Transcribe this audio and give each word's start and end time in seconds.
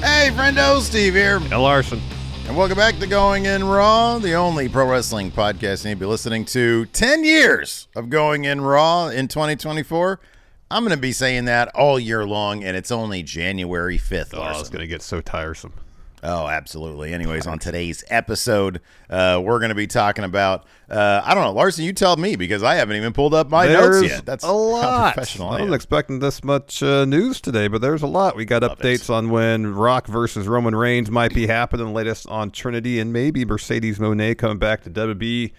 Hey, 0.00 0.30
friendo, 0.32 0.80
Steve 0.80 1.14
here, 1.14 1.40
L. 1.50 1.62
Larson. 1.62 2.00
and 2.46 2.56
welcome 2.56 2.76
back 2.76 2.98
to 2.98 3.06
Going 3.06 3.46
In 3.46 3.64
Raw, 3.64 4.18
the 4.18 4.34
only 4.34 4.68
pro 4.68 4.88
wrestling 4.88 5.30
podcast 5.32 5.84
you 5.84 5.90
need 5.90 5.94
to 5.96 6.00
be 6.00 6.06
listening 6.06 6.44
to. 6.46 6.86
10 6.86 7.24
years 7.24 7.88
of 7.96 8.08
Going 8.08 8.44
In 8.44 8.60
Raw 8.60 9.08
in 9.08 9.26
2024. 9.28 10.20
I'm 10.70 10.82
going 10.84 10.94
to 10.94 11.00
be 11.00 11.12
saying 11.12 11.46
that 11.46 11.68
all 11.74 11.98
year 11.98 12.24
long, 12.26 12.62
and 12.62 12.76
it's 12.76 12.92
only 12.92 13.22
January 13.22 13.98
5th. 13.98 14.34
Oh, 14.34 14.60
it's 14.60 14.68
going 14.68 14.82
to 14.82 14.86
get 14.86 15.02
so 15.02 15.20
tiresome. 15.20 15.72
Oh, 16.22 16.48
absolutely. 16.48 17.12
Anyways, 17.12 17.46
on 17.46 17.58
today's 17.58 18.02
episode, 18.08 18.80
uh, 19.08 19.40
we're 19.42 19.58
going 19.58 19.68
to 19.68 19.74
be 19.74 19.86
talking 19.86 20.24
about, 20.24 20.66
uh, 20.90 21.22
I 21.24 21.34
don't 21.34 21.44
know, 21.44 21.52
Larson, 21.52 21.84
you 21.84 21.92
tell 21.92 22.16
me 22.16 22.36
because 22.36 22.62
I 22.62 22.74
haven't 22.74 22.96
even 22.96 23.12
pulled 23.12 23.34
up 23.34 23.50
my 23.50 23.66
there's 23.66 24.02
notes 24.02 24.14
yet. 24.14 24.26
That's 24.26 24.44
a 24.44 24.50
lot. 24.50 25.14
professional 25.14 25.48
I 25.48 25.50
I 25.50 25.60
wasn't 25.60 25.74
expecting 25.74 26.18
this 26.18 26.42
much 26.42 26.82
uh, 26.82 27.04
news 27.04 27.40
today, 27.40 27.68
but 27.68 27.80
there's 27.80 28.02
a 28.02 28.06
lot. 28.06 28.36
We 28.36 28.44
got 28.44 28.62
Love 28.62 28.78
updates 28.78 29.04
it. 29.04 29.10
on 29.10 29.30
when 29.30 29.74
Rock 29.74 30.06
versus 30.06 30.48
Roman 30.48 30.74
Reigns 30.74 31.10
might 31.10 31.34
be 31.34 31.46
happening. 31.46 31.86
The 31.86 31.92
latest 31.92 32.26
on 32.28 32.50
Trinity 32.50 32.98
and 32.98 33.12
maybe 33.12 33.44
Mercedes 33.44 33.98
Moné 33.98 34.36
coming 34.36 34.58
back 34.58 34.82
to 34.82 34.90
WWE. 34.90 35.52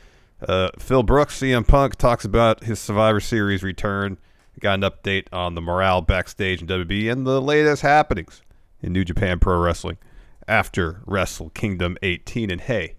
Uh, 0.47 0.69
Phil 0.77 1.03
Brooks, 1.03 1.39
CM 1.39 1.67
Punk, 1.67 1.95
talks 1.95 2.25
about 2.25 2.63
his 2.63 2.79
Survivor 2.79 3.19
Series 3.19 3.63
return. 3.63 4.17
We 4.55 4.61
got 4.61 4.75
an 4.75 4.81
update 4.81 5.27
on 5.31 5.55
the 5.55 5.61
morale 5.61 6.01
backstage 6.01 6.61
in 6.61 6.67
WWE 6.67 7.11
and 7.11 7.25
the 7.25 7.41
latest 7.41 7.81
happenings 7.81 8.41
in 8.81 8.93
New 8.93 9.05
Japan 9.05 9.39
Pro 9.39 9.57
Wrestling 9.57 9.97
after 10.49 11.01
Wrestle 11.05 11.49
Kingdom 11.51 11.97
18. 12.01 12.51
And 12.51 12.61
hey, 12.61 12.95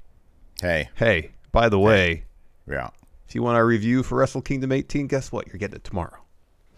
Hey, 0.62 0.88
hey, 0.96 1.30
by 1.52 1.68
the 1.68 1.78
way, 1.78 2.24
yeah. 2.68 2.90
If 3.26 3.34
you 3.34 3.42
want 3.42 3.56
our 3.56 3.64
review 3.66 4.02
for 4.02 4.16
Wrestle 4.18 4.42
Kingdom 4.42 4.72
18, 4.72 5.06
guess 5.06 5.30
what? 5.32 5.46
You're 5.46 5.56
getting 5.58 5.76
it 5.76 5.84
tomorrow. 5.84 6.18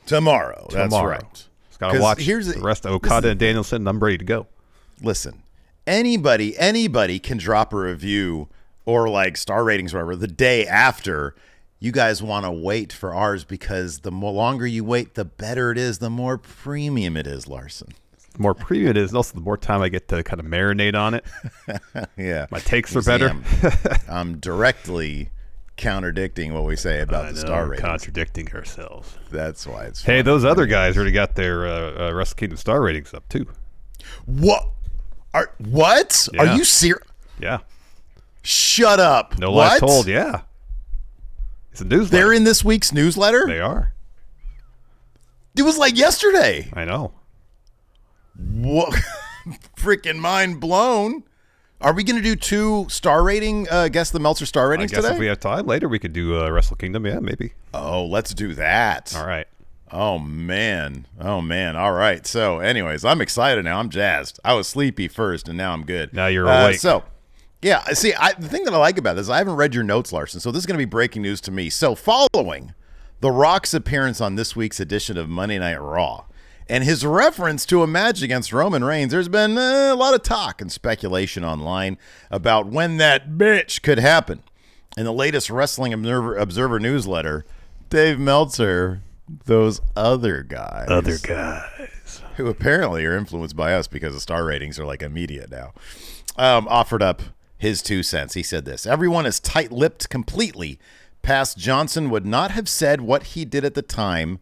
Tomorrow. 0.06 0.69
That's 0.70 0.93
right. 0.95 1.23
Just 1.33 1.78
gotta 1.78 2.00
watch 2.00 2.20
here's 2.20 2.47
the 2.47 2.55
the- 2.55 2.61
rest 2.61 2.84
of 2.87 2.93
Okada 2.93 3.31
and 3.31 3.41
Danielson, 3.41 3.83
and 3.83 3.89
I'm 3.89 3.98
ready 4.00 4.19
to 4.19 4.25
go. 4.25 4.47
listen, 5.03 5.43
anybody, 5.87 6.56
anybody 6.59 7.19
can 7.19 7.39
drop 7.39 7.73
a 7.73 7.77
review 7.78 8.48
or 8.84 9.09
like 9.09 9.37
star 9.37 9.65
ratings 9.65 9.93
or 9.95 9.98
whatever 9.98 10.17
the 10.17 10.27
day 10.28 10.67
after. 10.67 11.34
You 11.81 11.91
guys 11.91 12.23
want 12.23 12.45
to 12.45 12.53
wait 12.53 12.93
for 12.93 13.12
ours 13.12 13.43
because 13.43 14.00
the 14.00 14.12
more 14.12 14.33
longer 14.33 14.67
you 14.67 14.84
wait, 14.84 15.15
the 15.15 15.25
better 15.25 15.73
it 15.73 15.78
is, 15.78 15.98
the 15.98 16.11
more 16.11 16.39
premium 16.39 17.17
it 17.17 17.27
is, 17.27 17.48
Larson. 17.48 17.89
The 18.33 18.41
more 18.42 18.55
premium 18.55 18.91
it 18.91 18.97
is, 18.97 19.11
and 19.11 19.16
also 19.16 19.34
the 19.34 19.41
more 19.41 19.56
time 19.58 19.83
I 19.83 19.88
get 19.88 20.08
to 20.08 20.22
kind 20.22 20.41
of 20.41 20.47
marinate 20.47 20.94
on 20.94 21.14
it. 21.14 21.25
Yeah. 22.16 22.47
My 22.50 22.58
takes 22.61 22.92
You 22.94 22.98
are 23.00 23.02
see, 23.02 23.11
better. 23.11 23.28
I'm, 23.30 23.44
I'm 24.08 24.38
directly 24.38 25.30
contradicting 25.77 26.53
what 26.55 26.64
we 26.64 26.77
say 26.77 27.00
about 27.00 27.33
the 27.33 27.41
star 27.41 27.66
ratings. 27.66 27.80
contradicting 27.86 28.53
ourselves. 28.55 29.16
That's 29.30 29.66
why 29.66 29.84
it's 29.84 30.03
Hey, 30.03 30.22
those 30.22 30.44
other 30.44 30.66
guys 30.66 30.97
already 30.97 31.12
got 31.12 31.34
their 31.34 31.66
uh, 31.66 32.08
uh, 32.08 32.12
Wrestle 32.14 32.36
Kingdom 32.36 32.56
star 32.58 32.80
ratings 32.83 33.12
up 33.14 33.28
too. 33.28 33.47
What? 34.27 34.69
Are 35.34 35.53
what? 35.58 36.28
Yeah. 36.32 36.41
Are 36.43 36.56
you 36.56 36.64
serious? 36.64 37.06
Yeah, 37.38 37.59
Shut 38.43 39.00
up. 39.00 39.38
no 39.38 39.50
what? 39.50 39.70
lies 39.72 39.81
told. 39.81 40.06
Yeah, 40.06 40.43
it's 41.72 41.81
a 41.81 41.84
newsletter. 41.84 42.16
They're 42.16 42.32
in 42.32 42.44
this 42.44 42.64
week's 42.64 42.93
newsletter? 42.93 43.44
They 43.47 43.60
are. 43.60 43.93
It 45.56 45.62
was 45.62 45.76
like 45.78 45.97
yesterday. 45.97 46.70
I 46.75 46.84
know. 46.84 47.12
What? 48.37 48.98
Freaking 49.76 50.19
mind 50.19 50.60
blown. 50.60 51.25
Are 51.81 51.93
we 51.93 52.04
going 52.04 52.16
to 52.16 52.22
do 52.22 52.37
two 52.37 52.87
star 52.88 53.25
rating? 53.25 53.69
Uh, 53.69 53.88
guess 53.88 54.10
the 54.10 54.20
Meltzer 54.20 54.47
star 54.47 54.72
I 54.72 54.76
guess 54.76 54.91
today. 54.93 55.12
if 55.15 55.19
we 55.19 55.26
have 55.26 55.41
time 55.41 55.66
later, 55.66 55.88
we 55.88 55.98
could 55.98 56.12
do 56.12 56.38
uh, 56.38 56.48
Wrestle 56.48 56.76
Kingdom. 56.76 57.04
Yeah, 57.06 57.19
maybe. 57.19 57.54
oh, 57.75 58.04
let's 58.06 58.32
do 58.34 58.54
that. 58.54 59.12
All 59.16 59.26
right. 59.26 59.47
Oh 59.91 60.19
man. 60.19 61.06
Oh 61.20 61.41
man. 61.43 61.76
All 61.76 61.93
right. 61.93 62.25
So, 62.26 62.60
anyways, 62.60 63.04
I'm 63.04 63.20
excited 63.20 63.65
now. 63.65 63.78
I'm 63.81 63.91
jazzed. 63.91 64.38
I 64.44 64.54
was 64.54 64.69
sleepy 64.69 65.09
first, 65.09 65.49
and 65.49 65.59
now 65.59 65.72
I'm 65.72 65.84
good. 65.84 66.12
Now 66.14 66.28
you're 66.28 66.49
Uh, 66.49 66.66
awake. 66.66 66.78
So, 66.78 67.03
yeah. 67.60 67.82
See, 67.93 68.14
I, 68.14 68.32
the 68.34 68.49
thing 68.49 68.64
that 68.64 68.72
I 68.72 68.78
like 68.78 68.97
about 68.97 69.16
this, 69.16 69.28
I 69.28 69.38
haven't 69.38 69.56
read 69.56 69.75
your 69.75 69.84
notes, 69.84 70.12
Larson. 70.12 70.38
So 70.41 70.50
this 70.53 70.60
is 70.60 70.66
going 70.66 70.78
to 70.78 70.87
be 70.87 70.88
breaking 70.88 71.20
news 71.22 71.41
to 71.43 71.50
me. 71.50 71.69
So, 71.69 71.94
following 71.97 72.72
The 73.20 73.31
Rock's 73.32 73.75
appearance 73.75 74.20
on 74.20 74.37
this 74.37 74.54
week's 74.56 74.78
edition 74.81 75.19
of 75.19 75.28
Monday 75.28 75.59
Night 75.59 75.81
Raw. 75.82 76.25
And 76.72 76.84
his 76.84 77.05
reference 77.05 77.66
to 77.66 77.83
a 77.83 77.87
match 77.87 78.22
against 78.22 78.50
Roman 78.50 78.83
Reigns, 78.83 79.12
there's 79.12 79.28
been 79.28 79.59
uh, 79.59 79.91
a 79.93 79.94
lot 79.94 80.15
of 80.15 80.22
talk 80.22 80.62
and 80.62 80.72
speculation 80.72 81.44
online 81.44 81.99
about 82.31 82.66
when 82.66 82.97
that 82.97 83.33
bitch 83.33 83.83
could 83.83 83.99
happen. 83.99 84.43
In 84.97 85.05
the 85.05 85.12
latest 85.12 85.50
Wrestling 85.50 85.93
Observer, 85.93 86.34
Observer 86.34 86.81
newsletter, 86.81 87.44
Dave 87.91 88.19
Meltzer, 88.19 89.03
those 89.44 89.82
other 89.94 90.43
guys, 90.43 90.87
Other 90.88 91.19
guys. 91.19 92.22
who 92.37 92.47
apparently 92.47 93.05
are 93.05 93.19
influenced 93.19 93.55
by 93.55 93.75
us 93.75 93.87
because 93.87 94.15
the 94.15 94.21
star 94.21 94.43
ratings 94.43 94.78
are 94.78 94.87
like 94.87 95.03
immediate 95.03 95.50
now, 95.50 95.75
um, 96.38 96.66
offered 96.69 97.03
up 97.03 97.21
his 97.59 97.82
two 97.82 98.03
cents. 98.03 98.32
He 98.32 98.43
said 98.43 98.65
this 98.65 98.87
Everyone 98.87 99.27
is 99.27 99.41
tight 99.41 99.72
lipped 99.72 100.09
completely. 100.09 100.78
Past 101.21 101.59
Johnson 101.59 102.09
would 102.09 102.25
not 102.25 102.50
have 102.53 102.66
said 102.66 103.03
what 103.03 103.25
he 103.25 103.44
did 103.44 103.62
at 103.62 103.75
the 103.75 103.82
time 103.82 104.38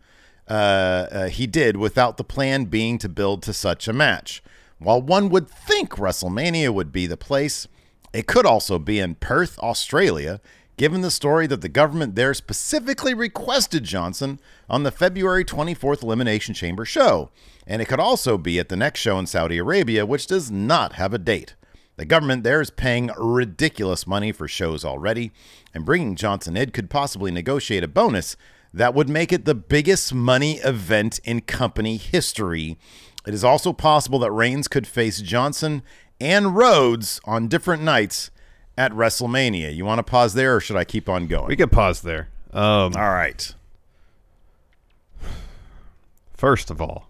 uh, 0.50 0.52
uh, 0.52 1.28
he 1.28 1.46
did 1.46 1.76
without 1.76 2.16
the 2.16 2.24
plan 2.24 2.64
being 2.64 2.98
to 2.98 3.08
build 3.08 3.42
to 3.44 3.52
such 3.52 3.86
a 3.86 3.92
match. 3.92 4.42
While 4.78 5.00
one 5.00 5.28
would 5.28 5.48
think 5.48 5.90
WrestleMania 5.90 6.74
would 6.74 6.90
be 6.90 7.06
the 7.06 7.16
place, 7.16 7.68
it 8.12 8.26
could 8.26 8.44
also 8.44 8.78
be 8.78 8.98
in 8.98 9.14
Perth, 9.14 9.58
Australia, 9.60 10.40
given 10.76 11.02
the 11.02 11.10
story 11.10 11.46
that 11.46 11.60
the 11.60 11.68
government 11.68 12.16
there 12.16 12.34
specifically 12.34 13.14
requested 13.14 13.84
Johnson 13.84 14.40
on 14.68 14.82
the 14.82 14.90
February 14.90 15.44
24th 15.44 16.02
Elimination 16.02 16.54
Chamber 16.54 16.84
show. 16.84 17.30
And 17.66 17.80
it 17.80 17.86
could 17.86 18.00
also 18.00 18.36
be 18.36 18.58
at 18.58 18.70
the 18.70 18.76
next 18.76 18.98
show 19.00 19.18
in 19.18 19.26
Saudi 19.26 19.58
Arabia, 19.58 20.04
which 20.04 20.26
does 20.26 20.50
not 20.50 20.94
have 20.94 21.14
a 21.14 21.18
date. 21.18 21.54
The 21.96 22.06
government 22.06 22.42
there 22.42 22.62
is 22.62 22.70
paying 22.70 23.10
ridiculous 23.18 24.06
money 24.06 24.32
for 24.32 24.48
shows 24.48 24.84
already, 24.84 25.30
and 25.74 25.84
bringing 25.84 26.16
Johnson 26.16 26.56
in 26.56 26.70
could 26.70 26.88
possibly 26.88 27.30
negotiate 27.30 27.84
a 27.84 27.88
bonus 27.88 28.36
that 28.72 28.94
would 28.94 29.08
make 29.08 29.32
it 29.32 29.44
the 29.44 29.54
biggest 29.54 30.14
money 30.14 30.58
event 30.58 31.20
in 31.24 31.40
company 31.40 31.96
history. 31.96 32.78
It 33.26 33.34
is 33.34 33.44
also 33.44 33.72
possible 33.72 34.18
that 34.20 34.30
Reigns 34.30 34.68
could 34.68 34.86
face 34.86 35.20
Johnson 35.20 35.82
and 36.20 36.56
Rhodes 36.56 37.20
on 37.24 37.48
different 37.48 37.82
nights 37.82 38.30
at 38.78 38.92
WrestleMania. 38.92 39.74
You 39.74 39.84
want 39.84 39.98
to 39.98 40.02
pause 40.02 40.34
there, 40.34 40.56
or 40.56 40.60
should 40.60 40.76
I 40.76 40.84
keep 40.84 41.08
on 41.08 41.26
going? 41.26 41.48
We 41.48 41.56
could 41.56 41.72
pause 41.72 42.02
there. 42.02 42.28
Um, 42.52 42.94
All 42.96 43.10
right. 43.10 43.54
First 46.34 46.70
of 46.70 46.80
all, 46.80 47.08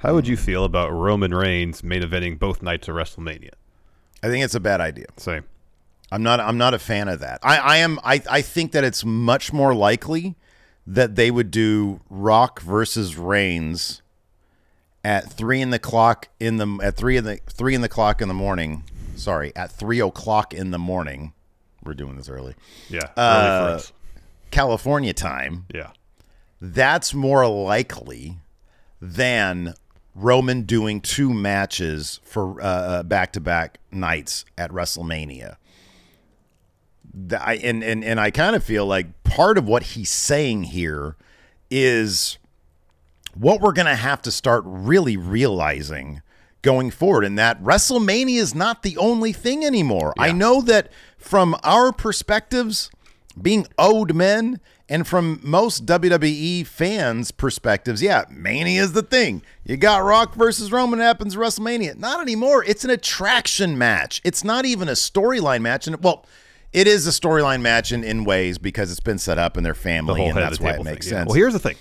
how 0.00 0.14
would 0.14 0.26
you 0.26 0.36
feel 0.36 0.64
about 0.64 0.90
Roman 0.92 1.34
Reigns 1.34 1.82
main 1.82 2.02
eventing 2.02 2.38
both 2.38 2.62
nights 2.62 2.88
of 2.88 2.94
WrestleMania? 2.94 3.52
I 4.22 4.28
think 4.28 4.44
it's 4.44 4.54
a 4.54 4.60
bad 4.60 4.80
idea. 4.80 5.06
Same. 5.16 5.44
I'm 6.12 6.22
not. 6.22 6.40
I'm 6.40 6.58
not 6.58 6.74
a 6.74 6.78
fan 6.78 7.08
of 7.08 7.20
that. 7.20 7.38
I, 7.42 7.58
I 7.58 7.76
am. 7.78 7.98
I, 8.04 8.20
I 8.28 8.42
think 8.42 8.72
that 8.72 8.84
it's 8.84 9.04
much 9.04 9.52
more 9.52 9.74
likely 9.74 10.36
that 10.94 11.14
they 11.14 11.30
would 11.30 11.50
do 11.50 12.00
Rock 12.10 12.60
versus 12.60 13.16
Reigns 13.16 14.02
at 15.04 15.30
three 15.32 15.60
in 15.60 15.70
the 15.70 15.78
clock 15.78 16.28
in 16.40 16.56
the 16.56 16.78
at 16.82 16.96
three 16.96 17.16
in 17.16 17.24
the 17.24 17.38
three 17.48 17.74
in 17.74 17.80
the 17.80 17.88
clock 17.88 18.20
in 18.20 18.28
the 18.28 18.34
morning. 18.34 18.84
Sorry, 19.16 19.52
at 19.54 19.70
three 19.70 20.00
o'clock 20.00 20.52
in 20.54 20.70
the 20.70 20.78
morning. 20.78 21.32
We're 21.84 21.94
doing 21.94 22.16
this 22.16 22.28
early, 22.28 22.54
Yeah. 22.88 23.00
Early 23.16 23.74
Uh, 23.76 23.78
for. 23.78 23.92
California 24.50 25.12
time. 25.14 25.66
Yeah. 25.72 25.90
That's 26.60 27.14
more 27.14 27.46
likely 27.46 28.38
than 29.00 29.74
Roman 30.14 30.62
doing 30.62 31.00
two 31.00 31.32
matches 31.32 32.20
for 32.24 32.60
uh, 32.60 33.02
back 33.04 33.32
to 33.34 33.40
back 33.40 33.78
nights 33.90 34.44
at 34.58 34.70
WrestleMania. 34.70 35.56
The- 37.12 37.42
I, 37.42 37.54
and, 37.54 37.82
and, 37.82 38.04
and 38.04 38.20
I 38.20 38.30
kind 38.30 38.54
of 38.56 38.62
feel 38.64 38.86
like 38.86 39.22
part 39.24 39.58
of 39.58 39.66
what 39.66 39.82
he's 39.82 40.10
saying 40.10 40.64
here 40.64 41.16
is 41.70 42.38
what 43.34 43.60
we're 43.60 43.72
going 43.72 43.86
to 43.86 43.94
have 43.96 44.20
to 44.22 44.30
start 44.30 44.62
really 44.66 45.16
realizing 45.16 46.20
going 46.62 46.90
forward 46.90 47.24
and 47.24 47.38
that 47.38 47.62
WrestleMania 47.62 48.38
is 48.38 48.54
not 48.54 48.82
the 48.82 48.96
only 48.98 49.32
thing 49.32 49.64
anymore. 49.64 50.12
I 50.18 50.30
know 50.32 50.60
that 50.62 50.90
from 51.16 51.56
our 51.62 51.90
perspectives, 51.92 52.90
being 53.40 53.66
owed 53.78 54.14
men 54.14 54.60
And 54.92 55.06
from 55.06 55.38
most 55.44 55.86
WWE 55.86 56.66
fans' 56.66 57.30
perspectives, 57.30 58.02
yeah, 58.02 58.24
Mania 58.28 58.82
is 58.82 58.92
the 58.92 59.02
thing. 59.04 59.42
You 59.64 59.76
got 59.76 60.02
Rock 60.02 60.34
versus 60.34 60.72
Roman 60.72 60.98
happens 60.98 61.36
at 61.36 61.40
WrestleMania. 61.40 61.96
Not 61.96 62.20
anymore. 62.20 62.64
It's 62.64 62.82
an 62.84 62.90
attraction 62.90 63.78
match. 63.78 64.20
It's 64.24 64.42
not 64.42 64.64
even 64.64 64.88
a 64.88 64.92
storyline 64.94 65.60
match. 65.62 65.86
And 65.86 66.02
well, 66.02 66.26
it 66.72 66.86
is 66.86 67.06
a 67.06 67.10
storyline 67.10 67.60
match 67.62 67.92
in, 67.92 68.04
in 68.04 68.24
ways 68.24 68.58
because 68.58 68.90
it's 68.90 69.00
been 69.00 69.18
set 69.18 69.38
up 69.38 69.56
in 69.56 69.64
their 69.64 69.74
family, 69.74 70.20
whole 70.20 70.28
and 70.30 70.36
that's 70.38 70.58
the 70.58 70.64
why 70.64 70.70
it 70.74 70.82
makes 70.84 71.06
thing, 71.06 71.12
yeah. 71.14 71.20
sense. 71.20 71.28
Well, 71.28 71.36
here's 71.36 71.52
the 71.52 71.58
thing. 71.58 71.76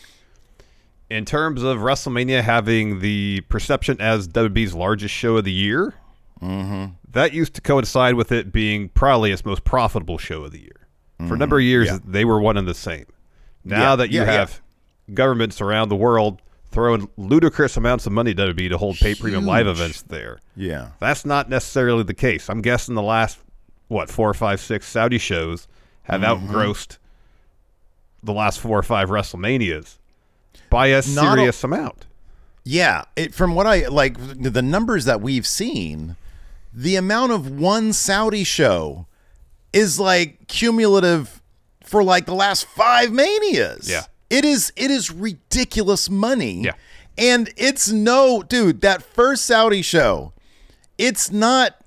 In 1.09 1.25
terms 1.25 1.63
of 1.63 1.79
WrestleMania 1.79 2.43
having 2.43 2.99
the 2.99 3.41
perception 3.49 3.99
as 3.99 4.27
WWE's 4.27 4.75
largest 4.75 5.13
show 5.13 5.37
of 5.37 5.43
the 5.45 5.51
year, 5.51 5.93
Mm-hmm. 6.41 6.93
that 7.11 7.33
used 7.33 7.53
to 7.55 7.61
coincide 7.61 8.13
with 8.15 8.31
it 8.31 8.53
being 8.53 8.87
probably 8.87 9.31
its 9.33 9.43
most 9.43 9.65
profitable 9.65 10.17
show 10.17 10.45
of 10.45 10.53
the 10.53 10.61
year. 10.61 10.87
For 11.27 11.33
a 11.33 11.37
number 11.37 11.57
of 11.57 11.63
years, 11.63 11.89
Mm-hmm. 11.89 12.07
Yeah. 12.07 12.13
they 12.13 12.23
were 12.23 12.39
one 12.39 12.55
and 12.55 12.65
the 12.65 12.73
same. 12.73 13.07
Now 13.65 13.89
Yeah, 13.91 13.95
that 13.97 14.09
you 14.11 14.21
yeah, 14.21 14.25
yeah. 14.25 14.31
have 14.31 14.61
governments 15.13 15.59
around 15.59 15.89
the 15.89 15.97
world 15.97 16.41
throwing 16.71 17.09
ludicrous 17.17 17.75
amounts 17.75 18.05
of 18.05 18.13
money 18.13 18.31
at 18.31 18.37
WWE 18.37 18.69
to 18.69 18.77
hold 18.77 18.95
pay 18.99 19.15
premium 19.15 19.45
live 19.45 19.67
events 19.67 20.03
there, 20.03 20.39
yeah. 20.55 20.91
that's 20.99 21.25
not 21.25 21.49
necessarily 21.49 22.03
the 22.03 22.13
case. 22.13 22.49
I'm 22.49 22.61
guessing 22.61 22.95
the 22.95 23.01
last 23.01 23.37
what 23.89 24.09
four, 24.09 24.33
five, 24.33 24.61
six 24.61 24.87
Saudi 24.87 25.17
shows 25.17 25.67
have 26.03 26.21
Mm-hmm. 26.21 26.45
outgrossed 26.47 26.97
the 28.23 28.33
last 28.33 28.59
four 28.59 28.79
or 28.79 28.83
five 28.83 29.09
WrestleManias 29.09 29.97
by 30.69 30.87
a 30.87 30.95
Not 30.95 31.03
a- 31.07 31.09
serious 31.37 31.63
amount. 31.63 32.05
Yeah, 32.63 33.03
it, 33.15 33.33
from 33.33 33.55
what 33.55 33.65
I 33.67 33.87
like, 33.87 34.15
the 34.19 34.61
numbers 34.61 35.05
that 35.05 35.21
we've 35.21 35.47
seen, 35.47 36.15
the 36.73 36.95
amount 36.97 37.31
of 37.31 37.49
one 37.59 37.93
Saudi 37.93 38.43
show 38.43 39.07
is 39.73 39.99
like 39.99 40.47
cumulative 40.47 41.41
for 41.83 42.03
like 42.03 42.25
the 42.25 42.35
last 42.35 42.65
five 42.65 43.11
manias. 43.11 43.89
Yeah. 43.89 44.03
it 44.29 44.45
is. 44.45 44.71
It 44.75 44.91
is 44.91 45.09
ridiculous 45.09 46.09
money. 46.09 46.61
Yeah. 46.63 46.73
and 47.17 47.51
it's 47.57 47.89
no 47.91 48.43
dude. 48.43 48.81
That 48.81 49.01
first 49.01 49.45
Saudi 49.45 49.81
show, 49.81 50.33
it's 50.97 51.31
not 51.31 51.78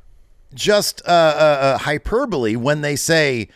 just 0.54 1.02
uh, 1.06 1.10
uh, 1.10 1.12
uh, 1.12 1.78
hyperbole 1.78 2.56
when 2.56 2.80
they 2.80 2.96
say 2.96 3.48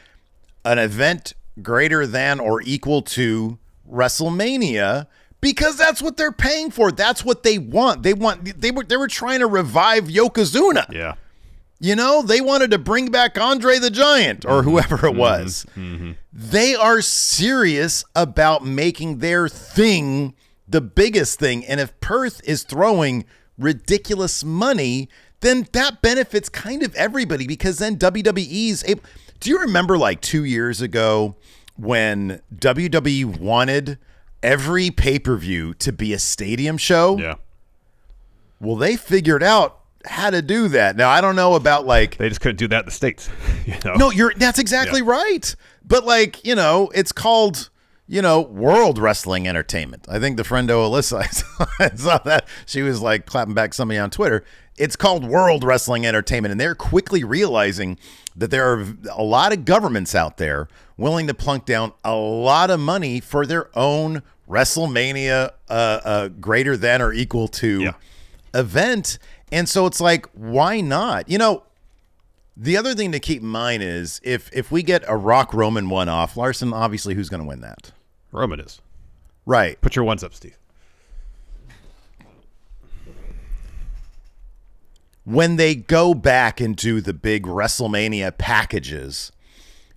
an 0.64 0.78
event 0.78 1.32
greater 1.62 2.06
than 2.06 2.40
or 2.40 2.60
equal 2.62 3.02
to 3.02 3.58
WrestleMania 3.90 5.06
because 5.40 5.76
that's 5.76 6.02
what 6.02 6.16
they're 6.16 6.32
paying 6.32 6.70
for. 6.70 6.90
That's 6.90 7.24
what 7.24 7.42
they 7.42 7.58
want. 7.58 8.02
They 8.02 8.14
want 8.14 8.60
they 8.60 8.70
were 8.70 8.84
they 8.84 8.96
were 8.96 9.08
trying 9.08 9.40
to 9.40 9.46
revive 9.46 10.04
Yokozuna. 10.04 10.92
Yeah. 10.92 11.14
You 11.78 11.94
know, 11.94 12.22
they 12.22 12.40
wanted 12.40 12.70
to 12.70 12.78
bring 12.78 13.10
back 13.10 13.38
Andre 13.38 13.78
the 13.78 13.90
Giant 13.90 14.46
or 14.46 14.62
whoever 14.62 15.06
it 15.06 15.14
was. 15.14 15.66
They 16.32 16.74
are 16.74 17.02
serious 17.02 18.02
about 18.14 18.64
making 18.64 19.18
their 19.18 19.46
thing 19.48 20.34
the 20.66 20.80
biggest 20.80 21.38
thing. 21.38 21.66
And 21.66 21.78
if 21.78 21.98
Perth 22.00 22.40
is 22.44 22.62
throwing 22.62 23.26
ridiculous 23.58 24.42
money, 24.42 25.08
then 25.40 25.66
that 25.72 26.02
benefits 26.02 26.48
kind 26.48 26.82
of 26.82 26.94
everybody 26.94 27.46
because 27.46 27.78
then 27.78 27.96
WWE's 27.96 28.84
able. 28.84 29.02
Do 29.40 29.50
you 29.50 29.60
remember 29.60 29.98
like 29.98 30.20
two 30.20 30.44
years 30.44 30.80
ago 30.80 31.36
when 31.76 32.40
WWE 32.54 33.38
wanted 33.38 33.98
every 34.42 34.90
pay 34.90 35.18
per 35.18 35.36
view 35.36 35.74
to 35.74 35.92
be 35.92 36.12
a 36.12 36.18
stadium 36.18 36.78
show? 36.78 37.18
Yeah. 37.18 37.34
Well, 38.60 38.76
they 38.76 38.96
figured 38.96 39.42
out 39.42 39.80
how 40.06 40.30
to 40.30 40.40
do 40.40 40.68
that. 40.68 40.96
Now, 40.96 41.10
I 41.10 41.20
don't 41.20 41.36
know 41.36 41.54
about 41.54 41.86
like 41.86 42.16
They 42.16 42.28
just 42.28 42.40
couldn't 42.40 42.56
do 42.56 42.68
that 42.68 42.80
in 42.80 42.84
the 42.86 42.90
states. 42.90 43.28
you 43.66 43.74
know. 43.84 43.94
no, 43.94 44.10
you're 44.10 44.32
that's 44.36 44.58
exactly 44.58 45.02
right. 45.02 45.54
But 45.84 46.04
like, 46.04 46.44
you 46.44 46.54
know, 46.54 46.90
it's 46.94 47.12
called, 47.12 47.70
you 48.06 48.22
know, 48.22 48.40
World 48.40 48.98
Wrestling 48.98 49.46
Entertainment. 49.46 50.06
I 50.08 50.18
think 50.18 50.36
the 50.36 50.42
friendo 50.42 50.88
Alyssa 50.88 51.18
I 51.18 51.26
saw, 51.26 51.66
I 51.78 51.94
saw 51.94 52.18
that. 52.24 52.48
She 52.64 52.82
was 52.82 53.00
like 53.00 53.26
clapping 53.26 53.54
back 53.54 53.74
somebody 53.74 53.98
on 53.98 54.10
Twitter. 54.10 54.44
It's 54.78 54.96
called 54.96 55.24
World 55.24 55.64
Wrestling 55.64 56.04
Entertainment, 56.06 56.52
and 56.52 56.60
they're 56.60 56.74
quickly 56.74 57.24
realizing 57.24 57.98
that 58.36 58.50
there 58.50 58.70
are 58.72 58.86
a 59.10 59.22
lot 59.22 59.52
of 59.52 59.64
governments 59.64 60.14
out 60.14 60.36
there 60.36 60.68
willing 60.98 61.26
to 61.28 61.34
plunk 61.34 61.64
down 61.64 61.92
a 62.04 62.14
lot 62.14 62.70
of 62.70 62.78
money 62.80 63.20
for 63.20 63.46
their 63.46 63.70
own 63.76 64.22
WrestleMania 64.48 65.50
uh, 65.68 65.72
uh, 65.72 66.28
greater 66.28 66.76
than 66.76 67.00
or 67.00 67.12
equal 67.12 67.48
to 67.48 67.80
Yeah. 67.82 67.92
event. 68.54 69.18
And 69.52 69.68
so 69.68 69.86
it's 69.86 70.00
like, 70.00 70.26
why 70.34 70.80
not? 70.80 71.28
You 71.28 71.38
know, 71.38 71.62
the 72.56 72.76
other 72.76 72.94
thing 72.94 73.12
to 73.12 73.20
keep 73.20 73.42
in 73.42 73.48
mind 73.48 73.82
is 73.82 74.20
if 74.24 74.50
if 74.52 74.70
we 74.72 74.82
get 74.82 75.04
a 75.06 75.16
Rock 75.16 75.52
Roman 75.54 75.88
one 75.88 76.08
off, 76.08 76.36
Larson, 76.36 76.72
obviously, 76.72 77.14
who's 77.14 77.28
going 77.28 77.42
to 77.42 77.46
win 77.48 77.60
that? 77.60 77.92
Roman 78.32 78.60
is. 78.60 78.80
Right. 79.44 79.80
Put 79.80 79.94
your 79.96 80.04
ones 80.04 80.24
up, 80.24 80.34
Steve. 80.34 80.56
When 85.26 85.56
they 85.56 85.74
go 85.74 86.14
back 86.14 86.60
and 86.60 86.76
do 86.76 87.00
the 87.00 87.12
big 87.12 87.42
WrestleMania 87.46 88.38
packages, 88.38 89.32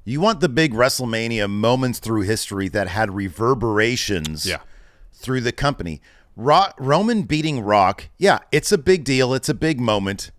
you 0.03 0.19
want 0.19 0.39
the 0.39 0.49
big 0.49 0.73
WrestleMania 0.73 1.47
moments 1.47 1.99
through 1.99 2.21
history 2.23 2.67
that 2.69 2.87
had 2.87 3.11
reverberations 3.13 4.47
Yeah. 4.47 4.57
through 5.13 5.41
the 5.41 5.51
company. 5.51 6.01
Rock, 6.35 6.73
Roman 6.79 7.21
beating 7.23 7.59
Rock, 7.61 8.09
yeah, 8.17 8.39
it's 8.51 8.71
a 8.71 8.77
big 8.79 9.03
deal. 9.03 9.35
It's 9.35 9.49
a 9.49 9.53
big 9.53 9.79
moment, 9.79 10.31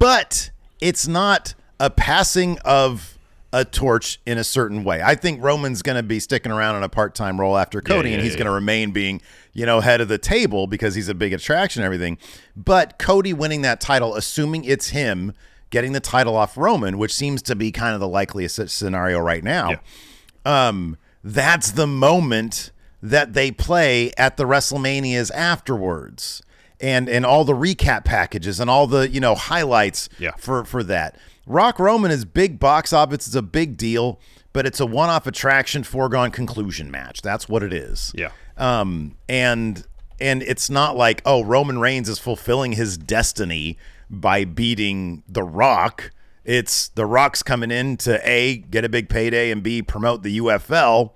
but 0.00 0.50
it's 0.80 1.06
not 1.06 1.54
a 1.78 1.88
passing 1.88 2.58
of 2.64 3.16
a 3.52 3.64
torch 3.64 4.20
in 4.26 4.38
a 4.38 4.44
certain 4.44 4.84
way. 4.84 5.02
I 5.02 5.14
think 5.16 5.42
Roman's 5.42 5.82
going 5.82 5.96
to 5.96 6.02
be 6.04 6.20
sticking 6.20 6.52
around 6.52 6.76
in 6.76 6.82
a 6.84 6.88
part-time 6.88 7.40
role 7.40 7.56
after 7.58 7.80
Cody, 7.80 8.10
yeah, 8.10 8.14
and 8.16 8.22
he's 8.22 8.32
yeah, 8.34 8.38
going 8.38 8.46
to 8.46 8.52
remain 8.52 8.92
being, 8.92 9.20
you 9.52 9.66
know, 9.66 9.80
head 9.80 10.00
of 10.00 10.06
the 10.08 10.18
table 10.18 10.66
because 10.68 10.94
he's 10.94 11.08
a 11.08 11.14
big 11.14 11.32
attraction 11.32 11.82
and 11.82 11.86
everything. 11.86 12.16
But 12.56 12.98
Cody 12.98 13.32
winning 13.32 13.62
that 13.62 13.80
title, 13.80 14.14
assuming 14.14 14.64
it's 14.64 14.90
him 14.90 15.32
getting 15.70 15.92
the 15.92 16.00
title 16.00 16.36
off 16.36 16.56
Roman, 16.56 16.96
which 16.98 17.12
seems 17.14 17.42
to 17.42 17.56
be 17.56 17.72
kind 17.72 17.94
of 17.94 18.00
the 18.00 18.08
likeliest 18.08 18.68
scenario 18.68 19.18
right 19.18 19.42
now 19.44 19.70
Yeah. 19.70 20.68
um, 20.68 20.96
that's 21.24 21.72
the 21.72 21.86
moment 21.86 22.70
that 23.02 23.32
they 23.34 23.50
play 23.50 24.12
at 24.16 24.36
the 24.36 24.44
WrestleManias 24.44 25.30
afterwards. 25.34 26.42
And 26.82 27.10
and 27.10 27.26
all 27.26 27.44
the 27.44 27.52
recap 27.52 28.04
packages 28.06 28.58
and 28.58 28.70
all 28.70 28.86
the, 28.86 29.06
you 29.10 29.20
know, 29.20 29.34
highlights 29.34 30.08
Yeah. 30.18 30.30
for 30.38 30.64
for 30.64 30.82
that. 30.84 31.14
Rock 31.46 31.78
Roman 31.78 32.10
is 32.10 32.24
big 32.24 32.58
box 32.58 32.92
office, 32.92 33.26
it's 33.26 33.34
a 33.34 33.42
big 33.42 33.76
deal, 33.76 34.20
but 34.52 34.66
it's 34.66 34.80
a 34.80 34.86
one-off 34.86 35.26
attraction 35.26 35.82
foregone 35.82 36.30
conclusion 36.30 36.90
match. 36.90 37.22
That's 37.22 37.48
what 37.48 37.62
it 37.62 37.72
is. 37.72 38.12
Yeah. 38.14 38.30
Um 38.56 39.16
and 39.28 39.86
and 40.20 40.42
it's 40.42 40.68
not 40.68 40.96
like, 40.96 41.22
oh, 41.24 41.42
Roman 41.42 41.78
Reigns 41.78 42.08
is 42.08 42.18
fulfilling 42.18 42.72
his 42.72 42.98
destiny 42.98 43.78
by 44.10 44.44
beating 44.44 45.22
The 45.28 45.42
Rock. 45.42 46.10
It's 46.44 46.88
The 46.88 47.06
Rock's 47.06 47.42
coming 47.42 47.70
in 47.70 47.96
to 47.98 48.20
A, 48.28 48.58
get 48.58 48.84
a 48.84 48.88
big 48.88 49.08
payday, 49.08 49.50
and 49.50 49.62
B, 49.62 49.82
promote 49.82 50.22
the 50.22 50.38
UFL. 50.38 51.12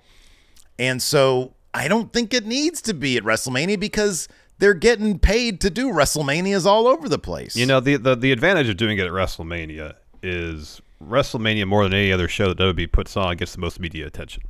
And 0.79 1.01
so 1.01 1.53
I 1.73 1.87
don't 1.87 2.11
think 2.11 2.33
it 2.33 2.45
needs 2.45 2.81
to 2.83 2.93
be 2.93 3.17
at 3.17 3.23
WrestleMania 3.23 3.79
because 3.79 4.27
they're 4.57 4.73
getting 4.73 5.19
paid 5.19 5.59
to 5.61 5.69
do 5.69 5.91
WrestleManias 5.91 6.65
all 6.65 6.87
over 6.87 7.09
the 7.09 7.19
place. 7.19 7.55
You 7.55 7.65
know, 7.65 7.79
the, 7.79 7.97
the 7.97 8.15
the 8.15 8.31
advantage 8.31 8.69
of 8.69 8.77
doing 8.77 8.97
it 8.97 9.05
at 9.05 9.11
WrestleMania 9.11 9.95
is 10.25 10.81
WrestleMania 11.01 11.67
more 11.67 11.83
than 11.83 11.93
any 11.93 12.11
other 12.11 12.27
show 12.27 12.53
that 12.53 12.57
WWE 12.57 12.91
puts 12.91 13.15
on 13.15 13.37
gets 13.37 13.53
the 13.53 13.61
most 13.61 13.79
media 13.79 14.07
attention. 14.07 14.43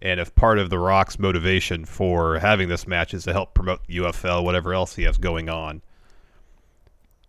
And 0.00 0.18
if 0.18 0.34
part 0.34 0.58
of 0.58 0.68
The 0.68 0.78
Rock's 0.78 1.18
motivation 1.18 1.84
for 1.84 2.38
having 2.40 2.68
this 2.68 2.88
match 2.88 3.14
is 3.14 3.24
to 3.24 3.32
help 3.32 3.54
promote 3.54 3.86
the 3.86 3.98
UFL, 3.98 4.44
whatever 4.44 4.74
else 4.74 4.96
he 4.96 5.04
has 5.04 5.16
going 5.16 5.48
on, 5.48 5.80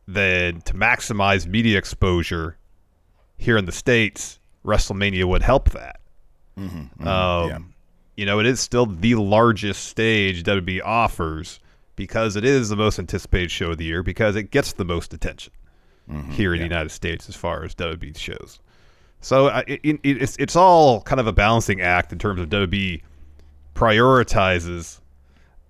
then 0.07 0.61
to 0.61 0.73
maximize 0.73 1.45
media 1.45 1.77
exposure 1.77 2.57
here 3.37 3.57
in 3.57 3.65
the 3.65 3.71
States, 3.71 4.39
WrestleMania 4.65 5.25
would 5.25 5.43
help 5.43 5.69
that. 5.69 5.99
um, 7.07 7.49
yeah. 7.49 7.59
You 8.15 8.25
know, 8.27 8.39
it 8.39 8.45
is 8.45 8.59
still 8.59 8.85
the 8.85 9.15
largest 9.15 9.85
stage 9.85 10.43
WWE 10.43 10.81
offers 10.83 11.59
because 11.95 12.35
it 12.35 12.45
is 12.45 12.69
the 12.69 12.75
most 12.75 12.99
anticipated 12.99 13.49
show 13.49 13.71
of 13.71 13.77
the 13.77 13.85
year 13.85 14.03
because 14.03 14.35
it 14.35 14.51
gets 14.51 14.73
the 14.73 14.85
most 14.85 15.13
attention 15.13 15.51
here 16.31 16.53
in 16.53 16.59
the 16.59 16.63
United 16.65 16.89
States 16.89 17.29
as 17.29 17.35
far 17.35 17.63
as 17.63 17.73
WWE 17.75 18.17
shows. 18.17 18.59
So 19.21 19.47
I- 19.47 19.63
it, 19.67 19.79
it, 19.83 19.99
it's 20.03 20.35
it's 20.37 20.55
all 20.55 21.01
kind 21.01 21.19
of 21.21 21.27
a 21.27 21.31
balancing 21.33 21.79
act 21.81 22.11
in 22.11 22.19
terms 22.19 22.39
of 22.41 22.49
WWE 22.49 23.01
prioritizes 23.73 24.99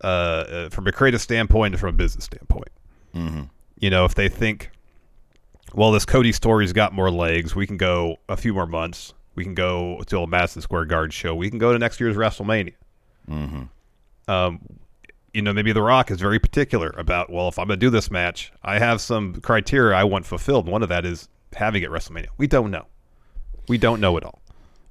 uh, 0.04 0.08
uh, 0.08 0.70
from 0.70 0.88
a 0.88 0.92
creative 0.92 1.22
standpoint 1.22 1.74
and 1.74 1.80
from 1.80 1.90
a 1.90 1.94
business 1.94 2.25
standpoint. 2.25 2.70
You 3.80 3.90
know, 3.90 4.06
if 4.06 4.16
they 4.16 4.28
think, 4.30 4.72
well, 5.74 5.92
this 5.92 6.06
Cody 6.06 6.32
story's 6.32 6.74
got 6.74 6.94
more 6.94 7.12
legs, 7.12 7.56
we 7.56 7.68
can 7.68 7.78
go 7.78 8.18
a 8.28 8.36
few 8.38 8.54
more 8.54 8.66
months. 8.66 9.13
We 9.36 9.44
can 9.44 9.54
go 9.56 10.02
to 10.08 10.20
a 10.20 10.28
Madison 10.28 10.62
Square 10.62 10.86
Garden 10.86 11.12
show. 11.12 11.36
We 11.36 11.50
can 11.50 11.60
go 11.60 11.74
to 11.74 11.80
next 11.80 12.00
year's 12.00 12.16
WrestleMania. 12.16 12.74
Um, 14.28 14.62
you 15.34 15.42
know, 15.42 15.52
maybe 15.52 15.74
The 15.74 15.82
Rock 15.82 16.12
is 16.12 16.20
very 16.20 16.40
particular 16.40 16.94
about, 16.98 17.30
well, 17.30 17.48
if 17.48 17.58
I'm 17.58 17.68
going 17.68 17.80
to 17.80 17.86
do 17.86 17.90
this 17.90 18.12
match, 18.12 18.52
I 18.63 18.80
have 18.80 19.02
some 19.02 19.42
criteria 19.42 19.98
I 19.98 20.04
want 20.04 20.25
fulfilled. 20.25 20.68
One 20.68 20.84
of 20.84 20.90
that 20.90 21.06
is 21.06 21.28
having 21.56 21.84
it 21.84 21.90
WrestleMania. 21.90 22.28
We 22.38 22.48
don't 22.48 22.72
know. 22.72 22.86
We 23.68 23.78
don't 23.78 24.00
know 24.00 24.16
it 24.18 24.24
all. 24.24 24.42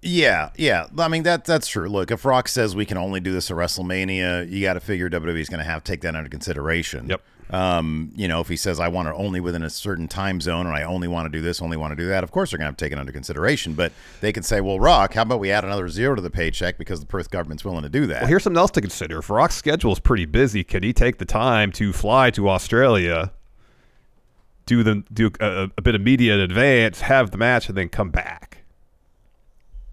Yeah, 0.05 0.51
yeah. 0.57 0.89
I 0.99 1.07
mean 1.07 1.23
that 1.23 1.45
that's 1.45 1.69
true. 1.69 1.89
Look, 1.89 2.11
if 2.11 2.25
Rock 2.25 2.49
says 2.49 2.75
we 2.75 2.85
can 2.85 2.99
only 2.99 3.21
do 3.21 3.33
this 3.33 3.53
at 3.53 3.57
WrestleMania, 3.57 4.51
you 4.51 4.61
got 4.61 4.75
to 4.75 4.81
figure 4.81 5.09
WWE's 5.09 5.49
going 5.49 5.61
to 5.61 5.65
have 5.65 5.85
to 5.85 5.93
take 5.93 6.01
that 6.01 6.17
under 6.17 6.29
consideration. 6.29 7.09
Yep. 7.09 7.23
Um, 7.53 8.11
you 8.17 8.29
know, 8.29 8.41
if 8.41 8.49
he 8.49 8.57
says 8.57 8.81
I 8.81 8.89
want 8.89 9.09
to 9.09 9.15
only 9.15 9.39
within 9.39 9.63
a 9.63 9.69
certain 9.69 10.09
time 10.09 10.41
zone 10.41 10.67
and 10.67 10.75
I 10.75 10.85
only 10.85 11.07
want 11.07 11.27
to 11.27 11.31
do 11.31 11.43
this, 11.43 11.61
only 11.61 11.77
want 11.77 11.93
to 11.93 11.97
do 11.97 12.09
that, 12.09 12.25
of 12.25 12.31
course 12.31 12.51
they're 12.51 12.59
going 12.59 12.65
to 12.65 12.71
have 12.71 12.77
to 12.79 12.85
take 12.85 12.93
it 12.93 12.99
under 12.99 13.13
consideration. 13.13 13.75
But 13.75 13.93
they 14.23 14.33
can 14.33 14.43
say, 14.43 14.63
well, 14.63 14.81
Rock, 14.81 15.13
how 15.13 15.23
about 15.23 15.39
we 15.39 15.51
add 15.51 15.63
another 15.63 15.89
zero 15.89 16.15
to 16.15 16.23
the 16.23 16.31
paycheck 16.31 16.79
because 16.79 17.01
the 17.01 17.07
Perth 17.07 17.31
government's 17.31 17.63
willing 17.63 17.83
to 17.83 17.91
do 17.91 18.07
that. 18.07 18.23
Well, 18.23 18.29
here's 18.29 18.45
something 18.45 18.59
else 18.59 18.71
to 18.73 18.81
consider. 18.81 19.19
If 19.19 19.29
Rock's 19.29 19.55
schedule 19.55 19.93
is 19.93 20.01
pretty 20.01 20.25
busy, 20.25 20.65
could 20.65 20.83
he 20.83 20.95
take 20.95 21.19
the 21.19 21.27
time 21.27 21.73
to 21.73 21.93
fly 21.93 22.31
to 22.31 22.49
Australia, 22.49 23.33
do 24.65 24.83
the 24.83 25.05
do 25.13 25.31
a, 25.39 25.71
a 25.77 25.83
bit 25.83 25.95
of 25.95 26.01
media 26.01 26.35
in 26.35 26.41
advance, 26.41 27.03
have 27.03 27.33
the 27.33 27.37
match, 27.37 27.69
and 27.69 27.77
then 27.77 27.91
come 27.91 28.09
back? 28.09 28.62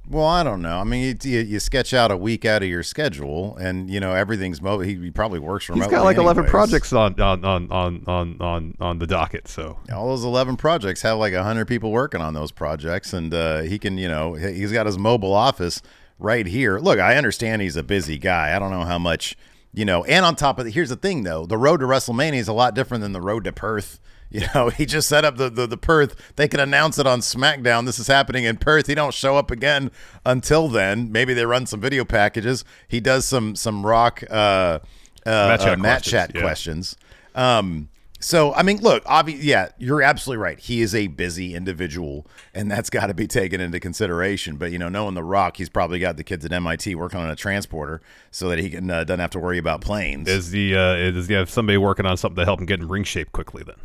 Well, 0.09 0.25
I 0.25 0.41
don't 0.41 0.63
know. 0.63 0.79
I 0.79 0.83
mean, 0.85 1.19
you, 1.23 1.31
you, 1.31 1.39
you 1.41 1.59
sketch 1.59 1.93
out 1.93 2.09
a 2.09 2.17
week 2.17 2.43
out 2.43 2.63
of 2.63 2.67
your 2.67 2.81
schedule, 2.81 3.55
and 3.57 3.89
you 3.91 3.99
know 3.99 4.15
everything's 4.15 4.59
mobile. 4.59 4.83
He, 4.83 4.95
he 4.95 5.11
probably 5.11 5.37
works 5.37 5.69
remotely. 5.69 5.85
He's 5.85 5.91
got 5.91 6.03
like 6.03 6.17
eleven 6.17 6.45
projects 6.45 6.91
on 6.93 7.19
on, 7.21 7.45
on, 7.45 7.71
on, 7.71 8.03
on 8.07 8.41
on 8.41 8.75
on 8.79 8.97
the 8.97 9.05
docket. 9.05 9.47
So 9.47 9.77
All 9.93 10.07
those 10.07 10.23
eleven 10.23 10.57
projects 10.57 11.03
have 11.03 11.19
like 11.19 11.35
hundred 11.35 11.67
people 11.67 11.91
working 11.91 12.21
on 12.21 12.33
those 12.33 12.51
projects, 12.51 13.13
and 13.13 13.31
uh, 13.31 13.61
he 13.61 13.77
can, 13.77 13.99
you 13.99 14.07
know, 14.07 14.33
he's 14.33 14.71
got 14.71 14.87
his 14.87 14.97
mobile 14.97 15.33
office 15.33 15.79
right 16.17 16.47
here. 16.47 16.79
Look, 16.79 16.97
I 16.99 17.15
understand 17.15 17.61
he's 17.61 17.75
a 17.75 17.83
busy 17.83 18.17
guy. 18.17 18.55
I 18.55 18.59
don't 18.59 18.71
know 18.71 18.85
how 18.85 18.97
much, 18.97 19.37
you 19.73 19.85
know. 19.85 20.03
And 20.05 20.25
on 20.25 20.35
top 20.35 20.57
of 20.57 20.65
it, 20.65 20.73
here's 20.73 20.89
the 20.89 20.95
thing 20.95 21.21
though: 21.21 21.45
the 21.45 21.57
road 21.57 21.81
to 21.81 21.85
WrestleMania 21.85 22.39
is 22.39 22.47
a 22.47 22.53
lot 22.53 22.73
different 22.73 23.01
than 23.03 23.11
the 23.11 23.21
road 23.21 23.43
to 23.43 23.51
Perth. 23.51 23.99
You 24.31 24.45
know, 24.53 24.69
he 24.69 24.85
just 24.85 25.09
set 25.09 25.25
up 25.25 25.37
the, 25.37 25.49
the, 25.49 25.65
the 25.65 25.77
Perth. 25.77 26.15
They 26.35 26.47
can 26.47 26.59
announce 26.59 26.99
it 26.99 27.07
on 27.07 27.19
SmackDown. 27.21 27.85
This 27.85 27.97
is 27.97 28.05
happening 28.05 28.43
in 28.43 28.57
Perth. 28.57 28.85
He 28.85 28.93
don't 28.93 29.13
show 29.13 29.37
up 29.37 29.49
again 29.49 29.89
until 30.23 30.67
then. 30.67 31.11
Maybe 31.11 31.33
they 31.33 31.45
run 31.45 31.65
some 31.65 31.81
video 31.81 32.05
packages. 32.05 32.63
He 32.87 32.99
does 32.99 33.25
some 33.25 33.55
some 33.55 33.85
rock 33.85 34.23
uh, 34.29 34.33
uh, 34.33 34.79
Matt 35.25 35.59
chat 35.61 35.67
uh, 35.67 35.77
Matt 35.77 35.81
questions, 35.81 36.11
chat 36.11 36.31
yeah. 36.35 36.41
questions. 36.41 36.95
Um, 37.33 37.89
so 38.19 38.53
I 38.53 38.63
mean, 38.63 38.77
look, 38.81 39.03
obvi- 39.05 39.37
yeah, 39.41 39.69
you're 39.77 40.01
absolutely 40.01 40.41
right. 40.43 40.59
He 40.59 40.81
is 40.81 40.93
a 40.93 41.07
busy 41.07 41.55
individual, 41.55 42.27
and 42.53 42.69
that's 42.69 42.89
got 42.89 43.07
to 43.07 43.13
be 43.13 43.27
taken 43.27 43.61
into 43.61 43.79
consideration. 43.79 44.57
But 44.57 44.71
you 44.71 44.77
know, 44.79 44.89
knowing 44.89 45.13
the 45.15 45.23
Rock, 45.23 45.57
he's 45.57 45.69
probably 45.69 45.99
got 45.99 46.17
the 46.17 46.23
kids 46.23 46.43
at 46.45 46.51
MIT 46.51 46.95
working 46.95 47.19
on 47.19 47.29
a 47.29 47.35
transporter 47.35 48.01
so 48.31 48.49
that 48.49 48.59
he 48.59 48.69
can 48.69 48.89
uh, 48.91 49.03
doesn't 49.05 49.19
have 49.21 49.29
to 49.31 49.39
worry 49.39 49.57
about 49.57 49.81
planes. 49.81 50.27
is 50.27 50.51
the 50.51 50.75
uh, 50.75 50.93
is 50.95 51.27
he 51.27 51.33
have 51.33 51.49
somebody 51.49 51.77
working 51.77 52.05
on 52.05 52.17
something 52.17 52.37
to 52.37 52.45
help 52.45 52.59
him 52.59 52.65
get 52.65 52.79
in 52.81 52.87
ring 52.87 53.03
shape 53.03 53.31
quickly? 53.31 53.63
Then 53.63 53.75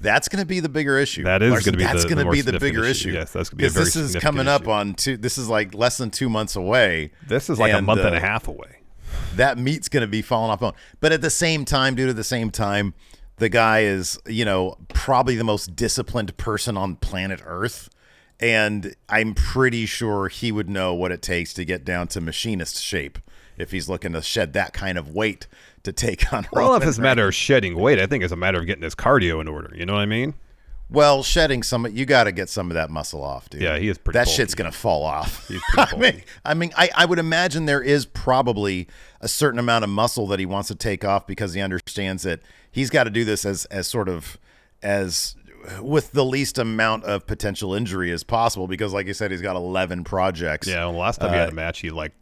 That's 0.00 0.28
going 0.28 0.40
to 0.40 0.46
be 0.46 0.60
the 0.60 0.68
bigger 0.68 0.96
issue. 0.98 1.24
That 1.24 1.42
is 1.42 1.64
gonna 1.64 1.76
be 1.76 1.84
that's 1.84 2.04
the- 2.04 2.08
gonna 2.14 2.30
be 2.30 2.40
the 2.40 2.58
bigger 2.58 2.84
issue. 2.84 3.08
issue. 3.10 3.18
Yes, 3.18 3.32
that's 3.32 3.50
be 3.50 3.64
a 3.66 3.68
Because 3.68 3.74
very 3.74 3.84
this 3.84 3.96
is 3.96 4.16
coming 4.22 4.48
up 4.48 4.68
on 4.68 4.94
two. 4.94 5.16
This 5.16 5.36
is 5.38 5.48
like 5.48 5.74
less 5.74 5.98
than 5.98 6.10
two 6.10 6.28
months 6.30 6.56
away. 6.56 7.10
this 7.26 7.50
is 7.50 7.58
like 7.58 7.72
a 7.72 7.78
And, 7.78 7.86
month 7.86 8.00
and 8.00 8.14
uh, 8.14 8.18
a 8.18 8.20
half 8.20 8.46
away. 8.48 8.76
that 9.36 9.58
meat's 9.58 9.88
going 9.88 10.02
to 10.02 10.06
be 10.06 10.22
falling 10.22 10.50
off 10.52 10.60
bone. 10.60 10.72
But 11.00 11.10
at 11.12 11.20
the 11.20 11.30
same 11.30 11.64
time, 11.64 11.96
dude, 11.96 12.08
at 12.10 12.16
the 12.16 12.24
same 12.24 12.50
time, 12.50 12.94
the 13.40 13.48
guy 13.48 13.80
is, 13.80 14.18
you 14.26 14.44
know, 14.44 14.76
probably 14.94 15.34
the 15.34 15.44
most 15.44 15.74
disciplined 15.74 16.36
person 16.36 16.76
on 16.76 16.94
planet 16.96 17.40
Earth. 17.44 17.88
And 18.38 18.94
I'm 19.08 19.34
pretty 19.34 19.84
sure 19.86 20.28
he 20.28 20.52
would 20.52 20.68
know 20.70 20.94
what 20.94 21.10
it 21.10 21.20
takes 21.20 21.52
to 21.54 21.64
get 21.64 21.84
down 21.84 22.06
to 22.08 22.20
machinist 22.20 22.82
shape 22.82 23.18
if 23.58 23.70
he's 23.70 23.88
looking 23.88 24.12
to 24.12 24.22
shed 24.22 24.52
that 24.54 24.72
kind 24.72 24.96
of 24.96 25.10
weight 25.10 25.46
to 25.82 25.92
take 25.92 26.32
on 26.32 26.46
Well, 26.52 26.68
don't 26.68 26.76
if 26.76 26.80
Roman 26.82 26.88
it's 26.88 26.98
a 26.98 27.02
matter 27.02 27.28
of 27.28 27.34
shedding 27.34 27.76
weight. 27.78 27.98
I 27.98 28.06
think 28.06 28.22
it's 28.24 28.32
a 28.32 28.36
matter 28.36 28.60
of 28.60 28.66
getting 28.66 28.84
his 28.84 28.94
cardio 28.94 29.40
in 29.40 29.48
order. 29.48 29.72
You 29.74 29.84
know 29.84 29.94
what 29.94 30.00
I 30.00 30.06
mean? 30.06 30.34
Well, 30.90 31.22
shedding 31.22 31.62
some, 31.62 31.86
you 31.86 32.04
got 32.04 32.24
to 32.24 32.32
get 32.32 32.48
some 32.48 32.70
of 32.70 32.74
that 32.74 32.90
muscle 32.90 33.22
off, 33.22 33.48
dude. 33.48 33.60
Yeah, 33.62 33.78
he 33.78 33.88
is 33.88 33.96
pretty 33.96 34.18
That 34.18 34.24
bulky. 34.24 34.36
shit's 34.36 34.54
gonna 34.56 34.72
fall 34.72 35.04
off. 35.04 35.48
I 35.76 35.94
mean, 35.96 36.22
I 36.44 36.54
mean, 36.54 36.72
I, 36.76 36.90
I 36.96 37.04
would 37.06 37.20
imagine 37.20 37.66
there 37.66 37.82
is 37.82 38.06
probably 38.06 38.88
a 39.20 39.28
certain 39.28 39.60
amount 39.60 39.84
of 39.84 39.90
muscle 39.90 40.26
that 40.28 40.40
he 40.40 40.46
wants 40.46 40.68
to 40.68 40.74
take 40.74 41.04
off 41.04 41.26
because 41.28 41.54
he 41.54 41.60
understands 41.60 42.24
that 42.24 42.40
he's 42.70 42.90
got 42.90 43.04
to 43.04 43.10
do 43.10 43.24
this 43.24 43.44
as 43.44 43.64
as 43.66 43.86
sort 43.88 44.08
of 44.08 44.38
as 44.82 45.36
with 45.82 46.12
the 46.12 46.24
least 46.24 46.58
amount 46.58 47.04
of 47.04 47.26
potential 47.26 47.74
injury 47.74 48.10
as 48.12 48.24
possible 48.24 48.66
because, 48.66 48.92
like 48.94 49.06
you 49.06 49.14
said, 49.14 49.30
he's 49.30 49.42
got 49.42 49.56
eleven 49.56 50.04
projects. 50.04 50.66
Yeah. 50.66 50.86
Well, 50.86 50.94
last 50.98 51.20
time 51.20 51.30
he 51.32 51.36
had 51.38 51.48
Uh, 51.48 51.52
a 51.52 51.54
match, 51.54 51.80
he 51.80 51.90
like 51.90 52.12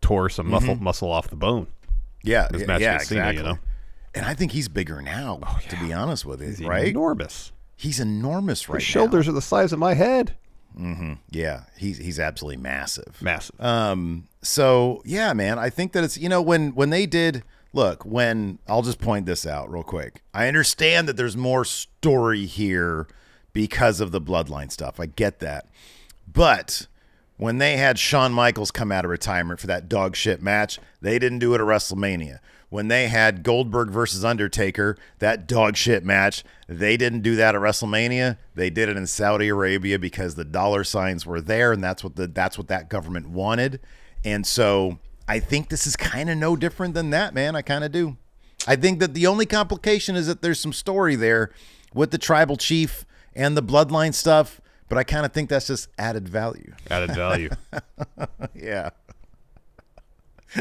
tore 0.00 0.28
some 0.28 0.48
muscle 0.48 0.74
muscle 0.74 1.10
off 1.12 1.28
the 1.28 1.36
bone. 1.36 1.68
yeah, 2.24 2.48
His 2.52 2.66
match 2.66 2.80
yeah, 2.80 2.94
against 2.94 3.08
Cena, 3.08 3.32
you 3.32 3.42
know? 3.42 3.58
And 4.14 4.26
I 4.26 4.34
think 4.34 4.52
he's 4.52 4.68
bigger 4.68 5.00
now, 5.00 5.40
to 5.68 5.76
be 5.76 5.92
honest 5.92 6.26
with 6.26 6.40
you. 6.42 6.48
He's 6.48 6.60
right? 6.60 6.88
enormous. 6.88 7.52
He's 7.76 7.98
enormous 7.98 8.68
right 8.68 8.76
His 8.80 8.84
shoulders 8.84 9.26
are 9.28 9.32
the 9.32 9.40
size 9.42 9.72
of 9.72 9.78
my 9.78 9.94
head. 9.94 10.36
now. 10.76 11.18
Yeah, 11.30 11.62
he's 11.76 11.98
he's 11.98 12.18
absolutely 12.18 12.60
massive. 12.62 13.20
Massive. 13.22 13.58
Um. 13.60 14.26
So 14.42 15.02
yeah, 15.04 15.32
man, 15.34 15.58
I 15.58 15.70
think 15.70 15.92
that 15.92 16.02
it's 16.04 16.18
you 16.18 16.28
know 16.28 16.42
when 16.42 16.74
when 16.74 16.90
they 16.90 17.06
did 17.06 17.42
look 17.72 18.04
when 18.04 18.58
I'll 18.68 18.82
just 18.82 19.00
point 19.00 19.26
this 19.26 19.46
out 19.46 19.70
real 19.70 19.82
quick. 19.82 20.22
I 20.32 20.48
understand 20.48 21.08
that 21.08 21.16
there's 21.16 21.36
more 21.36 21.64
story 21.64 22.46
here 22.46 23.06
because 23.52 24.00
of 24.00 24.12
the 24.12 24.20
bloodline 24.20 24.70
stuff. 24.70 24.98
I 24.98 25.06
get 25.06 25.40
that, 25.40 25.68
but 26.30 26.86
when 27.36 27.58
they 27.58 27.76
had 27.76 27.98
Shawn 27.98 28.32
Michaels 28.32 28.70
come 28.70 28.92
out 28.92 29.04
of 29.04 29.10
retirement 29.10 29.58
for 29.58 29.66
that 29.66 29.88
dog 29.88 30.14
shit 30.14 30.40
match, 30.40 30.78
they 31.00 31.18
didn't 31.18 31.40
do 31.40 31.54
it 31.54 31.60
at 31.60 31.66
WrestleMania. 31.66 32.38
When 32.68 32.88
they 32.88 33.08
had 33.08 33.42
Goldberg 33.42 33.90
versus 33.90 34.24
Undertaker, 34.24 34.96
that 35.18 35.46
dog 35.46 35.76
shit 35.76 36.04
match, 36.04 36.44
they 36.68 36.96
didn't 36.96 37.20
do 37.20 37.36
that 37.36 37.54
at 37.54 37.60
WrestleMania. 37.60 38.38
They 38.54 38.70
did 38.70 38.88
it 38.88 38.96
in 38.96 39.06
Saudi 39.06 39.48
Arabia 39.48 39.98
because 39.98 40.36
the 40.36 40.44
dollar 40.44 40.84
signs 40.84 41.26
were 41.26 41.40
there, 41.40 41.72
and 41.72 41.82
that's 41.82 42.02
what 42.04 42.16
the 42.16 42.28
that's 42.28 42.56
what 42.56 42.68
that 42.68 42.88
government 42.88 43.28
wanted. 43.28 43.80
And 44.24 44.46
so 44.46 45.00
I 45.32 45.40
think 45.40 45.70
this 45.70 45.86
is 45.86 45.96
kind 45.96 46.28
of 46.28 46.36
no 46.36 46.56
different 46.56 46.92
than 46.92 47.08
that, 47.08 47.32
man. 47.32 47.56
I 47.56 47.62
kind 47.62 47.84
of 47.84 47.90
do. 47.90 48.18
I 48.66 48.76
think 48.76 49.00
that 49.00 49.14
the 49.14 49.26
only 49.26 49.46
complication 49.46 50.14
is 50.14 50.26
that 50.26 50.42
there's 50.42 50.60
some 50.60 50.74
story 50.74 51.16
there 51.16 51.52
with 51.94 52.10
the 52.10 52.18
tribal 52.18 52.58
chief 52.58 53.06
and 53.34 53.56
the 53.56 53.62
bloodline 53.62 54.12
stuff, 54.12 54.60
but 54.90 54.98
I 54.98 55.04
kind 55.04 55.24
of 55.24 55.32
think 55.32 55.48
that's 55.48 55.68
just 55.68 55.88
added 55.96 56.28
value. 56.28 56.74
Added 56.90 57.14
value. 57.14 57.48
Yeah. 58.54 58.90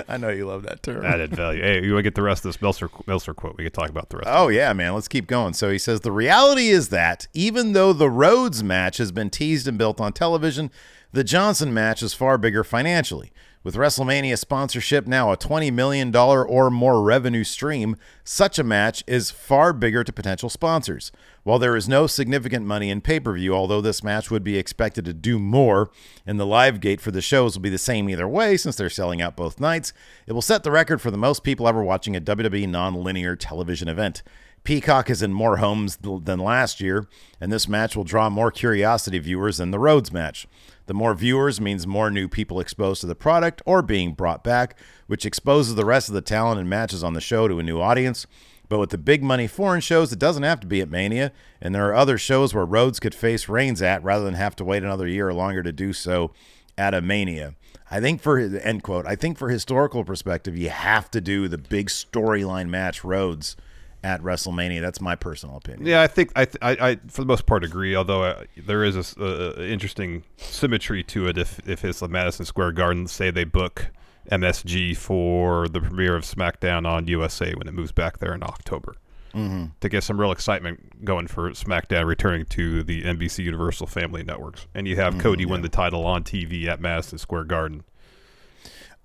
I 0.08 0.16
know 0.16 0.30
you 0.30 0.48
love 0.48 0.64
that 0.64 0.84
term. 0.84 1.04
Added 1.04 1.36
value. 1.36 1.62
Hey, 1.62 1.84
you 1.84 1.92
want 1.92 2.00
to 2.00 2.04
get 2.04 2.16
the 2.16 2.22
rest 2.22 2.46
of 2.46 2.54
this 2.54 2.62
Meltzer, 2.62 2.90
Meltzer 3.08 3.34
quote? 3.34 3.58
We 3.58 3.66
could 3.66 3.74
talk 3.74 3.90
about 3.90 4.08
the 4.08 4.18
rest. 4.18 4.30
Oh 4.32 4.48
yeah, 4.48 4.72
man. 4.72 4.94
Let's 4.94 5.10
keep 5.10 5.28
going. 5.28 5.54
So 5.54 5.70
he 5.70 5.78
says 5.78 6.00
the 6.00 6.14
reality 6.14 6.70
is 6.70 6.88
that 6.90 7.28
even 7.34 7.74
though 7.74 7.92
the 7.92 8.10
Rhodes 8.10 8.64
match 8.64 9.00
has 9.00 9.12
been 9.12 9.30
teased 9.30 9.68
and 9.68 9.78
built 9.78 10.00
on 10.00 10.14
television, 10.14 10.72
the 11.12 11.26
Johnson 11.26 11.74
match 11.74 12.02
is 12.02 12.14
far 12.14 12.38
bigger 12.38 12.64
financially. 12.64 13.34
With 13.64 13.76
WrestleMania 13.76 14.40
sponsorship 14.40 15.06
now 15.06 15.32
a 15.32 15.38
$20 15.38 15.72
million 15.72 16.16
or 16.16 16.72
more 16.72 17.04
revenue 17.04 17.44
stream, 17.44 17.96
such 18.24 18.58
a 18.58 18.64
match 18.64 19.04
is 19.06 19.30
far 19.30 19.72
bigger 19.72 20.04
to 20.04 20.12
potential 20.12 20.50
sponsors. 20.50 21.12
While 21.44 21.60
there 21.60 21.76
is 21.76 21.88
no 21.88 22.08
significant 22.08 22.66
money 22.66 22.90
in 22.90 23.02
pay 23.02 23.20
per 23.20 23.34
view, 23.34 23.54
although 23.54 23.80
this 23.80 24.04
match 24.04 24.32
would 24.32 24.44
be 24.44 24.58
expected 24.58 25.06
to 25.06 25.14
do 25.14 25.38
more, 25.38 25.92
and 26.26 26.40
the 26.40 26.46
live 26.46 26.80
gate 26.80 27.02
for 27.02 27.12
the 27.12 27.22
shows 27.22 27.56
will 27.56 27.62
be 27.62 27.70
the 27.70 27.78
same 27.78 28.10
either 28.10 28.28
way 28.28 28.58
since 28.58 28.76
they're 28.76 28.90
selling 28.90 29.22
out 29.22 29.36
both 29.36 29.60
nights, 29.60 29.94
it 30.26 30.34
will 30.34 30.42
set 30.42 30.64
the 30.64 30.72
record 30.72 31.00
for 31.00 31.12
the 31.12 31.18
most 31.18 31.44
people 31.44 31.68
ever 31.68 31.84
watching 31.84 32.16
a 32.16 32.22
WWE 32.22 32.68
non 32.68 32.96
linear 32.96 33.36
television 33.36 33.88
event. 33.88 34.24
Peacock 34.64 35.08
is 35.10 35.22
in 35.22 35.34
more 35.34 35.58
homes 35.58 35.98
than 35.98 36.40
last 36.40 36.82
year, 36.82 37.08
and 37.40 37.52
this 37.52 37.68
match 37.68 37.96
will 37.96 38.04
draw 38.04 38.28
more 38.28 38.52
curiosity 38.52 39.20
viewers 39.20 39.58
than 39.58 39.70
the 39.70 39.80
Rhodes 39.80 40.12
match. 40.12 40.48
The 40.88 40.94
more 40.94 41.14
viewers 41.14 41.62
means 41.62 41.86
more 41.88 42.10
new 42.10 42.28
people 42.28 42.60
exposed 42.60 43.02
to 43.02 43.08
the 43.08 43.16
product 43.16 43.62
or 43.66 43.82
being 43.82 44.14
brought 44.14 44.44
back, 44.44 44.78
which 45.08 45.26
exposes 45.26 45.76
the 45.76 45.86
rest 45.86 46.10
of 46.10 46.16
the 46.16 46.22
talent 46.22 46.60
and 46.60 46.70
matches 46.70 47.04
on 47.04 47.14
the 47.14 47.22
show 47.22 47.48
to 47.48 47.60
a 47.60 47.64
new 47.64 47.80
audience. 47.80 48.26
But 48.68 48.80
with 48.80 48.90
the 48.90 48.98
big 48.98 49.22
money 49.22 49.48
foreign 49.48 49.82
shows, 49.82 50.14
it 50.14 50.20
doesn't 50.20 50.44
have 50.44 50.62
to 50.62 50.68
be 50.68 50.80
at 50.80 50.90
Mania, 50.90 51.34
and 51.60 51.76
there 51.76 51.90
are 51.90 51.94
other 51.94 52.18
shows 52.18 52.54
where 52.54 52.66
Rhodes 52.66 53.02
could 53.02 53.14
face 53.14 53.50
Reigns 53.50 53.82
at 53.82 54.04
rather 54.04 54.24
than 54.24 54.36
have 54.36 54.56
to 54.56 54.64
wait 54.64 54.82
another 54.84 55.08
year 55.08 55.28
or 55.28 55.34
longer 55.34 55.62
to 55.62 55.74
do 55.74 55.92
so 55.92 56.32
at 56.78 56.94
a 56.94 57.02
Mania. 57.02 57.56
I 57.90 58.00
think 58.00 58.22
for 58.22 58.40
end 58.40 58.84
quote, 58.84 59.06
I 59.06 59.16
think 59.16 59.38
for 59.38 59.50
historical 59.50 60.06
perspective, 60.06 60.58
you 60.58 60.70
have 60.70 61.12
to 61.12 61.20
do 61.20 61.50
the 61.50 61.58
big 61.58 61.90
storyline 61.90 62.70
match 62.70 63.04
Rhodes 63.04 63.58
at 64.04 64.22
WrestleMania. 64.22 64.82
That's 64.82 65.02
my 65.02 65.16
personal 65.16 65.58
opinion. 65.58 65.86
Yeah, 65.86 66.02
I 66.02 66.08
think 66.08 66.32
I, 66.36 66.46
th- 66.46 66.58
I, 66.62 66.72
I 66.72 66.96
for 67.08 67.22
the 67.22 67.28
most 67.28 67.46
part 67.46 67.64
agree. 67.64 67.96
Although 67.96 68.24
uh, 68.24 68.44
there 68.58 68.84
is 68.84 69.16
a 69.18 69.24
uh, 69.24 69.62
interesting 69.62 70.24
symmetry 70.38 71.04
to 71.06 71.28
it. 71.28 71.38
If 71.38 71.68
if 71.68 71.86
it's 71.86 72.00
the 72.00 72.08
Madison 72.08 72.46
Square 72.46 72.74
Garden, 72.74 73.08
say 73.08 73.32
they 73.32 73.44
book 73.44 73.92
MSG 74.30 74.96
for 74.98 75.68
the 75.68 75.82
premiere 75.82 76.16
of 76.16 76.24
SmackDown 76.24 76.88
on 76.88 77.08
USA 77.08 77.54
when 77.54 77.68
it 77.68 77.74
moves 77.74 77.92
back 77.92 78.20
there 78.20 78.34
in 78.34 78.44
October, 78.44 78.96
mm-hmm. 79.34 79.66
to 79.80 79.90
get 79.90 80.04
some 80.04 80.20
real 80.20 80.32
excitement 80.32 81.04
going 81.04 81.28
for 81.28 81.50
SmackDown 81.52 82.06
returning 82.06 82.46
to 82.46 82.84
the 82.84 83.04
NBC 83.04 83.44
Universal 83.44 83.88
Family 83.88 84.24
Networks, 84.24 84.68
and 84.74 84.88
you 84.88 84.96
have 84.98 85.18
Cody 85.18 85.46
win 85.46 85.62
the 85.62 85.70
title 85.70 86.06
on 86.06 86.24
TV 86.24 86.68
at 86.68 86.80
Madison 86.80 87.18
Square 87.18 87.46
Garden. 87.46 87.84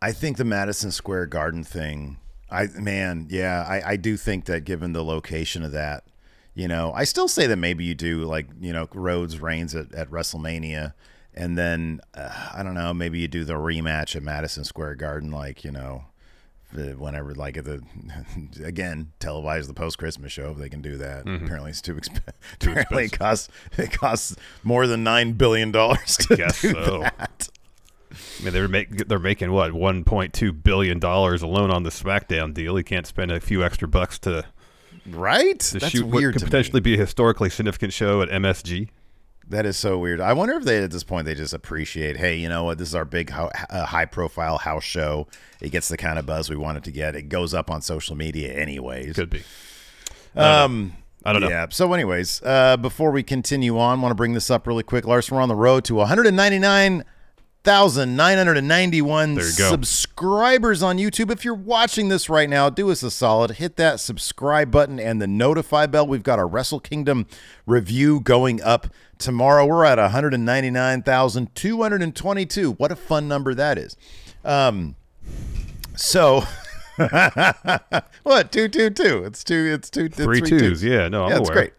I 0.03 0.13
think 0.13 0.37
the 0.37 0.45
Madison 0.45 0.93
Square 0.93 1.27
Garden 1.27 1.65
thing, 1.65 2.19
I 2.51 2.67
man, 2.67 3.27
yeah, 3.31 3.65
I, 3.69 3.93
I 3.93 3.97
do 3.97 4.17
think 4.17 4.45
that 4.47 4.65
given 4.65 4.93
the 4.93 5.05
location 5.05 5.63
of 5.63 5.73
that, 5.73 6.05
you 6.55 6.69
know, 6.69 6.93
I 6.95 7.05
still 7.05 7.29
say 7.29 7.47
that 7.47 7.57
maybe 7.57 7.85
you 7.85 7.95
do 7.95 8.25
like, 8.25 8.49
you 8.61 8.73
know, 8.73 8.89
Rhodes 8.95 9.41
reigns 9.41 9.75
at, 9.75 9.93
at 9.95 10.11
WrestleMania 10.11 10.95
and 11.37 11.57
then 11.57 12.01
uh, 12.15 12.51
I 12.55 12.63
don't 12.63 12.75
know, 12.75 12.95
maybe 12.95 13.19
you 13.19 13.29
do 13.29 13.45
the 13.45 13.55
rematch 13.55 14.17
at 14.17 14.23
Madison 14.23 14.65
Square 14.65 14.97
Garden, 14.97 15.31
like 15.31 15.65
you 15.65 15.71
know, 15.71 16.05
whenever 16.73 17.35
like 17.35 17.57
at 17.57 17.65
the 17.65 17.83
again 18.65 19.13
televise 19.21 19.67
the 19.67 19.75
post 19.75 19.99
Christmas 19.99 20.33
show 20.33 20.51
if 20.51 20.57
they 20.57 20.69
can 20.69 20.81
do 20.81 20.97
that. 20.97 21.27
Apparently 21.27 21.71
it's 21.71 21.83
too, 21.83 21.95
exp- 21.95 22.21
apparently 22.61 23.05
it 23.05 23.13
costs 23.13 23.49
it 23.77 23.93
costs 23.93 24.37
more 24.65 24.87
than 24.87 25.05
nine 25.05 25.33
billion 25.33 25.71
dollars 25.73 26.17
to 26.19 26.37
guess 26.37 26.63
do 26.63 26.73
so. 26.73 27.01
that. 27.01 27.49
I 28.41 28.45
mean, 28.45 28.53
they're 28.53 28.69
make, 28.69 29.09
they're 29.09 29.19
making 29.19 29.53
what 29.53 29.73
1.2 29.73 30.63
billion 30.63 30.99
dollars 30.99 31.43
alone 31.43 31.71
on 31.71 31.83
the 31.83 31.91
SmackDown 31.91 32.53
deal. 32.55 32.77
He 32.77 32.83
can't 32.83 33.07
spend 33.07 33.31
a 33.31 33.41
few 33.41 33.65
extra 33.65 33.89
bucks 33.89 34.19
to 34.21 34.45
right 35.09 35.59
to 35.61 35.79
That's 35.79 35.93
shoot 35.93 36.07
weird 36.07 36.35
what 36.35 36.41
could 36.41 36.47
potentially 36.47 36.81
me. 36.81 36.85
be 36.85 36.95
a 36.95 36.99
historically 36.99 37.51
significant 37.51 37.93
show 37.93 38.23
at 38.23 38.29
MSG. 38.29 38.89
That 39.49 39.65
is 39.65 39.77
so 39.77 39.97
weird. 39.97 40.21
I 40.21 40.33
wonder 40.33 40.57
if 40.57 40.65
they 40.65 40.83
at 40.83 40.91
this 40.91 41.05
point 41.05 41.25
they 41.25 41.37
just 41.37 41.55
appreciate, 41.55 42.17
hey, 42.17 42.35
you 42.37 42.49
know 42.49 42.65
what? 42.65 42.79
This 42.79 42.89
is 42.89 42.95
our 42.97 43.05
big 43.05 43.31
ho- 43.31 43.51
uh, 43.71 43.87
high 43.87 44.05
profile 44.07 44.59
house 44.59 44.83
show. 44.83 45.29
It 45.61 45.71
gets 45.71 45.89
the 45.89 45.97
kind 45.97 46.19
of 46.19 46.27
buzz 46.27 46.51
we 46.51 46.57
want 46.57 46.79
it 46.79 46.85
to 46.85 46.91
get. 46.91 47.15
It 47.15 47.29
goes 47.29 47.55
up 47.55 47.71
on 47.71 47.81
social 47.81 48.17
media 48.17 48.53
anyways. 48.53 49.15
Could 49.15 49.31
be. 49.31 49.43
Um. 50.35 50.97
I 51.25 51.33
don't 51.33 51.43
know. 51.43 51.49
Yeah. 51.49 51.67
So, 51.71 51.93
anyways, 51.93 52.41
uh, 52.45 52.77
before 52.77 53.11
we 53.11 53.25
continue 53.25 53.79
on, 53.81 54.01
want 54.01 54.13
to 54.13 54.15
bring 54.15 54.33
this 54.35 54.49
up 54.49 54.65
really 54.65 54.85
quick. 54.85 55.05
Larson, 55.05 55.35
we're 55.37 55.43
on 55.43 55.49
the 55.49 55.57
road 55.57 55.85
to 55.87 55.97
199 55.97 57.05
1,991 57.67 59.41
subscribers 59.41 60.85
on 60.85 60.99
YouTube. 60.99 61.33
If 61.33 61.45
you're 61.45 61.53
watching 61.53 62.09
this 62.09 62.31
right 62.31 62.49
now, 62.49 62.71
do 62.71 62.93
us 62.93 63.03
a 63.03 63.11
solid. 63.11 63.51
Hit 63.53 63.75
that 63.77 63.99
subscribe 63.99 64.71
button 64.71 65.01
and 65.01 65.21
the 65.21 65.27
notify 65.27 65.87
bell. 65.87 66.07
We've 66.07 66.23
got 66.23 66.39
a 66.39 66.45
Wrestle 66.45 66.79
Kingdom 66.79 67.27
review 67.67 68.21
going 68.21 68.63
up 68.63 68.87
tomorrow. 69.19 69.67
We're 69.67 69.85
at 69.85 69.99
199,222. 69.99 72.73
What 72.73 72.93
a 72.93 72.97
fun 72.97 73.27
number 73.27 73.53
that 73.55 73.79
is. 73.79 73.97
Um, 74.45 74.95
so. 75.97 76.45
what 78.23 78.53
two 78.53 78.69
two 78.69 78.91
two? 78.91 79.25
It's 79.25 79.43
two. 79.45 79.73
It's 79.75 79.91
two. 79.91 80.05
It's 80.05 80.17
three, 80.17 80.39
three 80.39 80.49
twos. 80.49 80.61
twos. 80.61 80.85
Yeah, 80.85 81.09
no, 81.09 81.25
I'm 81.25 81.31
yeah, 81.31 81.39
aware. 81.39 81.53
great. 81.53 81.73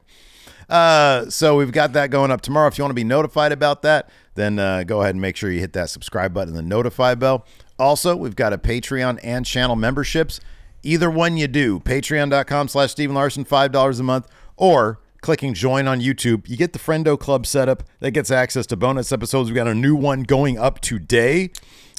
Uh, 0.70 1.30
so 1.30 1.56
we've 1.56 1.72
got 1.72 1.94
that 1.94 2.12
going 2.12 2.30
up 2.30 2.42
tomorrow. 2.42 2.68
If 2.68 2.78
you 2.78 2.84
want 2.84 2.92
to 2.92 2.96
be 2.96 3.04
notified 3.04 3.52
about 3.52 3.82
that, 3.84 4.10
then 4.38 4.58
uh, 4.60 4.84
go 4.84 5.02
ahead 5.02 5.16
and 5.16 5.22
make 5.22 5.36
sure 5.36 5.52
you 5.52 5.60
hit 5.60 5.74
that 5.74 5.90
subscribe 5.90 6.34
button 6.34 6.56
and 6.56 6.58
the 6.58 6.62
notify 6.70 7.14
bell. 7.16 7.46
Also, 7.78 8.16
we've 8.16 8.36
got 8.36 8.54
a 8.54 8.58
Patreon 8.58 9.20
and 9.22 9.46
channel 9.46 9.76
memberships. 9.76 10.40
Either 10.84 11.12
one 11.12 11.36
you 11.36 11.48
do, 11.48 11.80
patreon.com 11.82 12.70
slash 12.70 12.92
Steve 12.92 13.10
and 13.10 13.16
Larson, 13.16 13.44
$5 13.44 14.00
a 14.00 14.04
month, 14.04 14.28
or 14.56 15.00
clicking 15.22 15.54
join 15.54 15.88
on 15.88 16.00
YouTube. 16.00 16.48
You 16.48 16.56
get 16.56 16.72
the 16.74 16.80
Friendo 16.80 17.20
Club 17.20 17.46
setup 17.46 17.84
that 18.00 18.12
gets 18.12 18.32
access 18.32 18.66
to 18.68 18.78
bonus 18.78 19.12
episodes. 19.12 19.50
We've 19.50 19.56
got 19.56 19.68
a 19.68 19.76
new 19.76 19.96
one 19.96 20.24
going 20.24 20.58
up 20.58 20.80
today. 20.80 21.50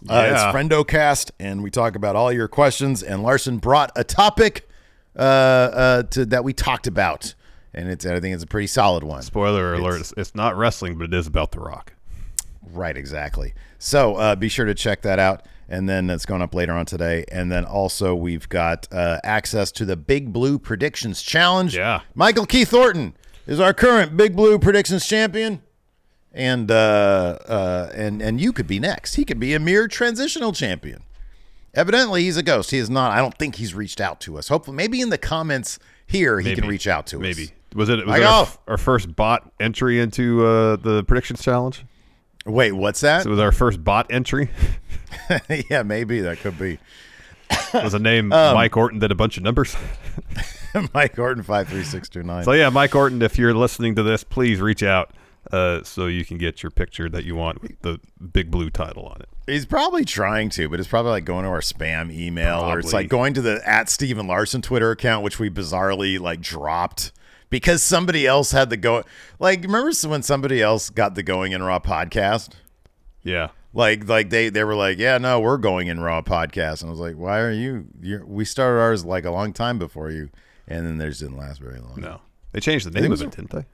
Uh, 0.08 0.28
it's 0.30 0.40
Yeah. 0.40 0.52
Friendo 0.52 0.86
Cast, 0.86 1.32
and 1.38 1.62
we 1.62 1.70
talk 1.70 1.96
about 1.96 2.16
all 2.16 2.32
your 2.32 2.48
questions. 2.48 3.02
And 3.02 3.22
Larson 3.22 3.58
brought 3.58 3.90
a 3.96 4.04
topic 4.04 4.68
uh, 5.16 5.20
uh, 5.22 6.02
to 6.04 6.24
that 6.26 6.44
we 6.44 6.52
talked 6.52 6.86
about, 6.86 7.34
and 7.74 7.88
it's 7.90 8.06
I 8.06 8.20
think 8.20 8.32
it's 8.34 8.44
a 8.44 8.46
pretty 8.46 8.68
solid 8.68 9.02
one. 9.02 9.22
Spoiler 9.22 9.74
alert: 9.74 10.00
it's, 10.00 10.14
it's 10.16 10.34
not 10.36 10.56
wrestling, 10.56 10.96
but 10.96 11.04
it 11.04 11.14
is 11.14 11.26
about 11.26 11.50
The 11.50 11.58
Rock. 11.58 11.94
Right, 12.72 12.96
exactly. 12.96 13.54
So 13.78 14.16
uh, 14.16 14.36
be 14.36 14.48
sure 14.48 14.66
to 14.66 14.74
check 14.74 15.02
that 15.02 15.18
out. 15.18 15.46
And 15.68 15.88
then 15.88 16.08
it's 16.08 16.24
going 16.24 16.40
up 16.40 16.54
later 16.54 16.72
on 16.72 16.86
today. 16.86 17.24
And 17.30 17.52
then 17.52 17.64
also 17.64 18.14
we've 18.14 18.48
got 18.48 18.88
uh, 18.90 19.20
access 19.22 19.70
to 19.72 19.84
the 19.84 19.96
Big 19.96 20.32
Blue 20.32 20.58
Predictions 20.58 21.22
Challenge. 21.22 21.76
Yeah. 21.76 22.00
Michael 22.14 22.46
Keith 22.46 22.70
Thornton 22.70 23.14
is 23.46 23.60
our 23.60 23.74
current 23.74 24.16
Big 24.16 24.34
Blue 24.34 24.58
Predictions 24.58 25.06
champion. 25.06 25.62
And 26.32 26.70
uh, 26.70 27.38
uh, 27.48 27.90
and 27.94 28.22
and 28.22 28.40
you 28.40 28.52
could 28.52 28.66
be 28.66 28.78
next. 28.78 29.14
He 29.14 29.24
could 29.24 29.40
be 29.40 29.54
a 29.54 29.58
mere 29.58 29.88
transitional 29.88 30.52
champion. 30.52 31.02
Evidently, 31.74 32.22
he's 32.24 32.36
a 32.36 32.42
ghost. 32.42 32.70
He 32.70 32.78
is 32.78 32.90
not. 32.90 33.12
I 33.12 33.18
don't 33.18 33.36
think 33.38 33.56
he's 33.56 33.74
reached 33.74 34.00
out 34.00 34.20
to 34.20 34.38
us. 34.38 34.48
Hopefully, 34.48 34.76
maybe 34.76 35.00
in 35.00 35.08
the 35.08 35.18
comments 35.18 35.78
here 36.06 36.38
he 36.38 36.54
can 36.54 36.66
reach 36.66 36.86
out 36.86 37.06
to 37.08 37.16
us. 37.16 37.22
Maybe 37.22 37.50
was 37.74 37.88
it? 37.88 38.06
Was 38.06 38.20
it 38.20 38.24
our, 38.24 38.46
oh. 38.46 38.52
our 38.66 38.76
first 38.76 39.16
bot 39.16 39.50
entry 39.58 40.00
into 40.00 40.44
uh, 40.46 40.76
the 40.76 41.02
predictions 41.04 41.42
challenge? 41.42 41.84
Wait, 42.46 42.72
what's 42.72 43.00
that? 43.00 43.22
So 43.22 43.28
it 43.28 43.30
was 43.30 43.40
our 43.40 43.52
first 43.52 43.82
bot 43.82 44.10
entry. 44.10 44.50
yeah, 45.70 45.82
maybe 45.82 46.20
that 46.20 46.38
could 46.38 46.58
be. 46.58 46.78
was 47.74 47.94
a 47.94 47.98
name 47.98 48.32
Um, 48.38 48.54
Mike 48.54 48.76
Orton 48.76 48.98
did 48.98 49.10
a 49.10 49.14
bunch 49.14 49.36
of 49.36 49.42
numbers. 49.42 49.76
Mike 50.94 51.18
Orton 51.18 51.42
five 51.42 51.68
three 51.68 51.84
six 51.84 52.08
two 52.08 52.22
nine. 52.22 52.44
So 52.44 52.52
yeah, 52.52 52.68
Mike 52.68 52.94
Orton, 52.94 53.22
if 53.22 53.38
you're 53.38 53.54
listening 53.54 53.94
to 53.96 54.02
this, 54.02 54.22
please 54.24 54.60
reach 54.60 54.82
out 54.82 55.12
uh, 55.52 55.82
so 55.82 56.06
you 56.06 56.24
can 56.24 56.38
get 56.38 56.62
your 56.62 56.70
picture 56.70 57.08
that 57.08 57.24
you 57.24 57.34
want 57.34 57.62
with 57.62 57.80
the 57.82 58.00
big 58.32 58.50
blue 58.50 58.70
title 58.70 59.06
on 59.06 59.20
it. 59.20 59.28
He's 59.46 59.66
probably 59.66 60.04
trying 60.04 60.50
to, 60.50 60.68
but 60.68 60.78
it's 60.78 60.88
probably 60.88 61.10
like 61.12 61.24
going 61.24 61.44
to 61.44 61.50
our 61.50 61.60
spam 61.60 62.12
email 62.12 62.60
or 62.60 62.78
it's 62.78 62.92
like 62.92 63.08
going 63.08 63.34
to 63.34 63.40
the 63.40 63.66
at 63.66 63.88
Steven 63.88 64.26
Larson 64.26 64.60
Twitter 64.60 64.90
account, 64.90 65.24
which 65.24 65.38
we 65.38 65.48
bizarrely 65.48 66.20
like 66.20 66.40
dropped 66.40 67.12
because 67.50 67.82
somebody 67.82 68.26
else 68.26 68.52
had 68.52 68.70
the 68.70 68.76
go. 68.76 69.04
Like, 69.38 69.62
remember 69.62 69.92
when 70.06 70.22
somebody 70.22 70.60
else 70.62 70.90
got 70.90 71.14
the 71.14 71.22
Going 71.22 71.52
in 71.52 71.62
Raw 71.62 71.78
podcast? 71.78 72.50
Yeah. 73.22 73.48
Like, 73.74 74.08
like 74.08 74.30
they 74.30 74.48
they 74.48 74.64
were 74.64 74.74
like, 74.74 74.98
yeah, 74.98 75.18
no, 75.18 75.40
we're 75.40 75.58
Going 75.58 75.88
in 75.88 76.00
Raw 76.00 76.22
podcast, 76.22 76.80
and 76.82 76.88
I 76.88 76.90
was 76.90 77.00
like, 77.00 77.16
why 77.16 77.38
are 77.40 77.52
you? 77.52 77.86
You're, 78.00 78.24
we 78.24 78.44
started 78.44 78.80
ours 78.80 79.04
like 79.04 79.24
a 79.24 79.30
long 79.30 79.52
time 79.52 79.78
before 79.78 80.10
you, 80.10 80.30
and 80.66 80.86
then 80.86 80.98
theirs 80.98 81.20
didn't 81.20 81.36
last 81.36 81.60
very 81.60 81.78
long. 81.78 82.00
No. 82.00 82.20
They 82.52 82.60
changed 82.60 82.86
the 82.90 82.98
name 82.98 83.12
of 83.12 83.20
it, 83.20 83.30
didn't 83.30 83.50
they? 83.50 83.66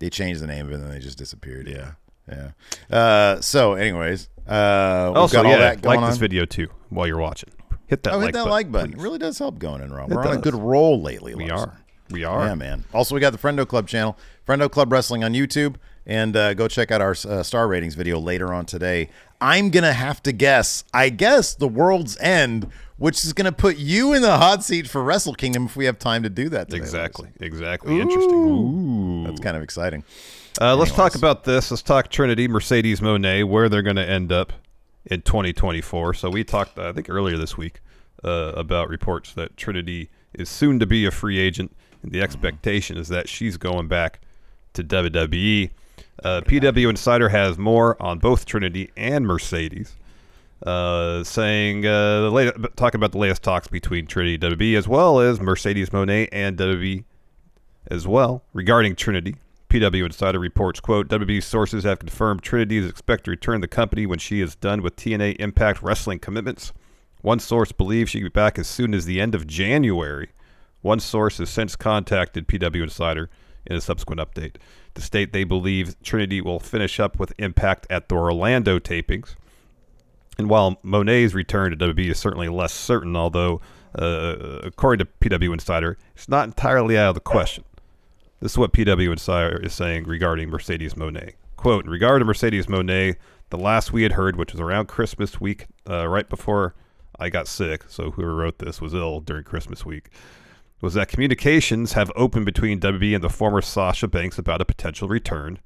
They 0.00 0.10
changed 0.10 0.40
the 0.42 0.48
name 0.48 0.66
of 0.66 0.72
it, 0.72 0.74
and 0.74 0.84
then 0.84 0.90
they 0.90 0.98
just 0.98 1.16
disappeared. 1.16 1.68
Yeah, 1.68 1.92
yeah. 2.28 2.50
Uh, 2.94 3.40
so, 3.40 3.74
anyways, 3.74 4.28
uh, 4.48 5.12
Also, 5.14 5.36
got 5.38 5.46
all 5.46 5.52
yeah, 5.52 5.58
that 5.58 5.82
going 5.82 5.96
like 6.00 6.04
on. 6.04 6.10
this 6.10 6.18
video 6.18 6.44
too 6.44 6.68
while 6.90 7.06
you're 7.06 7.16
watching. 7.18 7.50
Hit 7.86 8.02
that 8.02 8.14
Oh, 8.14 8.16
like 8.16 8.26
hit 8.26 8.32
that 8.34 8.38
button, 8.40 8.50
like 8.50 8.72
button. 8.72 8.92
It 8.94 8.98
really 8.98 9.18
does 9.18 9.38
help 9.38 9.60
going 9.60 9.80
in 9.80 9.92
Raw. 9.92 10.04
It 10.06 10.10
We're 10.10 10.26
on 10.26 10.36
a 10.36 10.40
good 10.40 10.56
roll 10.56 11.00
lately. 11.00 11.36
We 11.36 11.48
Larson. 11.48 11.68
are. 11.70 11.80
We 12.10 12.24
are. 12.24 12.46
Yeah, 12.46 12.54
man. 12.54 12.84
Also, 12.92 13.14
we 13.14 13.20
got 13.20 13.32
the 13.32 13.38
Friendo 13.38 13.66
Club 13.66 13.88
channel, 13.88 14.16
Friendo 14.46 14.70
Club 14.70 14.92
Wrestling 14.92 15.24
on 15.24 15.32
YouTube, 15.32 15.76
and 16.06 16.36
uh, 16.36 16.54
go 16.54 16.68
check 16.68 16.90
out 16.90 17.00
our 17.00 17.16
uh, 17.28 17.42
star 17.42 17.66
ratings 17.68 17.94
video 17.94 18.18
later 18.18 18.52
on 18.54 18.64
today. 18.66 19.10
I'm 19.40 19.70
gonna 19.70 19.92
have 19.92 20.22
to 20.22 20.32
guess. 20.32 20.84
I 20.94 21.08
guess 21.08 21.54
the 21.54 21.68
World's 21.68 22.16
End, 22.18 22.70
which 22.96 23.24
is 23.24 23.32
gonna 23.32 23.52
put 23.52 23.76
you 23.76 24.12
in 24.14 24.22
the 24.22 24.36
hot 24.38 24.64
seat 24.64 24.88
for 24.88 25.02
Wrestle 25.02 25.34
Kingdom 25.34 25.66
if 25.66 25.76
we 25.76 25.84
have 25.86 25.98
time 25.98 26.22
to 26.22 26.30
do 26.30 26.48
that. 26.50 26.68
Today, 26.68 26.78
Exactly. 26.78 27.28
Exactly. 27.40 28.00
Interesting. 28.00 28.34
Ooh. 28.34 29.24
That's 29.26 29.40
kind 29.40 29.56
of 29.56 29.62
exciting. 29.62 30.04
Uh, 30.60 30.74
let's 30.74 30.92
talk 30.92 31.14
about 31.16 31.44
this. 31.44 31.70
Let's 31.70 31.82
talk 31.82 32.08
Trinity, 32.08 32.48
Mercedes 32.48 33.00
Moné, 33.00 33.46
where 33.46 33.68
they're 33.68 33.82
going 33.82 33.96
to 33.96 34.08
end 34.08 34.32
up 34.32 34.54
in 35.04 35.20
2024. 35.20 36.14
So 36.14 36.30
we 36.30 36.44
talked, 36.44 36.78
I 36.78 36.92
think, 36.92 37.10
earlier 37.10 37.36
this 37.36 37.58
week 37.58 37.80
uh, 38.24 38.52
about 38.56 38.88
reports 38.88 39.34
that 39.34 39.58
Trinity 39.58 40.08
is 40.32 40.48
soon 40.48 40.78
to 40.80 40.86
be 40.86 41.04
a 41.04 41.10
free 41.10 41.38
agent, 41.38 41.76
the 42.06 42.22
expectation 42.22 42.96
is 42.96 43.08
that 43.08 43.28
she's 43.28 43.56
going 43.56 43.88
back 43.88 44.20
to 44.74 44.84
WWE. 44.84 45.70
Uh, 46.22 46.40
PW 46.42 46.88
Insider 46.88 47.28
has 47.28 47.58
more 47.58 48.00
on 48.02 48.18
both 48.18 48.46
Trinity 48.46 48.90
and 48.96 49.26
Mercedes, 49.26 49.96
uh, 50.64 51.22
saying 51.24 51.84
uh, 51.84 52.30
the 52.30 52.70
talking 52.76 52.98
about 52.98 53.12
the 53.12 53.18
latest 53.18 53.42
talks 53.42 53.68
between 53.68 54.06
Trinity 54.06 54.34
and 54.34 54.58
WWE 54.58 54.78
as 54.78 54.88
well 54.88 55.20
as 55.20 55.40
Mercedes 55.40 55.90
Moné 55.90 56.28
and 56.32 56.56
WWE 56.56 57.04
as 57.90 58.06
well 58.06 58.42
regarding 58.52 58.96
Trinity. 58.96 59.36
PW 59.68 60.06
Insider 60.06 60.38
reports, 60.38 60.80
quote, 60.80 61.08
WWE 61.08 61.42
sources 61.42 61.84
have 61.84 61.98
confirmed 61.98 62.42
Trinity 62.42 62.78
is 62.78 62.88
expected 62.88 63.24
to 63.24 63.30
return 63.32 63.60
to 63.60 63.64
the 63.64 63.68
company 63.68 64.06
when 64.06 64.18
she 64.18 64.40
is 64.40 64.54
done 64.54 64.80
with 64.80 64.96
TNA 64.96 65.36
Impact 65.40 65.82
Wrestling 65.82 66.20
commitments. 66.20 66.72
One 67.20 67.40
source 67.40 67.72
believes 67.72 68.10
she 68.10 68.22
will 68.22 68.30
be 68.30 68.32
back 68.32 68.58
as 68.58 68.68
soon 68.68 68.94
as 68.94 69.04
the 69.04 69.20
end 69.20 69.34
of 69.34 69.46
January. 69.46 70.30
One 70.86 71.00
source 71.00 71.38
has 71.38 71.50
since 71.50 71.74
contacted 71.74 72.46
PW 72.46 72.84
Insider 72.84 73.28
in 73.66 73.74
a 73.74 73.80
subsequent 73.80 74.20
update 74.20 74.54
to 74.94 75.02
state 75.02 75.32
they 75.32 75.42
believe 75.42 76.00
Trinity 76.04 76.40
will 76.40 76.60
finish 76.60 77.00
up 77.00 77.18
with 77.18 77.32
Impact 77.38 77.88
at 77.90 78.08
the 78.08 78.14
Orlando 78.14 78.78
tapings. 78.78 79.34
And 80.38 80.48
while 80.48 80.76
Moné's 80.84 81.34
return 81.34 81.72
to 81.72 81.76
WWE 81.76 82.10
is 82.10 82.20
certainly 82.20 82.48
less 82.48 82.72
certain, 82.72 83.16
although, 83.16 83.60
uh, 83.98 84.60
according 84.62 85.04
to 85.04 85.28
PW 85.28 85.54
Insider, 85.54 85.98
it's 86.14 86.28
not 86.28 86.46
entirely 86.46 86.96
out 86.96 87.08
of 87.08 87.14
the 87.14 87.20
question. 87.20 87.64
This 88.38 88.52
is 88.52 88.58
what 88.58 88.72
PW 88.72 89.10
Insider 89.10 89.56
is 89.56 89.74
saying 89.74 90.04
regarding 90.04 90.50
Mercedes 90.50 90.94
Moné. 90.94 91.32
Quote, 91.56 91.86
in 91.86 91.90
regard 91.90 92.20
to 92.20 92.24
Mercedes 92.24 92.66
Moné, 92.66 93.16
the 93.50 93.58
last 93.58 93.92
we 93.92 94.04
had 94.04 94.12
heard, 94.12 94.36
which 94.36 94.52
was 94.52 94.60
around 94.60 94.86
Christmas 94.86 95.40
week, 95.40 95.66
uh, 95.90 96.06
right 96.06 96.28
before 96.28 96.76
I 97.18 97.28
got 97.28 97.48
sick, 97.48 97.86
so 97.88 98.12
whoever 98.12 98.36
wrote 98.36 98.60
this 98.60 98.80
was 98.80 98.94
ill 98.94 99.18
during 99.18 99.42
Christmas 99.42 99.84
week, 99.84 100.10
was 100.80 100.94
that 100.94 101.08
communications 101.08 101.94
have 101.94 102.12
opened 102.14 102.44
between 102.44 102.80
WWE 102.80 103.14
and 103.14 103.24
the 103.24 103.30
former 103.30 103.62
Sasha 103.62 104.08
Banks 104.08 104.38
about 104.38 104.60
a 104.60 104.64
potential 104.64 105.08
return. 105.08 105.58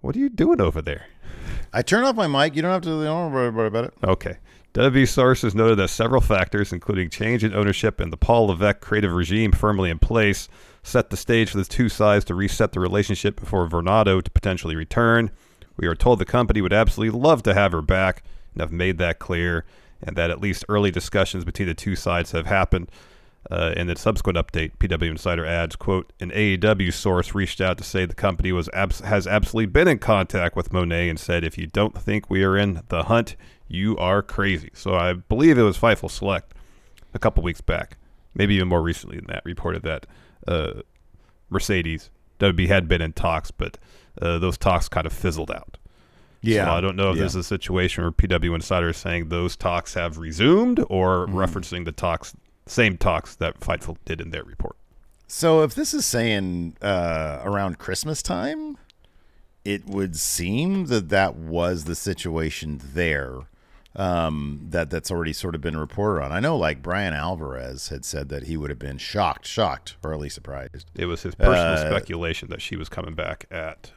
What 0.00 0.16
are 0.16 0.18
you 0.18 0.28
doing 0.28 0.60
over 0.60 0.82
there? 0.82 1.06
I 1.72 1.82
turn 1.82 2.04
off 2.04 2.16
my 2.16 2.26
mic. 2.26 2.56
You 2.56 2.62
don't 2.62 2.70
have 2.70 2.82
to. 2.82 3.04
Don't 3.04 3.32
worry 3.32 3.66
about 3.66 3.84
it. 3.84 3.94
Okay. 4.04 4.38
WWE 4.74 5.08
sources 5.08 5.54
noted 5.54 5.78
that 5.78 5.88
several 5.88 6.20
factors, 6.20 6.72
including 6.72 7.10
change 7.10 7.42
in 7.42 7.52
ownership 7.54 7.98
and 7.98 8.12
the 8.12 8.16
Paul 8.16 8.46
Levesque 8.46 8.80
creative 8.80 9.12
regime 9.12 9.50
firmly 9.50 9.90
in 9.90 9.98
place, 9.98 10.48
set 10.82 11.10
the 11.10 11.16
stage 11.16 11.50
for 11.50 11.58
the 11.58 11.64
two 11.64 11.88
sides 11.88 12.24
to 12.26 12.34
reset 12.34 12.72
the 12.72 12.80
relationship 12.80 13.38
before 13.40 13.68
Varnado 13.68 14.22
to 14.22 14.30
potentially 14.30 14.76
return. 14.76 15.30
We 15.76 15.86
are 15.86 15.96
told 15.96 16.18
the 16.18 16.24
company 16.24 16.60
would 16.60 16.72
absolutely 16.72 17.18
love 17.18 17.42
to 17.44 17.54
have 17.54 17.72
her 17.72 17.82
back 17.82 18.22
and 18.54 18.60
have 18.60 18.70
made 18.70 18.98
that 18.98 19.18
clear, 19.18 19.64
and 20.02 20.14
that 20.16 20.30
at 20.30 20.40
least 20.40 20.64
early 20.68 20.90
discussions 20.90 21.44
between 21.44 21.66
the 21.66 21.74
two 21.74 21.96
sides 21.96 22.30
have 22.30 22.46
happened. 22.46 22.90
Uh, 23.50 23.72
in 23.76 23.86
the 23.86 23.96
subsequent 23.96 24.36
update, 24.36 24.72
PW 24.78 25.10
Insider 25.10 25.46
adds, 25.46 25.74
quote, 25.76 26.12
an 26.20 26.30
AEW 26.30 26.92
source 26.92 27.34
reached 27.34 27.60
out 27.60 27.78
to 27.78 27.84
say 27.84 28.04
the 28.04 28.14
company 28.14 28.52
was 28.52 28.68
abs- 28.74 29.00
has 29.00 29.26
absolutely 29.26 29.66
been 29.72 29.88
in 29.88 29.98
contact 29.98 30.56
with 30.56 30.70
Moné 30.70 31.08
and 31.08 31.18
said, 31.18 31.42
if 31.42 31.56
you 31.56 31.66
don't 31.66 31.96
think 31.96 32.28
we 32.28 32.44
are 32.44 32.56
in 32.56 32.82
the 32.88 33.04
hunt, 33.04 33.36
you 33.66 33.96
are 33.96 34.22
crazy. 34.22 34.68
So 34.74 34.94
I 34.94 35.14
believe 35.14 35.56
it 35.56 35.62
was 35.62 35.78
Fightful 35.78 36.10
Select 36.10 36.52
a 37.14 37.18
couple 37.18 37.42
weeks 37.42 37.62
back, 37.62 37.96
maybe 38.34 38.56
even 38.56 38.68
more 38.68 38.82
recently 38.82 39.16
than 39.16 39.26
that, 39.28 39.42
reported 39.46 39.82
that 39.84 40.06
uh, 40.46 40.82
Mercedes 41.48 42.10
WB 42.38 42.68
had 42.68 42.88
been 42.88 43.02
in 43.02 43.12
talks, 43.12 43.50
but 43.50 43.78
uh, 44.20 44.38
those 44.38 44.58
talks 44.58 44.88
kind 44.88 45.06
of 45.06 45.12
fizzled 45.12 45.50
out. 45.50 45.76
Yeah. 46.42 46.66
So 46.66 46.70
I 46.72 46.80
don't 46.80 46.96
know 46.96 47.10
if 47.10 47.16
Yeah. 47.16 47.22
this 47.24 47.32
is 47.32 47.36
a 47.36 47.44
situation 47.44 48.02
where 48.02 48.12
PW 48.12 48.54
Insider 48.54 48.90
is 48.90 48.96
saying 48.96 49.28
those 49.28 49.56
talks 49.56 49.94
have 49.94 50.18
resumed 50.18 50.84
or 50.88 51.26
Mm-hmm. 51.26 51.36
referencing 51.36 51.84
the 51.84 51.92
talks, 51.92 52.34
same 52.70 52.96
talks 52.96 53.34
that 53.36 53.60
Fightful 53.60 53.96
did 54.04 54.20
in 54.20 54.30
their 54.30 54.44
report. 54.44 54.76
So 55.26 55.62
if 55.62 55.74
this 55.74 55.94
is 55.94 56.06
saying 56.06 56.76
uh, 56.82 57.40
around 57.44 57.78
Christmas 57.78 58.22
time, 58.22 58.78
it 59.64 59.86
would 59.86 60.16
seem 60.16 60.86
that 60.86 61.08
that 61.10 61.36
was 61.36 61.84
the 61.84 61.94
situation 61.94 62.80
there. 62.94 63.40
Um, 63.96 64.68
that 64.70 64.88
that's 64.88 65.10
already 65.10 65.32
sort 65.32 65.56
of 65.56 65.60
been 65.60 65.76
reported 65.76 66.22
on. 66.22 66.30
I 66.30 66.38
know, 66.38 66.56
like 66.56 66.80
Bryan 66.80 67.12
Alvarez 67.12 67.88
had 67.88 68.04
said 68.04 68.28
that 68.28 68.44
he 68.44 68.56
would 68.56 68.70
have 68.70 68.78
been 68.78 68.98
shocked, 68.98 69.44
shocked, 69.44 69.96
or 70.04 70.12
at 70.12 70.20
least 70.20 70.36
surprised 70.36 70.86
It 70.94 71.06
was 71.06 71.22
his 71.22 71.34
personal 71.34 71.72
Uh, 71.72 71.90
speculation 71.90 72.50
that 72.50 72.62
she 72.62 72.76
was 72.76 72.88
coming 72.88 73.16
back 73.16 73.46
at, 73.50 73.90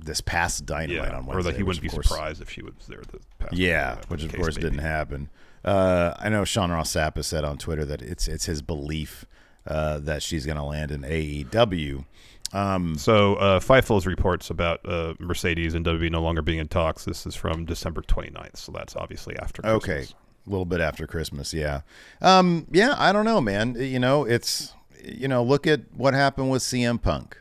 this 0.00 0.20
past 0.20 0.64
Dynamite 0.66 1.08
yeah, 1.10 1.16
on 1.18 1.24
or 1.24 1.34
Wednesday. 1.34 1.50
that 1.52 1.56
he 1.56 1.62
wouldn't 1.62 1.82
be 1.82 1.88
course- 1.88 2.08
surprised 2.08 2.40
if 2.42 2.50
she 2.50 2.62
was 2.62 2.72
there. 2.88 3.02
The 3.10 3.18
past 3.38 3.52
Yeah, 3.54 3.94
whatever 3.96 4.06
which 4.14 4.24
of 4.24 4.32
course 4.34 4.56
may 4.56 4.62
didn't 4.62 4.78
happen. 4.78 5.30
Uh, 5.64 6.14
I 6.18 6.28
know 6.28 6.44
Sean 6.44 6.70
Ross 6.70 6.92
Sapp 6.92 7.16
has 7.16 7.26
said 7.26 7.44
on 7.44 7.58
Twitter 7.58 7.84
that 7.84 8.00
it's 8.02 8.28
it's 8.28 8.46
his 8.46 8.62
belief 8.62 9.24
uh, 9.66 9.98
that 9.98 10.22
she's 10.22 10.46
going 10.46 10.56
to 10.56 10.62
land 10.64 10.90
in 10.90 11.02
AEW. 11.02 12.04
Um, 12.52 12.96
So 12.96 13.34
uh, 13.34 13.60
Fightful's 13.60 14.06
reports 14.06 14.48
about 14.48 14.80
uh, 14.88 15.14
Mercedes 15.18 15.74
and 15.74 15.84
WWE 15.84 16.10
no 16.10 16.22
longer 16.22 16.40
being 16.40 16.58
in 16.58 16.68
talks. 16.68 17.04
This 17.04 17.26
is 17.26 17.34
from 17.34 17.66
December 17.66 18.00
29th, 18.00 18.56
so 18.56 18.72
that's 18.72 18.96
obviously 18.96 19.36
after. 19.36 19.60
Christmas. 19.62 19.82
Okay, 19.84 20.06
a 20.46 20.50
little 20.50 20.64
bit 20.64 20.80
after 20.80 21.06
Christmas, 21.06 21.52
yeah. 21.52 21.82
Um, 22.22 22.66
yeah, 22.70 22.94
I 22.96 23.12
don't 23.12 23.26
know, 23.26 23.40
man. 23.42 23.74
You 23.78 23.98
know, 23.98 24.24
it's 24.24 24.72
you 25.04 25.28
know, 25.28 25.42
look 25.42 25.66
at 25.66 25.80
what 25.94 26.14
happened 26.14 26.50
with 26.50 26.62
CM 26.62 27.02
Punk. 27.02 27.36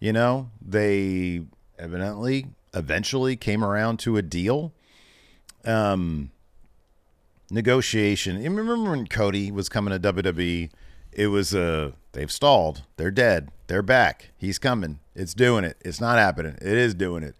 You 0.00 0.12
know, 0.12 0.50
they 0.60 1.42
evidently 1.78 2.46
eventually 2.74 3.36
came 3.36 3.64
around 3.64 3.98
to 4.00 4.16
a 4.16 4.22
deal. 4.22 4.72
Um, 5.64 6.30
negotiation. 7.50 8.40
You 8.40 8.50
remember 8.50 8.90
when 8.90 9.06
Cody 9.06 9.50
was 9.50 9.68
coming 9.68 9.98
to 9.98 10.12
WWE? 10.12 10.70
It 11.12 11.28
was 11.28 11.54
uh 11.54 11.92
they've 12.12 12.30
stalled. 12.30 12.82
They're 12.96 13.10
dead. 13.10 13.50
They're 13.66 13.82
back. 13.82 14.30
He's 14.36 14.58
coming. 14.58 15.00
It's 15.14 15.34
doing 15.34 15.64
it. 15.64 15.76
It's 15.80 16.00
not 16.00 16.18
happening. 16.18 16.56
It 16.60 16.76
is 16.76 16.94
doing 16.94 17.22
it. 17.22 17.34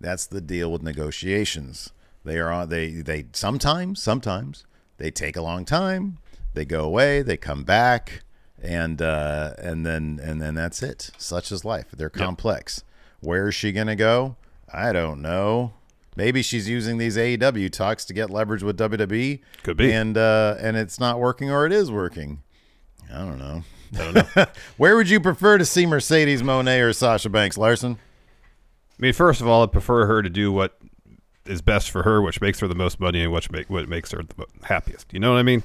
That's 0.00 0.26
the 0.26 0.40
deal 0.40 0.72
with 0.72 0.82
negotiations. 0.82 1.90
They 2.24 2.38
are 2.38 2.50
on 2.50 2.68
they 2.68 2.90
they 2.90 3.26
sometimes, 3.32 4.02
sometimes 4.02 4.64
they 4.96 5.10
take 5.10 5.36
a 5.36 5.42
long 5.42 5.64
time. 5.64 6.18
They 6.54 6.64
go 6.64 6.84
away, 6.84 7.22
they 7.22 7.36
come 7.36 7.62
back, 7.62 8.22
and 8.60 9.00
uh 9.00 9.54
and 9.58 9.86
then 9.86 10.18
and 10.22 10.40
then 10.40 10.54
that's 10.54 10.82
it. 10.82 11.10
Such 11.18 11.52
is 11.52 11.64
life. 11.64 11.86
They're 11.96 12.10
complex. 12.10 12.82
Where 13.20 13.48
is 13.48 13.54
she 13.54 13.72
gonna 13.72 13.96
go? 13.96 14.36
I 14.72 14.92
don't 14.92 15.20
know. 15.20 15.72
Maybe 16.16 16.42
she's 16.42 16.68
using 16.68 16.98
these 16.98 17.16
AEW 17.16 17.70
talks 17.70 18.04
to 18.06 18.14
get 18.14 18.30
leverage 18.30 18.62
with 18.62 18.76
WWE. 18.78 19.40
Could 19.62 19.76
be. 19.76 19.92
And 19.92 20.16
uh, 20.16 20.56
and 20.60 20.76
it's 20.76 20.98
not 20.98 21.18
working 21.18 21.50
or 21.50 21.66
it 21.66 21.72
is 21.72 21.90
working. 21.90 22.42
I 23.12 23.18
don't 23.18 23.38
know. 23.38 23.62
I 23.94 24.12
don't 24.12 24.36
know. 24.36 24.46
Where 24.76 24.96
would 24.96 25.08
you 25.08 25.20
prefer 25.20 25.58
to 25.58 25.64
see 25.64 25.86
Mercedes 25.86 26.42
Moné 26.42 26.86
or 26.86 26.92
Sasha 26.92 27.28
Banks 27.28 27.56
Larson? 27.56 27.98
I 28.98 29.02
mean, 29.02 29.12
first 29.12 29.40
of 29.40 29.48
all, 29.48 29.62
I'd 29.62 29.72
prefer 29.72 30.06
her 30.06 30.22
to 30.22 30.28
do 30.28 30.52
what 30.52 30.78
is 31.46 31.62
best 31.62 31.90
for 31.90 32.02
her, 32.02 32.20
which 32.20 32.40
makes 32.40 32.60
her 32.60 32.68
the 32.68 32.74
most 32.74 33.00
money 33.00 33.22
and 33.22 33.32
which 33.32 33.50
make 33.50 33.70
what 33.70 33.88
makes 33.88 34.10
her 34.12 34.22
the 34.22 34.46
happiest. 34.64 35.12
You 35.12 35.20
know 35.20 35.32
what 35.32 35.38
I 35.38 35.42
mean? 35.42 35.62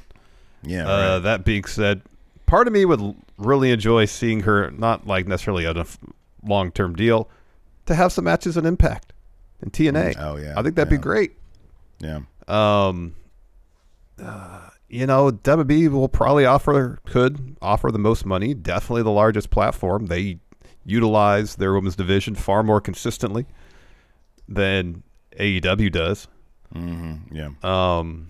Yeah. 0.64 0.88
Uh, 0.88 1.14
right. 1.16 1.20
that 1.20 1.46
being 1.46 1.66
said, 1.66 2.02
part 2.46 2.68
of 2.68 2.74
me 2.74 2.86
would 2.86 3.16
really 3.38 3.72
enjoy 3.72 4.06
seeing 4.06 4.42
her 4.42 4.72
not 4.72 5.06
like 5.06 5.28
necessarily 5.28 5.66
on 5.66 5.78
a 5.78 5.82
f- 5.82 5.98
long-term 6.44 6.96
deal 6.96 7.30
to 7.86 7.96
have 7.96 8.12
some 8.12 8.26
matches 8.26 8.58
in 8.58 8.66
Impact 8.66 9.14
and 9.62 9.72
TNA. 9.72 10.16
Oh, 10.20 10.38
yeah. 10.38 10.54
I 10.58 10.64
think 10.64 10.76
that'd 10.76 10.90
be 10.90 10.98
great. 10.98 11.34
yeah. 12.00 12.20
Um, 12.48 13.16
uh, 14.22 14.70
you 14.88 15.08
know, 15.08 15.32
WWE 15.32 15.90
will 15.90 16.08
probably 16.08 16.46
offer 16.46 17.00
could 17.06 17.58
offer 17.62 17.92
the 17.92 18.00
most 18.00 18.26
money. 18.26 18.54
Definitely 18.54 19.04
the 19.04 19.12
largest 19.12 19.50
platform. 19.50 20.06
They 20.08 20.40
utilize 20.86 21.56
their 21.56 21.74
women's 21.74 21.96
division 21.96 22.36
far 22.36 22.62
more 22.62 22.80
consistently 22.80 23.46
than 24.48 25.02
AEW 25.40 25.92
does. 25.92 26.28
Mm-hmm. 26.74 27.36
Yeah. 27.36 27.50
Um, 27.64 28.30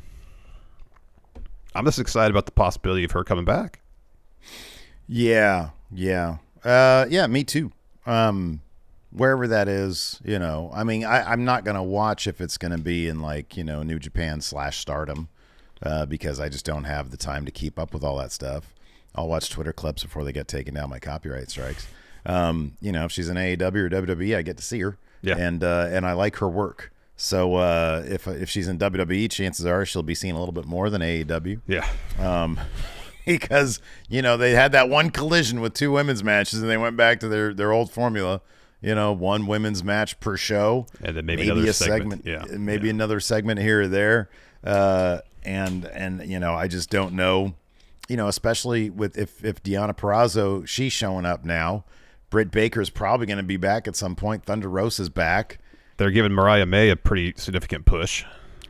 I'm 1.76 1.84
just 1.86 2.00
excited 2.00 2.32
about 2.32 2.46
the 2.46 2.54
possibility 2.54 3.04
of 3.04 3.12
her 3.12 3.24
coming 3.26 3.46
back. 3.46 3.82
Yeah. 5.08 5.72
Yeah. 5.92 6.38
Uh, 6.64 7.06
yeah. 7.10 7.28
Me 7.28 7.44
too. 7.44 7.72
Um, 8.06 8.62
wherever 9.16 9.48
that 9.48 9.68
is, 9.68 10.20
you 10.24 10.40
know, 10.40 10.72
I 10.74 10.84
mean, 10.84 11.04
I, 11.06 11.32
I'm 11.32 11.46
not 11.46 11.64
gonna 11.64 11.84
watch 11.84 12.28
if 12.28 12.42
it's 12.42 12.58
gonna 12.58 12.78
be 12.78 13.08
in 13.08 13.22
like 13.22 13.58
you 13.58 13.64
know 13.64 13.84
New 13.84 14.00
Japan 14.00 14.42
slash 14.42 14.80
Stardom, 14.80 15.30
uh, 15.84 16.06
because 16.06 16.40
I 16.40 16.50
just 16.50 16.66
don't 16.66 16.86
have 16.86 17.12
the 17.12 17.18
time 17.18 17.46
to 17.46 17.52
keep 17.52 17.80
up 17.80 17.94
with 17.94 18.04
all 18.04 18.18
that 18.18 18.32
stuff. 18.32 18.74
I'll 19.16 19.28
watch 19.28 19.50
Twitter 19.50 19.74
clips 19.74 20.04
before 20.04 20.24
they 20.24 20.34
get 20.34 20.48
taken 20.48 20.74
down 20.74 20.90
my 20.90 21.00
copyright 21.00 21.50
strikes. 21.50 21.88
Um, 22.26 22.74
you 22.82 22.92
know, 22.92 23.06
if 23.06 23.12
she's 23.12 23.30
in 23.30 23.38
AEW 23.38 23.76
or 23.76 23.90
WWE, 23.90 24.36
I 24.36 24.42
get 24.42 24.58
to 24.58 24.64
see 24.64 24.80
her. 24.82 24.98
Yeah. 25.22 25.38
And 25.38 25.64
uh, 25.64 25.88
and 25.90 26.06
I 26.06 26.14
like 26.14 26.38
her 26.38 26.50
work. 26.50 26.92
So 27.18 27.56
uh, 27.56 28.04
if 28.06 28.28
if 28.28 28.50
she's 28.50 28.68
in 28.68 28.78
WWE, 28.78 29.32
chances 29.32 29.66
are 29.66 29.86
she'll 29.86 30.04
be 30.04 30.16
seen 30.16 30.36
a 30.36 30.40
little 30.40 30.54
bit 30.54 30.66
more 30.66 30.90
than 30.90 31.02
AEW 31.02 31.62
Yeah, 31.66 31.88
um, 32.20 32.60
because 33.26 33.80
you 34.10 34.22
know 34.22 34.36
they 34.38 34.52
had 34.52 34.74
that 34.74 34.90
one 34.90 35.10
collision 35.10 35.62
with 35.62 35.74
two 35.74 35.92
women's 35.92 36.24
matches, 36.24 36.62
and 36.62 36.70
they 36.70 36.78
went 36.78 36.98
back 36.98 37.20
to 37.22 37.28
their 37.28 37.54
their 37.54 37.72
old 37.72 37.90
formula. 37.90 38.42
You 38.86 38.94
know, 38.94 39.14
one 39.14 39.48
women's 39.48 39.84
match 39.84 40.20
per 40.20 40.38
show, 40.38 40.86
And 41.04 41.18
then 41.18 41.26
maybe 41.26 41.50
another 41.50 41.70
a 41.70 41.74
segment. 41.74 42.22
Yeah, 42.26 42.46
maybe 42.52 42.88
yeah. 42.88 42.94
another 42.94 43.20
segment 43.20 43.60
here 43.60 43.82
or 43.82 43.88
there. 43.88 44.30
Uh, 44.64 45.20
and 45.44 45.86
and 45.86 46.30
you 46.30 46.40
know, 46.40 46.54
I 46.54 46.68
just 46.68 46.92
don't 46.92 47.14
know. 47.14 47.56
You 48.08 48.18
know, 48.18 48.28
especially 48.28 48.92
with 48.92 49.18
if 49.18 49.44
if 49.44 49.64
Deonna 49.64 49.98
Purrazzo, 49.98 50.68
she's 50.68 50.94
showing 50.94 51.26
up 51.26 51.44
now. 51.44 51.84
Britt 52.30 52.52
Baker's 52.52 52.90
probably 52.90 53.26
going 53.26 53.38
to 53.38 53.44
be 53.44 53.58
back 53.58 53.88
at 53.88 53.96
some 53.96 54.16
point. 54.16 54.44
Thunder 54.46 54.70
Rosa's 54.70 55.10
back. 55.10 55.58
they're 55.98 56.12
giving 56.12 56.34
Mariah 56.34 56.66
May 56.66 56.90
a 56.90 56.96
pretty 56.96 57.34
significant 57.38 57.86
push. 57.86 58.24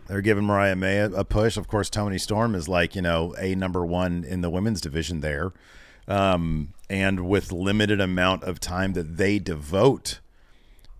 They're 0.07 0.21
giving 0.21 0.45
Mariah 0.45 0.75
May 0.75 0.99
a, 0.99 1.07
a 1.07 1.25
push. 1.25 1.57
Of 1.57 1.67
course, 1.67 1.89
Toni 1.89 2.19
Storm 2.19 2.53
is 2.55 2.69
like, 2.69 2.95
you 2.95 3.01
know, 3.01 3.33
a 3.39 3.55
number 3.55 3.85
one 3.85 4.23
in 4.23 4.41
the 4.41 4.49
women's 4.49 4.79
division 4.79 5.21
there. 5.21 5.51
Um, 6.07 6.73
and 6.89 7.27
with 7.27 7.51
limited 7.51 7.99
amount 7.99 8.43
of 8.43 8.59
time 8.59 8.93
that 8.93 9.17
they 9.17 9.39
devote 9.39 10.19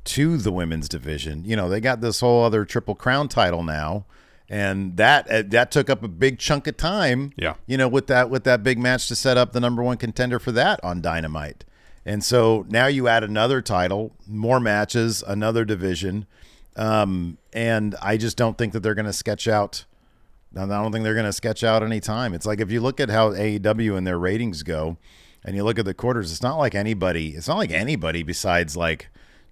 to 0.06 0.38
the 0.38 0.52
women's 0.52 0.90
division, 0.90 1.46
you 1.46 1.56
know, 1.56 1.70
they 1.70 1.80
got 1.80 2.02
this 2.02 2.20
whole 2.20 2.44
other 2.44 2.66
Triple 2.66 2.96
Crown 2.96 3.28
title 3.28 3.64
now. 3.64 4.06
And 4.48 4.98
that 4.98 5.28
uh, 5.32 5.42
that 5.48 5.72
took 5.72 5.90
up 5.90 6.04
a 6.04 6.08
big 6.08 6.38
chunk 6.38 6.68
of 6.68 6.78
time. 6.78 7.34
Yeah. 7.36 7.56
You 7.66 7.78
know, 7.78 7.88
with 7.88 8.06
that 8.08 8.30
with 8.30 8.44
that 8.44 8.62
big 8.62 8.78
match 8.78 9.08
to 9.08 9.16
set 9.16 9.38
up 9.38 9.54
the 9.54 9.60
number 9.60 9.82
one 9.82 9.98
contender 9.98 10.38
for 10.38 10.52
that 10.52 10.80
on 10.84 11.02
Dynamite. 11.02 11.66
And 12.06 12.24
so 12.24 12.66
now 12.70 12.86
you 12.86 13.08
add 13.08 13.24
another 13.24 13.62
title, 13.62 14.16
more 14.28 14.60
matches, 14.60 15.24
another 15.26 15.66
division. 15.66 16.28
Um, 16.76 17.40
and 17.54 17.96
I 18.02 18.18
just 18.18 18.38
don't 18.38 18.58
think 18.58 18.74
that 18.74 18.82
they're 18.82 18.94
going 18.94 19.06
to 19.08 19.14
sketch 19.14 19.48
out. 19.48 19.86
I 20.56 20.66
don't 20.66 20.92
think 20.92 21.04
they're 21.04 21.14
going 21.14 21.26
to 21.26 21.34
sketch 21.34 21.64
out 21.64 21.84
any 21.84 22.00
time. 22.00 22.34
It's 22.34 22.46
like 22.46 22.60
if 22.60 22.72
you 22.72 22.80
look 22.80 23.00
at 23.00 23.10
how 23.10 23.32
AEW 23.32 23.98
and 23.98 24.06
their 24.06 24.20
ratings 24.20 24.64
go, 24.64 24.98
and 25.46 25.56
you 25.56 25.64
look 25.64 25.80
at 25.80 25.86
the 25.86 25.94
quarters, 25.94 26.32
it's 26.32 26.42
not 26.42 26.58
like 26.58 26.76
anybody. 26.76 27.30
It's 27.36 27.48
not 27.48 27.58
like 27.58 27.72
anybody 27.72 28.24
besides 28.24 28.76
like 28.76 29.08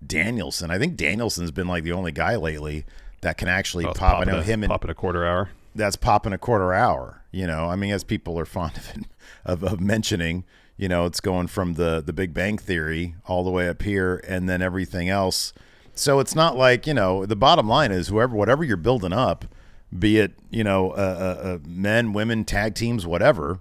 Danielson. 0.06 0.70
I 0.72 0.78
think 0.80 0.98
Danielson's 0.98 1.52
been 1.52 1.68
like 1.68 1.84
the 1.84 1.92
only 1.94 2.12
guy 2.12 2.36
lately 2.36 2.84
that 3.22 3.38
can 3.38 3.48
actually 3.48 3.86
Oh, 3.86 3.94
pop. 3.94 4.20
I 4.20 4.30
know 4.30 4.40
a, 4.40 4.44
him 4.44 4.64
and 4.64 4.70
popping 4.70 4.92
a 4.92 4.96
quarter 4.96 5.26
hour. 5.26 5.50
that's 5.76 5.96
popping 5.96 6.34
a 6.34 6.38
quarter 6.38 6.74
hour. 6.74 7.22
You 7.32 7.48
know, 7.48 7.70
I 7.70 7.76
mean, 7.78 7.92
as 7.92 8.04
people 8.04 8.38
are 8.38 8.46
fond 8.46 8.76
of 8.78 8.90
it, 8.96 9.06
of, 9.46 9.64
of 9.64 9.80
mentioning, 9.80 10.44
you 10.78 10.90
know, 10.90 11.06
it's 11.06 11.20
going 11.22 11.48
from 11.48 11.76
the 11.76 12.02
the 12.06 12.12
Big 12.14 12.34
Bang 12.34 12.58
Theory 12.58 13.16
all 13.28 13.44
the 13.44 13.52
way 13.52 13.70
up 13.70 13.82
here, 13.84 14.22
and 14.28 14.50
then 14.50 14.62
everything 14.62 15.08
else. 15.10 15.54
So 15.96 16.20
it's 16.20 16.36
not 16.36 16.58
like 16.58 16.86
you 16.88 16.94
know. 16.94 17.26
The 17.26 17.36
bottom 17.36 17.68
line 17.68 17.92
is 17.92 18.08
whoever, 18.08 18.36
whatever 18.36 18.64
you're 18.64 18.78
building 18.78 19.14
up, 19.14 19.46
be 19.98 20.18
it 20.18 20.34
you 20.50 20.64
know, 20.64 20.92
uh, 20.92 21.38
uh, 21.44 21.48
uh, 21.48 21.58
men, 21.68 22.12
women, 22.14 22.44
tag 22.46 22.74
teams, 22.76 23.06
whatever. 23.06 23.60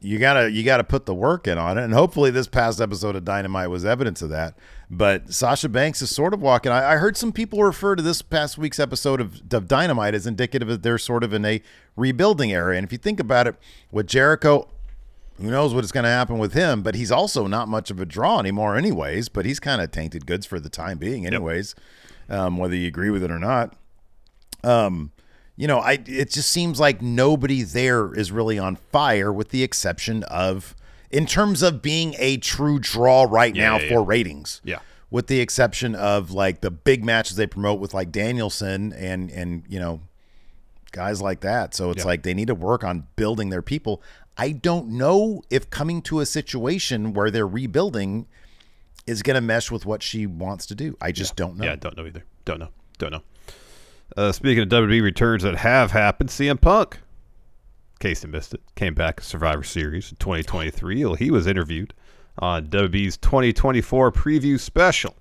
You 0.00 0.18
gotta 0.18 0.50
you 0.50 0.62
gotta 0.62 0.84
put 0.84 1.06
the 1.06 1.14
work 1.14 1.48
in 1.48 1.58
on 1.58 1.76
it, 1.76 1.84
and 1.84 1.92
hopefully 1.92 2.30
this 2.30 2.46
past 2.46 2.80
episode 2.80 3.16
of 3.16 3.24
Dynamite 3.24 3.70
was 3.70 3.84
evidence 3.84 4.22
of 4.22 4.30
that. 4.30 4.56
But 4.90 5.32
Sasha 5.32 5.68
Banks 5.68 6.00
is 6.00 6.10
sort 6.10 6.32
of 6.32 6.40
walking. 6.40 6.70
I, 6.70 6.92
I 6.92 6.96
heard 6.96 7.16
some 7.16 7.32
people 7.32 7.62
refer 7.62 7.96
to 7.96 8.02
this 8.02 8.22
past 8.22 8.56
week's 8.56 8.78
episode 8.78 9.20
of, 9.20 9.42
of 9.52 9.66
Dynamite 9.66 10.14
as 10.14 10.26
indicative 10.26 10.68
that 10.68 10.82
they're 10.82 10.98
sort 10.98 11.24
of 11.24 11.32
in 11.32 11.44
a 11.44 11.60
rebuilding 11.96 12.52
area. 12.52 12.78
And 12.78 12.84
if 12.86 12.92
you 12.92 12.98
think 12.98 13.18
about 13.18 13.46
it, 13.46 13.56
with 13.90 14.06
Jericho, 14.06 14.68
who 15.36 15.50
knows 15.50 15.74
what's 15.74 15.92
going 15.92 16.04
to 16.04 16.10
happen 16.10 16.38
with 16.38 16.52
him? 16.54 16.82
But 16.82 16.94
he's 16.94 17.12
also 17.12 17.46
not 17.46 17.68
much 17.68 17.90
of 17.90 18.00
a 18.00 18.06
draw 18.06 18.38
anymore, 18.38 18.76
anyways. 18.76 19.28
But 19.28 19.44
he's 19.46 19.60
kind 19.60 19.82
of 19.82 19.90
tainted 19.90 20.26
goods 20.26 20.46
for 20.46 20.58
the 20.58 20.70
time 20.70 20.98
being, 20.98 21.26
anyways. 21.26 21.74
Um, 22.30 22.56
whether 22.56 22.74
you 22.74 22.86
agree 22.86 23.10
with 23.10 23.22
it 23.22 23.30
or 23.30 23.38
not. 23.38 23.74
Um, 24.64 25.12
you 25.58 25.66
know, 25.66 25.80
I 25.80 25.98
it 26.06 26.30
just 26.30 26.50
seems 26.50 26.78
like 26.78 27.02
nobody 27.02 27.62
there 27.64 28.14
is 28.14 28.30
really 28.30 28.58
on 28.58 28.76
fire, 28.76 29.30
with 29.32 29.48
the 29.48 29.62
exception 29.64 30.22
of 30.24 30.74
in 31.10 31.26
terms 31.26 31.62
of 31.62 31.82
being 31.82 32.14
a 32.18 32.36
true 32.36 32.78
draw 32.78 33.26
right 33.28 33.54
Yeah, 33.54 33.70
now 33.70 33.78
yeah, 33.80 33.88
for 33.88 33.94
yeah. 34.00 34.04
ratings. 34.06 34.60
Yeah. 34.64 34.78
With 35.10 35.26
the 35.26 35.40
exception 35.40 35.94
of 35.94 36.30
like 36.30 36.60
the 36.60 36.70
big 36.70 37.04
matches 37.04 37.36
they 37.36 37.46
promote 37.48 37.80
with 37.80 37.92
like 37.92 38.12
Danielson 38.12 38.92
and 38.92 39.30
and 39.30 39.64
you 39.68 39.80
know 39.80 40.00
guys 40.92 41.20
like 41.20 41.40
that. 41.40 41.74
So 41.74 41.90
it's 41.90 42.04
like 42.04 42.22
they 42.22 42.34
need 42.34 42.46
to 42.48 42.54
work 42.54 42.84
on 42.84 43.06
building 43.16 43.50
their 43.50 43.62
people. 43.62 44.00
I 44.36 44.52
don't 44.52 44.90
know 44.90 45.42
if 45.50 45.68
coming 45.70 46.02
to 46.02 46.20
a 46.20 46.26
situation 46.26 47.12
where 47.14 47.30
they're 47.32 47.48
rebuilding 47.48 48.26
is 49.06 49.22
going 49.22 49.34
to 49.34 49.40
mesh 49.40 49.70
with 49.72 49.84
what 49.86 50.02
she 50.02 50.24
wants 50.26 50.66
to 50.66 50.74
do. 50.76 50.96
I 51.00 51.10
just 51.10 51.34
don't 51.34 51.56
know. 51.56 51.64
Yeah, 51.64 51.74
don't 51.76 51.96
know 51.96 52.06
either. 52.06 52.22
Don't 52.44 52.60
know. 52.60 52.68
Don't 52.98 53.10
know. 53.10 53.22
Uh, 54.18 54.32
speaking 54.32 54.64
of 54.64 54.68
WWE 54.68 55.00
returns 55.00 55.44
that 55.44 55.54
have 55.54 55.92
happened, 55.92 56.28
CM 56.28 56.60
Punk, 56.60 56.96
in 56.96 57.98
case 58.00 58.24
you 58.24 58.28
missed 58.28 58.52
it, 58.52 58.60
came 58.74 58.92
back 58.92 59.20
Survivor 59.20 59.62
Series 59.62 60.10
in 60.10 60.16
2023. 60.16 61.04
Well, 61.04 61.14
He 61.14 61.30
was 61.30 61.46
interviewed 61.46 61.94
on 62.36 62.66
WWE's 62.66 63.16
2024 63.16 64.10
preview 64.10 64.58
special. 64.58 65.14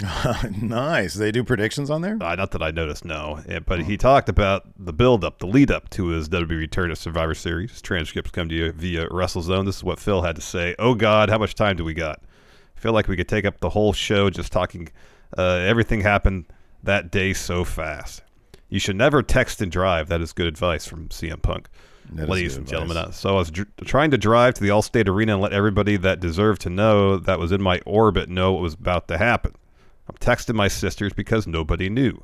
nice. 0.62 1.14
They 1.14 1.32
do 1.32 1.42
predictions 1.42 1.90
on 1.90 2.02
there? 2.02 2.16
Uh, 2.20 2.36
not 2.36 2.52
that 2.52 2.62
I 2.62 2.70
noticed, 2.70 3.04
no. 3.04 3.40
Eh, 3.48 3.58
But 3.58 3.80
he 3.82 3.96
talked 3.96 4.28
about 4.28 4.68
the 4.78 4.92
build 4.92 5.24
up, 5.24 5.40
the 5.40 5.48
lead 5.48 5.72
up 5.72 5.90
to 5.90 6.06
his 6.06 6.28
WWE 6.28 6.58
return 6.58 6.90
to 6.90 6.96
Survivor 6.96 7.34
Series. 7.34 7.82
Transcripts 7.82 8.30
come 8.30 8.48
to 8.50 8.54
you 8.54 8.70
via 8.70 9.08
WrestleZone. 9.08 9.66
This 9.66 9.78
is 9.78 9.84
what 9.84 9.98
Phil 9.98 10.22
had 10.22 10.36
to 10.36 10.42
say. 10.42 10.76
Oh, 10.78 10.94
God, 10.94 11.28
how 11.28 11.38
much 11.38 11.56
time 11.56 11.74
do 11.74 11.84
we 11.84 11.92
got? 11.92 12.22
I 12.76 12.80
feel 12.80 12.92
like 12.92 13.08
we 13.08 13.16
could 13.16 13.28
take 13.28 13.44
up 13.44 13.58
the 13.58 13.70
whole 13.70 13.92
show 13.92 14.30
just 14.30 14.52
talking. 14.52 14.90
Uh, 15.36 15.42
everything 15.66 16.02
happened 16.02 16.46
that 16.82 17.10
day 17.10 17.32
so 17.32 17.64
fast. 17.64 18.22
You 18.68 18.78
should 18.78 18.96
never 18.96 19.22
text 19.22 19.60
and 19.60 19.70
drive. 19.70 20.08
That 20.08 20.20
is 20.20 20.32
good 20.32 20.46
advice 20.46 20.86
from 20.86 21.08
CM 21.08 21.42
Punk. 21.42 21.68
That 22.14 22.28
Ladies 22.28 22.56
and 22.56 22.66
gentlemen, 22.66 22.96
advice. 22.96 23.14
uh, 23.14 23.28
so 23.28 23.28
I 23.30 23.38
was 23.38 23.50
dr- 23.50 23.68
trying 23.84 24.10
to 24.10 24.18
drive 24.18 24.54
to 24.54 24.62
the 24.62 24.68
Allstate 24.70 25.08
Arena 25.08 25.34
and 25.34 25.42
let 25.42 25.52
everybody 25.52 25.96
that 25.98 26.20
deserved 26.20 26.60
to 26.62 26.70
know 26.70 27.16
that 27.16 27.38
was 27.38 27.52
in 27.52 27.62
my 27.62 27.80
orbit 27.86 28.28
know 28.28 28.52
what 28.52 28.62
was 28.62 28.74
about 28.74 29.08
to 29.08 29.18
happen. 29.18 29.54
I'm 30.08 30.16
texting 30.16 30.54
my 30.54 30.68
sisters 30.68 31.12
because 31.12 31.46
nobody 31.46 31.88
knew. 31.88 32.22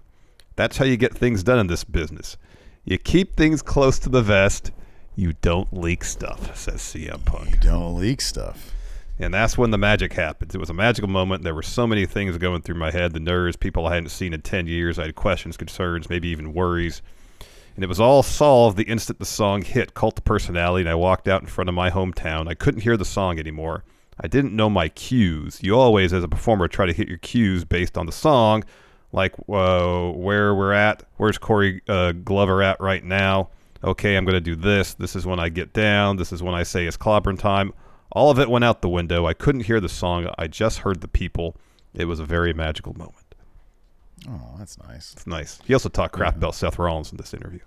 That's 0.56 0.76
how 0.78 0.84
you 0.84 0.96
get 0.96 1.14
things 1.16 1.42
done 1.42 1.58
in 1.58 1.68
this 1.68 1.84
business. 1.84 2.36
You 2.84 2.98
keep 2.98 3.36
things 3.36 3.62
close 3.62 3.98
to 4.00 4.08
the 4.08 4.22
vest. 4.22 4.72
You 5.14 5.34
don't 5.42 5.72
leak 5.72 6.02
stuff, 6.04 6.56
says 6.56 6.80
CM 6.80 7.24
Punk. 7.24 7.50
You 7.50 7.56
Don't 7.58 7.98
leak 7.98 8.20
stuff. 8.20 8.72
And 9.20 9.34
that's 9.34 9.58
when 9.58 9.70
the 9.70 9.78
magic 9.78 10.12
happens. 10.12 10.54
It 10.54 10.58
was 10.58 10.70
a 10.70 10.74
magical 10.74 11.08
moment. 11.08 11.42
There 11.42 11.54
were 11.54 11.62
so 11.62 11.86
many 11.86 12.06
things 12.06 12.38
going 12.38 12.62
through 12.62 12.76
my 12.76 12.92
head 12.92 13.12
the 13.12 13.20
nerves, 13.20 13.56
people 13.56 13.86
I 13.86 13.94
hadn't 13.94 14.10
seen 14.10 14.32
in 14.32 14.42
10 14.42 14.68
years. 14.68 14.98
I 14.98 15.06
had 15.06 15.16
questions, 15.16 15.56
concerns, 15.56 16.08
maybe 16.08 16.28
even 16.28 16.54
worries. 16.54 17.02
And 17.74 17.84
it 17.84 17.88
was 17.88 18.00
all 18.00 18.22
solved 18.22 18.76
the 18.76 18.84
instant 18.84 19.18
the 19.18 19.24
song 19.24 19.62
hit 19.62 19.94
Cult 19.94 20.18
of 20.18 20.24
Personality 20.24 20.82
and 20.82 20.90
I 20.90 20.94
walked 20.94 21.28
out 21.28 21.42
in 21.42 21.48
front 21.48 21.68
of 21.68 21.74
my 21.74 21.90
hometown. 21.90 22.48
I 22.48 22.54
couldn't 22.54 22.80
hear 22.80 22.96
the 22.96 23.04
song 23.04 23.38
anymore. 23.38 23.84
I 24.20 24.26
didn't 24.26 24.54
know 24.54 24.68
my 24.68 24.88
cues. 24.88 25.60
You 25.62 25.78
always, 25.78 26.12
as 26.12 26.24
a 26.24 26.28
performer, 26.28 26.66
try 26.66 26.86
to 26.86 26.92
hit 26.92 27.08
your 27.08 27.18
cues 27.18 27.64
based 27.64 27.96
on 27.96 28.06
the 28.06 28.12
song, 28.12 28.64
like 29.12 29.34
uh, 29.48 30.10
where 30.10 30.54
we're 30.54 30.72
at, 30.72 31.04
where's 31.16 31.38
Corey 31.38 31.82
uh, 31.88 32.12
Glover 32.12 32.62
at 32.62 32.80
right 32.80 33.04
now. 33.04 33.50
Okay, 33.84 34.16
I'm 34.16 34.24
going 34.24 34.34
to 34.34 34.40
do 34.40 34.56
this. 34.56 34.94
This 34.94 35.14
is 35.14 35.24
when 35.24 35.38
I 35.38 35.48
get 35.48 35.72
down. 35.72 36.16
This 36.16 36.32
is 36.32 36.42
when 36.42 36.54
I 36.54 36.64
say 36.64 36.86
it's 36.86 36.96
clobbering 36.96 37.38
time. 37.38 37.72
All 38.12 38.30
of 38.30 38.38
it 38.38 38.50
went 38.50 38.64
out 38.64 38.82
the 38.82 38.88
window. 38.88 39.26
I 39.26 39.34
couldn't 39.34 39.62
hear 39.62 39.80
the 39.80 39.88
song. 39.88 40.28
I 40.38 40.46
just 40.46 40.78
heard 40.80 41.00
the 41.00 41.08
people. 41.08 41.56
It 41.94 42.06
was 42.06 42.20
a 42.20 42.24
very 42.24 42.52
magical 42.52 42.94
moment. 42.94 43.34
Oh, 44.28 44.54
that's 44.58 44.78
nice. 44.78 45.12
It's 45.12 45.26
nice. 45.26 45.60
He 45.64 45.74
also 45.74 45.88
talked 45.88 46.14
crap 46.14 46.36
about 46.36 46.54
Seth 46.54 46.78
Rollins 46.78 47.10
in 47.12 47.18
this 47.18 47.34
interview. 47.34 47.60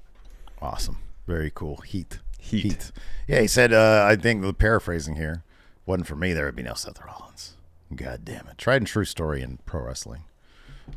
Awesome. 0.62 0.98
Very 1.28 1.52
cool. 1.54 1.78
Heat. 1.78 2.20
Heat. 2.40 2.92
Yeah, 3.28 3.42
he 3.42 3.48
said, 3.48 3.72
uh, 3.72 4.06
I 4.08 4.16
think 4.16 4.42
the 4.42 4.54
paraphrasing 4.54 5.16
here 5.16 5.44
wasn't 5.86 6.08
for 6.08 6.16
me, 6.16 6.34
there 6.34 6.46
would 6.46 6.56
be 6.56 6.64
no 6.64 6.74
Seth 6.74 7.00
Rollins. 7.06 7.54
God 7.96 8.26
damn 8.26 8.48
it. 8.48 8.58
Tried 8.58 8.78
and 8.78 8.88
true 8.88 9.06
story 9.06 9.42
in 9.42 9.60
pro 9.66 9.82
wrestling. 9.82 10.24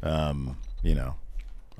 Um, 0.02 0.58
you 0.82 0.94
know, 0.94 1.16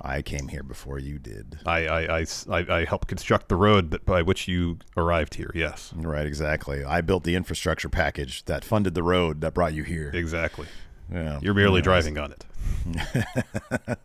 I 0.00 0.22
came 0.22 0.48
here 0.48 0.62
before 0.62 0.98
you 0.98 1.18
did. 1.18 1.58
I, 1.64 1.86
I, 1.86 2.18
I, 2.20 2.26
I, 2.50 2.58
I 2.80 2.84
helped 2.84 3.08
construct 3.08 3.48
the 3.48 3.56
road 3.56 3.90
that, 3.92 4.04
by 4.04 4.22
which 4.22 4.48
you 4.48 4.78
arrived 4.96 5.34
here. 5.36 5.50
Yes, 5.54 5.92
Right, 5.96 6.26
exactly. 6.26 6.84
I 6.84 7.00
built 7.00 7.24
the 7.24 7.34
infrastructure 7.36 7.88
package 7.88 8.44
that 8.46 8.64
funded 8.64 8.94
the 8.94 9.02
road 9.02 9.40
that 9.42 9.54
brought 9.54 9.72
you 9.72 9.82
here. 9.84 10.10
exactly. 10.12 10.66
Yeah. 11.12 11.38
You're 11.42 11.54
merely 11.54 11.78
Yes. 11.78 11.84
driving 11.84 12.18
on 12.18 12.32
it. 12.32 12.44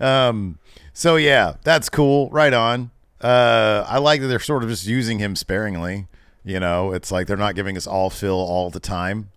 Um, 0.00 0.58
so 0.94 1.16
yeah, 1.16 1.54
that's 1.62 1.88
cool. 1.90 2.30
Right 2.30 2.54
on. 2.54 2.90
Uh, 3.20 3.84
I 3.86 3.98
like 3.98 4.20
that 4.22 4.28
they're 4.28 4.38
sort 4.40 4.62
of 4.62 4.70
just 4.70 4.86
using 4.86 5.18
him 5.18 5.36
sparingly. 5.36 6.06
You 6.44 6.58
know, 6.58 6.92
it's 6.92 7.12
like 7.12 7.26
they're 7.26 7.36
not 7.36 7.54
giving 7.54 7.76
us 7.76 7.86
all 7.86 8.08
fill 8.10 8.36
all 8.40 8.70
the 8.70 8.80
time. 8.80 9.30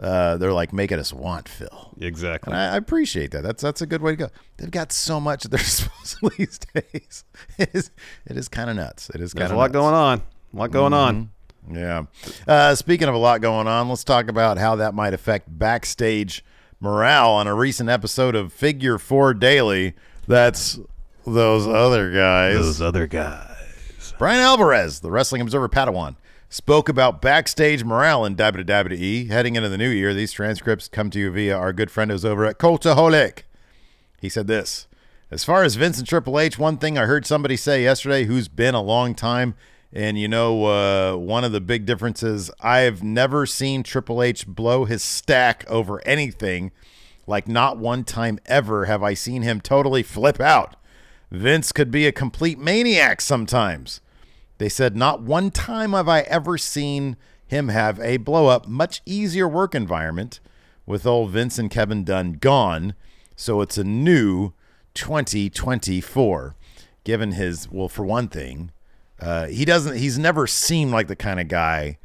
Uh, 0.00 0.36
they're 0.36 0.52
like 0.52 0.72
making 0.72 0.98
us 0.98 1.12
want 1.12 1.48
Phil. 1.48 1.94
Exactly. 2.00 2.52
And 2.52 2.60
I, 2.60 2.74
I 2.74 2.76
appreciate 2.76 3.30
that. 3.30 3.42
That's 3.44 3.62
that's 3.62 3.80
a 3.80 3.86
good 3.86 4.02
way 4.02 4.12
to 4.12 4.16
go. 4.16 4.28
They've 4.56 4.70
got 4.70 4.90
so 4.90 5.20
much 5.20 5.44
at 5.44 5.50
their 5.52 5.58
disposal 5.60 6.30
these 6.36 6.58
days. 6.74 7.24
It 7.58 7.70
is 7.72 7.90
it 8.26 8.36
is 8.36 8.48
kind 8.48 8.68
of 8.70 8.76
nuts. 8.76 9.10
It 9.14 9.20
is 9.20 9.32
kind 9.32 9.46
of 9.50 9.52
a 9.52 9.56
lot 9.56 9.70
going 9.72 9.94
on. 9.94 10.22
A 10.52 10.56
lot 10.56 10.70
going 10.72 10.92
on. 10.92 11.30
yeah. 11.70 12.04
Uh, 12.48 12.74
speaking 12.74 13.08
of 13.08 13.14
a 13.14 13.18
lot 13.18 13.40
going 13.40 13.68
on, 13.68 13.88
let's 13.88 14.02
talk 14.04 14.28
about 14.28 14.58
how 14.58 14.74
that 14.76 14.94
might 14.94 15.14
affect 15.14 15.56
backstage 15.56 16.44
morale 16.80 17.30
on 17.30 17.46
a 17.46 17.54
recent 17.54 17.88
episode 17.88 18.34
of 18.34 18.52
Figure 18.52 18.98
Four 18.98 19.32
Daily. 19.34 19.94
That's 20.26 20.78
those 21.26 21.66
other 21.68 22.10
guys. 22.10 22.56
Those 22.56 22.82
other 22.82 23.06
guys. 23.06 24.12
Bryan 24.18 24.40
Alvarez, 24.40 25.00
the 25.00 25.10
Wrestling 25.10 25.40
Observer 25.42 25.68
Padawan, 25.68 26.16
spoke 26.54 26.88
about 26.88 27.20
backstage 27.20 27.82
morale 27.82 28.24
in 28.24 28.36
WWE 28.36 29.28
heading 29.28 29.56
into 29.56 29.68
the 29.68 29.76
new 29.76 29.88
year. 29.88 30.14
These 30.14 30.30
transcripts 30.30 30.86
come 30.86 31.10
to 31.10 31.18
you 31.18 31.32
via 31.32 31.58
our 31.58 31.72
good 31.72 31.88
friendos 31.88 32.24
over 32.24 32.44
at 32.44 32.60
Cultaholic. 32.60 33.40
He 34.20 34.28
said 34.28 34.46
this 34.46 34.86
As 35.32 35.42
far 35.42 35.64
as 35.64 35.74
Vince 35.74 35.98
and 35.98 36.06
Triple 36.06 36.38
H, 36.38 36.56
one 36.56 36.78
thing 36.78 36.96
I 36.96 37.06
heard 37.06 37.26
somebody 37.26 37.56
say 37.56 37.82
yesterday 37.82 38.26
who's 38.26 38.46
been 38.46 38.76
a 38.76 38.80
long 38.80 39.16
time, 39.16 39.56
and 39.92 40.16
you 40.16 40.28
know, 40.28 40.66
uh, 40.66 41.16
one 41.16 41.42
of 41.42 41.50
the 41.50 41.60
big 41.60 41.86
differences, 41.86 42.52
I've 42.60 43.02
never 43.02 43.46
seen 43.46 43.82
Triple 43.82 44.22
H 44.22 44.46
blow 44.46 44.84
his 44.84 45.02
stack 45.02 45.64
over 45.68 46.06
anything. 46.06 46.70
Like, 47.26 47.48
not 47.48 47.78
one 47.78 48.04
time 48.04 48.38
ever 48.46 48.84
have 48.84 49.02
I 49.02 49.14
seen 49.14 49.42
him 49.42 49.60
totally 49.60 50.04
flip 50.04 50.40
out. 50.40 50.76
Vince 51.32 51.72
could 51.72 51.90
be 51.90 52.06
a 52.06 52.12
complete 52.12 52.60
maniac 52.60 53.20
sometimes. 53.20 54.00
They 54.58 54.68
said, 54.68 54.96
Not 54.96 55.22
one 55.22 55.50
time 55.50 55.92
have 55.92 56.08
I 56.08 56.20
ever 56.20 56.58
seen 56.58 57.16
him 57.46 57.68
have 57.68 58.00
a 58.00 58.16
blow 58.18 58.46
up, 58.46 58.66
much 58.66 59.02
easier 59.04 59.48
work 59.48 59.74
environment 59.74 60.40
with 60.86 61.06
old 61.06 61.30
Vince 61.30 61.58
and 61.58 61.70
Kevin 61.70 62.04
Dunn 62.04 62.34
gone. 62.34 62.94
So 63.36 63.60
it's 63.60 63.78
a 63.78 63.84
new 63.84 64.52
2024. 64.94 66.56
Given 67.04 67.32
his, 67.32 67.70
well, 67.70 67.88
for 67.88 68.04
one 68.04 68.28
thing, 68.28 68.70
uh, 69.20 69.46
he 69.46 69.66
doesn't, 69.66 69.96
he's 69.98 70.18
never 70.18 70.46
seemed 70.46 70.90
like 70.90 71.06
the 71.06 71.16
kind 71.16 71.38
of 71.38 71.48
guy 71.48 71.98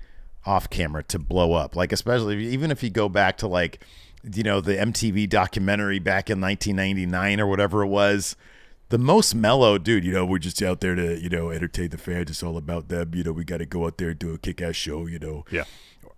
off 0.46 0.70
camera 0.70 1.04
to 1.04 1.18
blow 1.18 1.54
up. 1.54 1.76
Like, 1.76 1.94
especially 1.94 2.48
even 2.48 2.70
if 2.70 2.84
you 2.84 2.90
go 2.90 3.08
back 3.08 3.38
to 3.38 3.48
like, 3.48 3.86
you 4.34 4.44
know, 4.44 4.60
the 4.60 4.76
MTV 4.76 5.30
documentary 5.30 6.00
back 6.00 6.30
in 6.30 6.42
1999 6.42 7.40
or 7.40 7.48
whatever 7.48 7.84
it 7.84 7.88
was 7.88 8.36
the 8.90 8.98
most 8.98 9.34
mellow 9.36 9.78
dude, 9.78 10.04
you 10.04 10.12
know, 10.12 10.26
we're 10.26 10.40
just 10.40 10.62
out 10.62 10.82
there 10.82 10.96
to, 10.96 11.20
you 11.20 11.30
know, 11.30 11.50
entertain 11.52 11.90
the 11.90 11.98
fans. 11.98 12.30
It's 12.30 12.44
all 12.44 12.58
about 12.58 12.90
them. 12.90 13.12
You 13.14 13.24
know, 13.24 13.32
we 13.32 13.44
got 13.44 13.58
to 13.58 13.66
go 13.66 13.86
out 13.86 13.98
there 13.98 14.10
and 14.10 14.20
do 14.20 14.34
a 14.34 14.38
kick 14.38 14.62
ass 14.62 14.76
show, 14.76 15.06
you 15.06 15.20
know. 15.20 15.46
Yeah. 15.52 15.64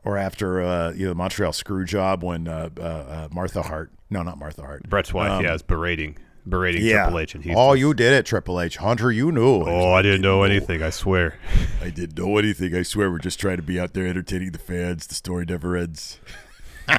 Or 0.03 0.17
after, 0.17 0.61
uh, 0.61 0.91
you 0.93 1.03
know, 1.03 1.09
the 1.09 1.15
Montreal 1.15 1.53
screw 1.53 1.85
job 1.85 2.23
when 2.23 2.47
uh, 2.47 2.69
uh, 2.77 2.81
uh, 2.81 3.27
Martha 3.31 3.61
Hart, 3.61 3.91
no, 4.09 4.23
not 4.23 4.37
Martha 4.39 4.61
Hart. 4.61 4.89
Bret's 4.89 5.13
wife, 5.13 5.31
Um, 5.31 5.43
yeah, 5.43 5.53
is 5.53 5.61
berating, 5.61 6.17
berating 6.47 6.83
Yeah. 6.83 7.03
Triple 7.03 7.19
H, 7.19 7.35
and 7.35 7.43
he's 7.43 7.53
oh, 7.55 7.73
you 7.73 7.93
did 7.93 8.13
it, 8.13 8.25
Triple 8.25 8.59
H. 8.59 8.77
Hunter, 8.77 9.11
you 9.11 9.31
knew. 9.31 9.63
Oh, 9.63 9.91
I 9.93 10.01
didn't 10.01 10.21
know 10.21 10.41
anything. 10.43 10.81
I 10.81 10.89
swear. 10.89 11.35
I 11.81 11.89
didn't 11.91 12.17
know 12.17 12.37
anything. 12.37 12.75
I 12.75 12.81
swear 12.81 13.11
we're 13.11 13.19
just 13.19 13.39
trying 13.39 13.57
to 13.57 13.63
be 13.63 13.79
out 13.79 13.93
there 13.93 14.07
entertaining 14.07 14.53
the 14.53 14.59
fans. 14.59 15.05
The 15.05 15.13
story 15.15 15.45
never 15.45 15.75
ends. 15.75 16.19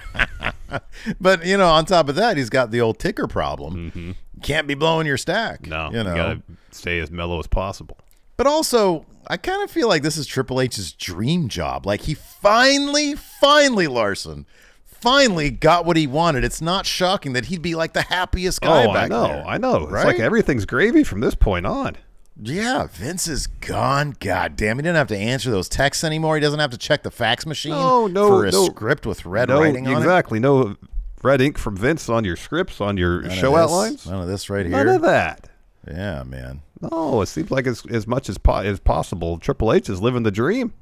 but, 1.21 1.45
you 1.45 1.57
know, 1.57 1.69
on 1.69 1.85
top 1.85 2.09
of 2.09 2.15
that, 2.17 2.37
he's 2.37 2.51
got 2.51 2.71
the 2.71 2.81
old 2.81 2.99
ticker 2.99 3.27
problem. 3.27 4.17
Can't 4.43 4.67
be 4.67 4.75
blowing 4.75 5.07
your 5.07 5.17
stack. 5.17 5.63
Mm-hmm. 5.63 5.71
No, 5.71 5.91
you 5.91 6.05
know. 6.05 6.15
gotta 6.15 6.43
stay 6.71 6.99
as 6.99 7.11
mellow 7.11 7.39
as 7.39 7.47
possible. 7.47 7.99
But 8.37 8.47
also, 8.47 9.07
I 9.29 9.37
kind 9.37 9.63
of 9.63 9.71
feel 9.71 9.89
like 9.89 10.03
this 10.03 10.17
is 10.17 10.27
Triple 10.27 10.61
H's 10.61 10.93
dream 10.93 11.49
job. 11.49 11.87
Like 11.87 12.03
he 12.03 12.15
finally, 12.15 13.15
finally, 13.15 13.87
Larson, 13.87 14.47
finally 14.85 15.51
got 15.51 15.85
what 15.85 15.97
he 15.97 16.07
wanted. 16.07 16.45
It's 16.45 16.61
not 16.61 16.87
shocking 16.87 17.35
that 17.35 17.47
he'd 17.47 17.63
be 17.63 17.75
like 17.75 17.93
the 17.93 18.03
happiest 18.03 18.61
guy 18.61 18.87
oh, 18.87 18.93
back 18.93 19.05
I 19.05 19.09
know, 19.09 19.27
there. 19.29 19.45
I 19.47 19.59
know. 19.59 19.85
It's 19.85 19.93
right? 19.93 20.07
like 20.07 20.19
everything's 20.19 20.65
gravy 20.65 21.05
from 21.05 21.21
this 21.21 21.35
point 21.35 21.67
on. 21.67 21.97
Yeah, 22.45 22.87
Vince 22.91 23.29
is 23.29 23.47
gone. 23.47 24.17
God 24.21 24.57
damn, 24.57 24.77
he 24.79 24.83
doesn't 24.83 24.97
have 24.97 25.09
to 25.09 25.17
answer 25.17 25.51
those 25.51 25.69
texts 25.69 26.03
anymore. 26.05 26.35
He 26.37 26.41
doesn't 26.41 26.59
have 26.61 26.71
to 26.71 26.79
check 26.79 27.03
the 27.03 27.11
fax 27.11 27.47
machine 27.47 27.73
No, 27.73 28.07
no, 28.07 28.29
for 28.29 28.47
a 28.47 28.51
no. 28.51 28.67
script 28.67 29.07
with 29.07 29.25
red 29.25 29.49
no, 29.49 29.61
writing 29.61 29.87
on 29.87 29.95
it. 29.95 29.99
exactly. 29.99 30.41
No 30.41 30.77
red 31.23 31.41
ink 31.41 31.57
from 31.59 31.77
Vince 31.77 32.09
on 32.09 32.25
your 32.25 32.37
scripts, 32.37 32.81
on 32.81 32.97
your 32.97 33.23
None 33.23 33.31
show 33.37 33.55
outlines. 33.57 34.07
None 34.07 34.21
of 34.23 34.29
this 34.29 34.51
right 34.51 34.67
here. 34.67 34.75
None 34.85 34.89
of 34.97 35.03
that. 35.03 35.49
Yeah, 35.87 36.23
man. 36.25 36.63
No, 36.81 37.23
it 37.23 37.27
seems 37.27 37.51
like 37.53 37.67
as 37.69 37.85
as 37.91 38.07
much 38.09 38.29
as 38.29 38.39
po- 38.39 38.57
as 38.63 38.81
possible, 38.81 39.39
Triple 39.39 39.73
H 39.73 39.89
is 39.89 40.01
living 40.03 40.25
the 40.25 40.33
dream, 40.33 40.73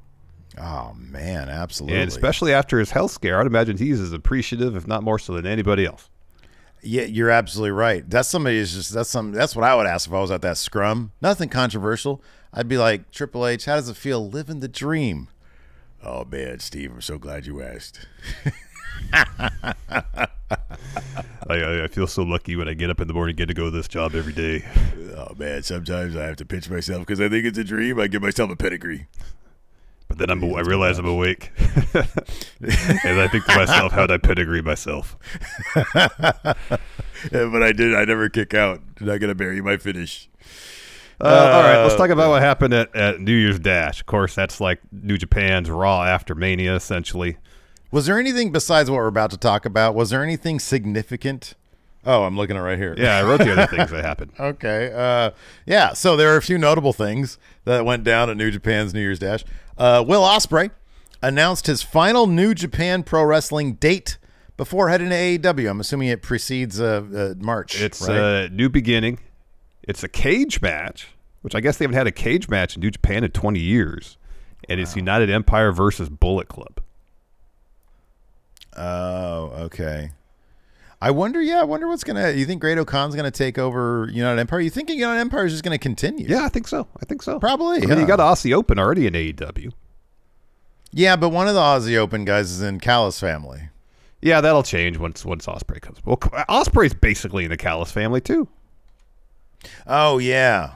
Oh 0.59 0.93
man, 0.97 1.47
absolutely. 1.47 1.99
and 1.99 2.07
especially 2.07 2.53
after 2.53 2.79
his 2.79 2.89
health 2.91 3.11
scare, 3.11 3.39
I'd 3.39 3.45
imagine 3.45 3.77
he's 3.77 3.99
as 3.99 4.11
appreciative, 4.13 4.75
if 4.75 4.87
not 4.87 5.03
more 5.03 5.19
so, 5.19 5.33
than 5.33 5.45
anybody 5.45 5.85
else. 5.85 6.09
Yeah, 6.83 7.03
you're 7.03 7.29
absolutely 7.29 7.71
right. 7.71 8.09
That's 8.09 8.27
somebody 8.27 8.57
is 8.57 8.73
just 8.73 8.93
that's 8.93 9.09
some 9.09 9.31
that's 9.31 9.55
what 9.55 9.63
I 9.63 9.75
would 9.75 9.85
ask 9.85 10.07
if 10.07 10.13
I 10.13 10.19
was 10.19 10.31
at 10.31 10.41
that 10.41 10.57
scrum. 10.57 11.11
Nothing 11.21 11.49
controversial. 11.49 12.21
I'd 12.53 12.67
be 12.67 12.77
like, 12.77 13.11
Triple 13.11 13.45
H, 13.45 13.65
how 13.65 13.75
does 13.75 13.87
it 13.87 13.95
feel 13.95 14.27
living 14.27 14.59
the 14.59 14.67
dream? 14.67 15.27
Oh 16.03 16.25
man, 16.25 16.59
Steve, 16.59 16.91
I'm 16.91 17.01
so 17.01 17.17
glad 17.17 17.45
you 17.45 17.61
asked. 17.61 18.07
I, 19.13 20.27
I, 21.49 21.83
I 21.83 21.87
feel 21.87 22.07
so 22.07 22.23
lucky 22.23 22.55
when 22.55 22.67
I 22.67 22.73
get 22.73 22.89
up 22.89 22.99
in 22.99 23.07
the 23.07 23.13
morning, 23.13 23.35
get 23.35 23.47
to 23.47 23.53
go 23.53 23.65
to 23.65 23.71
this 23.71 23.87
job 23.87 24.15
every 24.15 24.33
day. 24.33 24.65
Oh 25.15 25.33
man, 25.37 25.63
sometimes 25.63 26.15
I 26.15 26.23
have 26.23 26.37
to 26.37 26.45
pinch 26.45 26.69
myself 26.69 27.01
because 27.01 27.21
I 27.21 27.29
think 27.29 27.45
it's 27.45 27.57
a 27.57 27.63
dream. 27.63 27.99
I 27.99 28.07
give 28.07 28.21
myself 28.21 28.49
a 28.49 28.55
pedigree. 28.55 29.07
But 30.11 30.17
then 30.17 30.29
I'm, 30.29 30.43
I 30.55 30.59
realize 30.59 30.99
I'm 30.99 31.05
awake, 31.05 31.51
and 31.57 33.21
I 33.21 33.29
think 33.29 33.45
to 33.45 33.55
myself, 33.55 33.93
how'd 33.93 34.11
I 34.11 34.17
pedigree 34.17 34.61
myself? 34.61 35.17
Yeah, 37.31 37.49
but 37.51 37.61
I 37.61 37.71
did. 37.71 37.93
I 37.93 38.03
never 38.05 38.29
kick 38.29 38.55
out. 38.55 38.81
You're 38.99 39.09
not 39.11 39.19
gonna 39.19 39.35
bury 39.35 39.61
my 39.61 39.77
finish. 39.77 40.27
Uh, 41.19 41.25
all 41.27 41.61
right, 41.61 41.83
let's 41.83 41.95
talk 41.95 42.09
about 42.09 42.31
what 42.31 42.41
happened 42.41 42.73
at, 42.73 42.95
at 42.95 43.21
New 43.21 43.35
Year's 43.35 43.59
Dash. 43.59 43.99
Of 43.99 44.07
course, 44.07 44.33
that's 44.33 44.59
like 44.59 44.79
New 44.91 45.19
Japan's 45.19 45.69
Raw 45.69 46.01
after 46.03 46.33
Mania, 46.33 46.75
essentially. 46.75 47.37
Was 47.91 48.07
there 48.07 48.17
anything 48.17 48.51
besides 48.51 48.89
what 48.89 48.95
we're 48.97 49.05
about 49.05 49.29
to 49.31 49.37
talk 49.37 49.65
about? 49.67 49.93
Was 49.93 50.09
there 50.09 50.23
anything 50.23 50.59
significant? 50.59 51.53
Oh, 52.03 52.23
I'm 52.23 52.35
looking 52.35 52.55
at 52.55 52.61
it 52.61 52.63
right 52.63 52.79
here. 52.79 52.95
Yeah, 52.97 53.17
I 53.17 53.23
wrote 53.23 53.37
the 53.37 53.51
other 53.51 53.67
things 53.67 53.91
that 53.91 54.03
happened. 54.03 54.31
Okay. 54.39 54.91
Uh, 54.91 55.31
yeah. 55.67 55.93
So 55.93 56.15
there 56.15 56.33
are 56.33 56.37
a 56.37 56.41
few 56.41 56.57
notable 56.57 56.93
things 56.93 57.37
that 57.65 57.85
went 57.85 58.03
down 58.03 58.31
at 58.31 58.37
New 58.37 58.49
Japan's 58.49 58.91
New 58.95 59.01
Year's 59.01 59.19
Dash. 59.19 59.43
Uh, 59.81 60.03
Will 60.03 60.21
Ospreay 60.21 60.69
announced 61.23 61.65
his 61.65 61.81
final 61.81 62.27
New 62.27 62.53
Japan 62.53 63.01
Pro 63.01 63.23
Wrestling 63.23 63.73
date 63.73 64.19
before 64.55 64.89
heading 64.89 65.09
to 65.09 65.15
AEW. 65.15 65.67
I'm 65.67 65.79
assuming 65.79 66.09
it 66.09 66.21
precedes 66.21 66.79
uh, 66.79 67.01
uh, 67.11 67.33
March. 67.43 67.81
It's 67.81 68.07
right? 68.07 68.15
a 68.15 68.49
new 68.49 68.69
beginning. 68.69 69.17
It's 69.81 70.03
a 70.03 70.07
cage 70.07 70.61
match, 70.61 71.07
which 71.41 71.55
I 71.55 71.61
guess 71.61 71.79
they 71.79 71.85
haven't 71.85 71.97
had 71.97 72.05
a 72.05 72.11
cage 72.11 72.47
match 72.47 72.75
in 72.75 72.81
New 72.81 72.91
Japan 72.91 73.23
in 73.23 73.31
20 73.31 73.59
years. 73.59 74.19
And 74.69 74.79
it's 74.79 74.95
United 74.95 75.31
Empire 75.31 75.71
versus 75.71 76.09
Bullet 76.09 76.47
Club. 76.47 76.79
oh, 78.77 79.51
okay. 79.63 80.11
I 81.01 81.09
wonder. 81.11 81.41
Yeah, 81.41 81.61
I 81.61 81.63
wonder 81.63 81.87
what's 81.87 82.03
gonna. 82.03 82.31
You 82.31 82.45
think 82.45 82.61
Great 82.61 82.77
Khan's 82.85 83.15
gonna 83.15 83.31
take 83.31 83.57
over 83.57 84.07
United 84.11 84.39
Empire? 84.39 84.59
You 84.59 84.69
think 84.69 84.89
United 84.89 85.19
Empire 85.19 85.45
is 85.45 85.53
just 85.53 85.63
gonna 85.63 85.79
continue? 85.79 86.27
Yeah, 86.29 86.45
I 86.45 86.49
think 86.49 86.67
so. 86.67 86.87
I 87.01 87.05
think 87.05 87.23
so. 87.23 87.39
Probably, 87.39 87.81
I 87.81 87.85
mean, 87.87 87.99
you 87.99 88.05
got 88.05 88.19
Aussie 88.19 88.53
Open 88.53 88.77
already 88.77 89.07
in 89.07 89.13
AEW. 89.13 89.71
Yeah, 90.91 91.15
but 91.15 91.29
one 91.29 91.47
of 91.47 91.55
the 91.55 91.59
Aussie 91.59 91.95
Open 91.97 92.23
guys 92.25 92.51
is 92.51 92.61
in 92.61 92.79
Callis 92.79 93.19
family. 93.19 93.69
Yeah, 94.21 94.41
that'll 94.41 94.61
change 94.61 94.97
once 94.97 95.25
once 95.25 95.47
Ospreay 95.47 95.81
comes. 95.81 95.97
Well, 96.05 96.17
Ospreay's 96.17 96.93
basically 96.93 97.45
in 97.45 97.49
the 97.49 97.57
Callis 97.57 97.91
family 97.91 98.21
too. 98.21 98.47
Oh 99.87 100.19
yeah, 100.19 100.73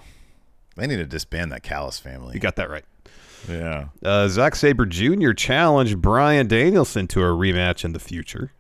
they 0.75 0.87
need 0.87 0.97
to 0.97 1.05
disband 1.05 1.51
that 1.51 1.61
Callis 1.61 1.99
family. 1.99 2.33
You 2.33 2.39
got 2.39 2.55
that 2.55 2.69
right. 2.71 2.85
yeah. 3.47 3.89
Uh, 4.03 4.27
Zack 4.27 4.55
Sabre 4.55 4.87
Jr. 4.87 5.33
challenged 5.33 6.01
Bryan 6.01 6.47
Danielson 6.47 7.05
to 7.09 7.21
a 7.21 7.27
rematch 7.27 7.85
in 7.85 7.93
the 7.93 7.99
future. 7.99 8.51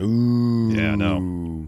Ooh. 0.00 0.72
Yeah, 0.74 0.94
no. 0.94 1.16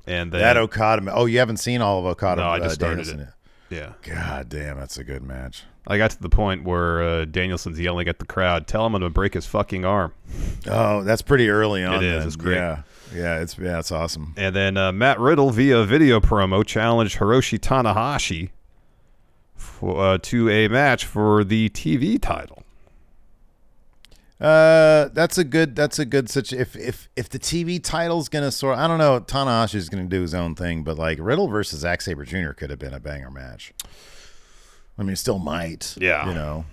And 0.07 0.33
then, 0.33 0.41
That 0.41 0.57
Okada. 0.57 1.11
Oh, 1.13 1.27
you 1.27 1.39
haven't 1.39 1.59
seen 1.59 1.81
all 1.81 2.01
of 2.01 2.07
Okada. 2.07 2.43
No, 2.43 2.49
I 2.49 2.59
uh, 2.59 2.65
just 2.65 2.75
started 2.77 3.05
Danielson 3.07 3.21
it. 3.21 3.29
yeah, 3.71 3.93
God 4.03 4.49
damn, 4.49 4.79
that's 4.79 4.99
a 4.99 5.05
good 5.05 5.23
match. 5.23 5.65
I 5.87 5.97
got 5.97 6.11
to 6.11 6.21
the 6.21 6.29
point 6.29 6.65
where 6.65 7.03
uh, 7.03 7.25
Danielson's 7.25 7.81
yelling 7.81 8.09
at 8.09 8.19
the 8.19 8.27
crowd, 8.27 8.67
"Tell 8.67 8.85
him 8.85 8.95
I'm 8.95 9.01
gonna 9.01 9.11
break 9.11 9.35
his 9.35 9.47
fucking 9.47 9.85
arm." 9.85 10.13
Oh, 10.67 11.03
that's 11.03 11.23
pretty 11.23 11.49
early 11.49 11.83
on. 11.83 11.97
It 11.97 12.03
is, 12.03 12.19
then. 12.19 12.27
it's 12.27 12.37
great. 12.37 12.57
Yeah, 12.57 12.83
yeah, 13.15 13.41
it's 13.41 13.59
yeah, 13.59 13.79
it's 13.79 13.91
awesome. 13.91 14.35
And 14.37 14.55
then 14.55 14.77
uh, 14.77 14.93
Matt 14.93 15.19
Riddle, 15.19 15.51
via 15.51 15.85
video 15.85 16.21
promo, 16.21 16.65
challenged 16.65 17.19
Hiroshi 17.19 17.59
Tanahashi 17.59 18.51
for, 19.55 20.05
uh, 20.05 20.19
to 20.23 20.51
a 20.51 20.69
match 20.69 21.07
for 21.07 21.43
the 21.43 21.71
TV 21.71 22.21
title. 22.21 22.63
Uh, 24.41 25.09
that's 25.15 25.37
a 25.37 25.45
good. 25.45 25.75
That's 25.75 25.99
a 25.99 26.05
good. 26.05 26.29
Such 26.31 26.53
if 26.53 26.77
if 26.77 27.09
if 27.17 27.29
the 27.29 27.39
TV 27.41 27.83
title's 27.83 28.29
gonna 28.29 28.53
sort, 28.53 28.79
I 28.79 28.87
don't 28.87 28.99
know. 28.99 29.19
Tanahashi's 29.21 29.89
gonna 29.89 30.05
do 30.05 30.21
his 30.23 30.33
own 30.35 30.55
thing, 30.55 30.85
but 30.85 30.97
like 30.97 31.19
Riddle 31.21 31.49
versus 31.49 31.81
Zack 31.81 32.01
Sabre 32.03 32.25
Jr. 32.25 32.51
could 32.53 32.71
have 32.71 32.79
been 32.79 32.95
a 32.95 33.01
banger 33.01 33.31
match. 33.31 33.73
I 34.97 35.03
mean, 35.03 35.13
it 35.15 35.17
still 35.17 35.39
might. 35.41 35.97
Yeah. 35.99 36.29
you 36.29 36.35
know. 36.35 36.65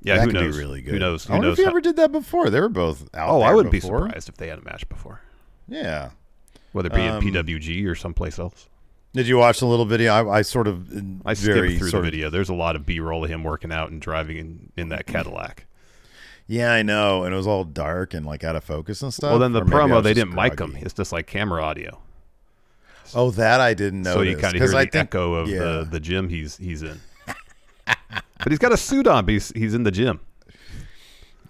Yeah, 0.00 0.16
that 0.16 0.26
who 0.26 0.32
knows? 0.32 0.54
be 0.56 0.62
really 0.62 0.80
good. 0.80 0.92
Who 0.94 0.98
knows? 0.98 1.26
I 1.26 1.28
Who 1.28 1.32
wonder 1.34 1.48
knows? 1.48 1.54
if 1.54 1.58
he 1.58 1.64
how- 1.64 1.70
ever 1.70 1.80
did 1.80 1.96
that 1.96 2.12
before. 2.12 2.50
They 2.50 2.60
were 2.60 2.68
both 2.68 3.08
out. 3.14 3.28
oh, 3.30 3.40
I 3.42 3.52
wouldn't 3.52 3.72
be 3.72 3.80
surprised 3.80 4.28
if 4.28 4.36
they 4.36 4.48
had 4.48 4.58
a 4.58 4.62
match 4.62 4.88
before, 4.88 5.20
Yeah. 5.66 6.10
whether 6.72 6.86
it 6.86 6.94
be 6.94 7.02
Um, 7.02 7.26
in 7.26 7.34
PWG 7.34 7.84
or 7.86 7.94
someplace 7.96 8.38
else. 8.38 8.68
Did 9.12 9.26
you 9.26 9.38
watch 9.38 9.58
the 9.60 9.66
little 9.66 9.86
video? 9.86 10.12
I, 10.12 10.38
I 10.38 10.42
sort 10.42 10.68
of 10.68 10.88
I 11.26 11.34
skipped 11.34 11.78
through 11.78 11.90
the 11.90 12.00
video. 12.00 12.30
There's 12.30 12.48
a 12.50 12.54
lot 12.54 12.76
of 12.76 12.86
B-roll 12.86 13.24
of 13.24 13.30
him 13.30 13.42
working 13.42 13.72
out 13.72 13.90
and 13.90 14.00
driving 14.00 14.36
in, 14.36 14.72
in 14.76 14.88
that 14.90 15.06
Cadillac. 15.06 15.66
Yeah, 16.50 16.72
I 16.72 16.82
know, 16.82 17.24
and 17.24 17.34
it 17.34 17.36
was 17.36 17.46
all 17.46 17.62
dark 17.62 18.14
and 18.14 18.24
like 18.24 18.42
out 18.42 18.56
of 18.56 18.64
focus 18.64 19.02
and 19.02 19.12
stuff. 19.12 19.30
well, 19.30 19.38
then 19.38 19.52
the 19.52 19.60
I 19.60 19.64
promo 19.64 20.02
they 20.02 20.14
didn't 20.14 20.34
mic 20.34 20.52
him. 20.58 20.70
groggy. 20.70 20.84
It's 20.86 20.94
just 20.94 21.12
like 21.12 21.26
camera 21.26 21.62
audio, 21.62 22.00
Oh, 23.14 23.30
that 23.32 23.60
I 23.60 23.74
didn't 23.74 24.02
know. 24.02 24.14
so 24.14 24.22
you 24.22 24.36
kind 24.36 24.54
of 24.56 24.60
hear 24.62 24.68
the 24.70 24.98
echo 24.98 25.34
of 25.34 25.48
yeah. 25.48 25.58
the, 25.58 25.88
the 25.92 26.00
gym 26.00 26.28
he's 26.30 26.56
he's 26.56 26.82
in. 26.82 27.00
but 27.86 28.48
he's 28.48 28.58
got 28.58 28.72
a 28.72 28.76
suit 28.78 29.06
on. 29.06 29.26
But 29.26 29.32
he's 29.32 29.50
he's 29.54 29.74
in 29.74 29.82
the 29.82 29.90
gym. 29.90 30.20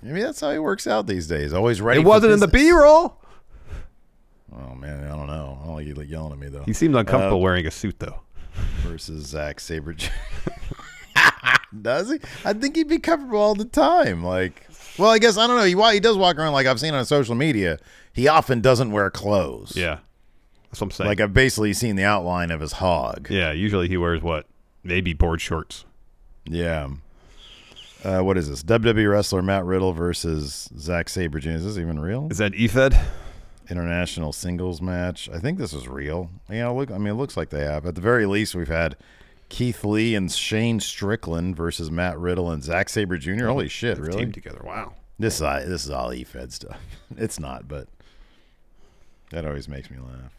Maybe 0.02 0.20
that's 0.20 0.40
how 0.40 0.50
he 0.52 0.58
works 0.58 0.86
out 0.86 1.06
these 1.06 1.26
days. 1.26 1.52
Always 1.52 1.80
ready. 1.80 2.00
It 2.00 2.04
wasn't 2.04 2.32
in 2.32 2.40
the. 2.40 2.48
B-roll. 2.48 3.16
Oh 4.52 4.74
man, 4.74 5.04
I 5.04 5.08
don't 5.08 5.26
know. 5.28 5.58
I 5.62 5.66
don't 5.66 5.74
like 5.76 5.86
you 5.86 5.94
yelling 6.02 6.32
at 6.32 6.38
me 6.38 6.48
though. 6.48 6.62
He 6.64 6.72
seemed 6.72 6.96
uncomfortable 6.96 7.38
Uh, 7.38 7.42
wearing 7.42 7.66
a 7.66 7.70
suit 7.70 7.98
though. 8.00 8.20
versus 8.82 9.26
Zack 9.26 9.60
Sabre. 9.60 9.94
does 11.82 12.10
he? 12.10 12.18
I 12.44 12.52
think 12.52 12.76
he'd 12.76 12.88
be 12.88 12.98
comfortable 12.98 13.38
all 13.38 13.54
the 13.54 13.64
time. 13.64 14.24
Like, 14.24 14.67
well, 14.98 15.10
I 15.10 15.18
guess 15.18 15.36
I 15.38 15.46
don't 15.46 15.56
know. 15.56 15.64
He 15.64 15.74
wa- 15.74 15.90
he 15.90 16.00
does 16.00 16.16
walk 16.16 16.36
around 16.36 16.52
like 16.52 16.66
I've 16.66 16.80
seen 16.80 16.94
on 16.94 17.04
social 17.04 17.34
media. 17.34 17.78
He 18.12 18.28
often 18.28 18.60
doesn't 18.60 18.90
wear 18.92 19.10
clothes. 19.10 19.76
Yeah, 19.76 19.98
that's 20.70 20.80
what 20.80 20.86
I'm 20.86 20.90
saying. 20.90 21.08
Like 21.08 21.20
I've 21.20 21.32
basically 21.34 21.72
seen 21.72 21.96
the 21.96 22.04
outline 22.04 22.50
of 22.50 22.60
his 22.60 22.72
hog. 22.72 23.28
yeah, 23.30 23.52
usually 23.52 23.88
he 23.88 23.96
wears 23.96 24.22
what? 24.22 24.46
Maybe 24.82 25.12
board 25.12 25.40
shorts. 25.40 25.84
Yeah. 26.44 26.88
Uh, 28.04 28.20
what 28.20 28.38
is 28.38 28.48
this? 28.48 28.62
WWE 28.62 29.10
wrestler 29.10 29.42
Matt 29.42 29.64
Riddle 29.64 29.92
versus 29.92 30.68
Zack 30.78 31.08
Sabre 31.08 31.40
Jr. 31.40 31.50
Is 31.50 31.64
this 31.64 31.78
even 31.78 31.98
real? 31.98 32.28
Is 32.30 32.38
that 32.38 32.52
Efed? 32.52 32.96
International 33.70 34.32
singles 34.32 34.80
match. 34.80 35.28
I 35.28 35.38
think 35.40 35.58
this 35.58 35.72
is 35.74 35.88
real. 35.88 36.30
Yeah, 36.48 36.68
look. 36.68 36.90
I 36.90 36.96
mean, 36.98 37.08
it 37.08 37.14
looks 37.16 37.36
like 37.36 37.50
they 37.50 37.64
have. 37.64 37.84
At 37.86 37.96
the 37.96 38.00
very 38.00 38.24
least, 38.24 38.54
we've 38.54 38.68
had 38.68 38.96
Keith 39.48 39.84
Lee 39.84 40.14
and 40.14 40.30
Shane 40.30 40.78
Strickland 40.80 41.56
versus 41.56 41.90
Matt 41.90 42.18
Riddle 42.18 42.50
and 42.50 42.62
Zack 42.62 42.88
Sabre 42.88 43.16
Jr. 43.18 43.46
Holy 43.46 43.68
shit! 43.68 43.98
Really? 43.98 44.18
Teamed 44.18 44.34
together. 44.34 44.60
Wow. 44.64 44.92
This 45.18 45.36
is 45.36 45.42
all- 45.42 45.60
this 45.60 45.84
is 45.84 45.90
all 45.90 46.12
E-Fed 46.12 46.52
stuff. 46.52 46.78
It's 47.16 47.40
not, 47.40 47.66
but 47.66 47.88
that 49.30 49.44
always 49.44 49.68
makes 49.68 49.90
me 49.90 49.96
laugh. 49.98 50.32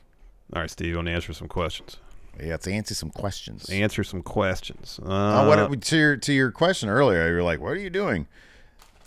All 0.54 0.62
right, 0.62 0.70
Steve, 0.70 0.90
you 0.90 0.96
want 0.96 1.08
to 1.08 1.12
answer 1.14 1.34
some 1.34 1.48
questions? 1.48 1.98
Yeah, 2.40 2.52
let's 2.52 2.68
answer 2.68 2.94
some 2.94 3.10
questions. 3.10 3.70
Answer 3.70 4.04
some 4.04 4.22
questions. 4.22 5.00
Uh, 5.04 5.10
Uh, 5.10 5.46
what 5.70 5.82
to 5.82 5.98
your 5.98 6.16
to 6.18 6.32
your 6.34 6.52
question 6.52 6.88
earlier? 6.90 7.28
You're 7.28 7.44
like, 7.44 7.60
what 7.60 7.70
are 7.74 7.80
you 7.80 7.90
doing? 7.90 8.28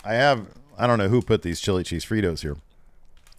I 0.05 0.13
have 0.13 0.47
I 0.77 0.85
don't 0.87 0.99
know 0.99 1.07
who 1.07 1.21
put 1.21 1.41
these 1.41 1.59
chili 1.59 1.83
cheese 1.83 2.05
Fritos 2.05 2.41
here, 2.41 2.57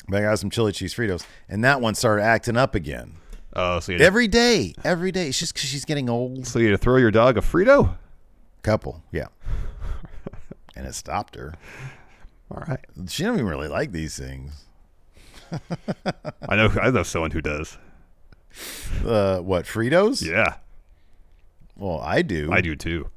but 0.09 0.19
I 0.19 0.23
got 0.23 0.39
some 0.39 0.51
chili 0.51 0.73
cheese 0.73 0.95
Fritos, 0.95 1.25
and 1.49 1.63
that 1.65 1.81
one 1.81 1.95
started 1.95 2.23
acting 2.25 2.57
up 2.57 2.75
again 2.75 3.15
oh, 3.57 3.81
so 3.81 3.93
every 3.95 4.29
day, 4.29 4.75
every 4.85 5.13
day. 5.13 5.29
It's 5.29 5.39
just 5.39 5.55
because 5.55 5.69
she's 5.69 5.85
getting 5.85 6.09
old. 6.11 6.47
so 6.47 6.59
you 6.59 6.67
had 6.67 6.73
to 6.73 6.79
throw 6.79 6.97
your 6.97 7.11
dog 7.11 7.37
a 7.37 7.41
Frito? 7.41 7.97
Couple, 8.63 9.03
yeah, 9.13 9.27
and 10.77 10.87
it 10.87 10.95
stopped 10.95 11.37
her. 11.37 11.55
All 12.51 12.63
right. 12.69 12.81
She 13.09 13.23
don't 13.25 13.35
even 13.35 13.47
really 13.47 13.69
like 13.69 13.93
these 13.93 14.17
things. 14.19 14.65
I 16.49 16.57
know. 16.57 16.71
I 16.81 16.91
know 16.91 17.03
someone 17.03 17.31
who 17.31 17.41
does. 17.41 17.79
Uh, 19.05 19.39
what 19.41 19.65
Fritos? 19.67 20.23
Yeah, 20.23 20.55
Well, 21.77 22.01
I 22.01 22.23
do. 22.23 22.51
I 22.53 22.61
do 22.61 22.77
too. 22.77 23.09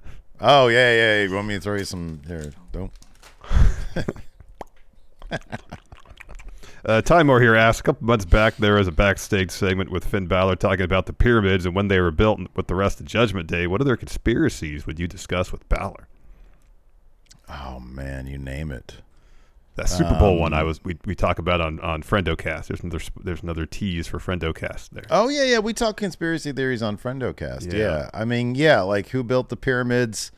Oh 0.41 0.67
yeah, 0.67 0.91
yeah. 0.93 1.23
You 1.23 1.33
want 1.33 1.47
me 1.47 1.55
to 1.55 1.61
throw 1.61 1.75
you 1.77 1.85
some 1.85 2.21
here? 2.27 2.51
Don't. 2.71 2.91
Uh, 6.85 7.01
Ty 7.01 7.23
Moore 7.23 7.41
here 7.41 7.55
asked, 7.55 7.81
a 7.81 7.83
couple 7.83 8.07
months 8.07 8.25
back, 8.25 8.55
there 8.57 8.75
was 8.75 8.87
a 8.87 8.91
backstage 8.91 9.51
segment 9.51 9.91
with 9.91 10.05
Finn 10.05 10.27
Balor 10.27 10.55
talking 10.55 10.85
about 10.85 11.05
the 11.05 11.13
pyramids 11.13 11.65
and 11.65 11.75
when 11.75 11.87
they 11.87 11.99
were 11.99 12.11
built 12.11 12.39
with 12.55 12.67
the 12.67 12.75
rest 12.75 12.99
of 12.99 13.05
Judgment 13.05 13.47
Day. 13.47 13.67
What 13.67 13.81
other 13.81 13.97
conspiracies 13.97 14.85
would 14.85 14.99
you 14.99 15.07
discuss 15.07 15.51
with 15.51 15.67
Balor? 15.69 16.07
Oh 17.49 17.79
man, 17.79 18.27
you 18.27 18.37
name 18.37 18.71
it. 18.71 18.97
That 19.75 19.89
Super 19.89 20.15
Bowl 20.17 20.33
Um, 20.33 20.39
one 20.39 20.53
I 20.53 20.63
was 20.63 20.83
we, 20.83 20.97
we 21.05 21.13
talk 21.13 21.37
about 21.37 21.61
on 21.61 21.79
on 21.81 22.01
FriendoCast. 22.01 22.65
There's 22.67 22.79
another 22.81 22.99
there's 23.23 23.43
another 23.43 23.67
tease 23.67 24.07
for 24.07 24.17
FriendoCast 24.17 24.89
there. 24.89 25.05
Oh 25.11 25.29
yeah, 25.29 25.43
yeah. 25.43 25.59
We 25.59 25.71
talk 25.71 25.97
conspiracy 25.97 26.51
theories 26.51 26.81
on 26.81 26.97
FriendoCast. 26.97 27.71
Yeah. 27.71 27.79
Yeah. 27.79 28.09
I 28.11 28.25
mean, 28.25 28.55
yeah, 28.55 28.81
like 28.81 29.09
who 29.09 29.23
built 29.23 29.49
the 29.49 29.55
pyramids? 29.55 30.31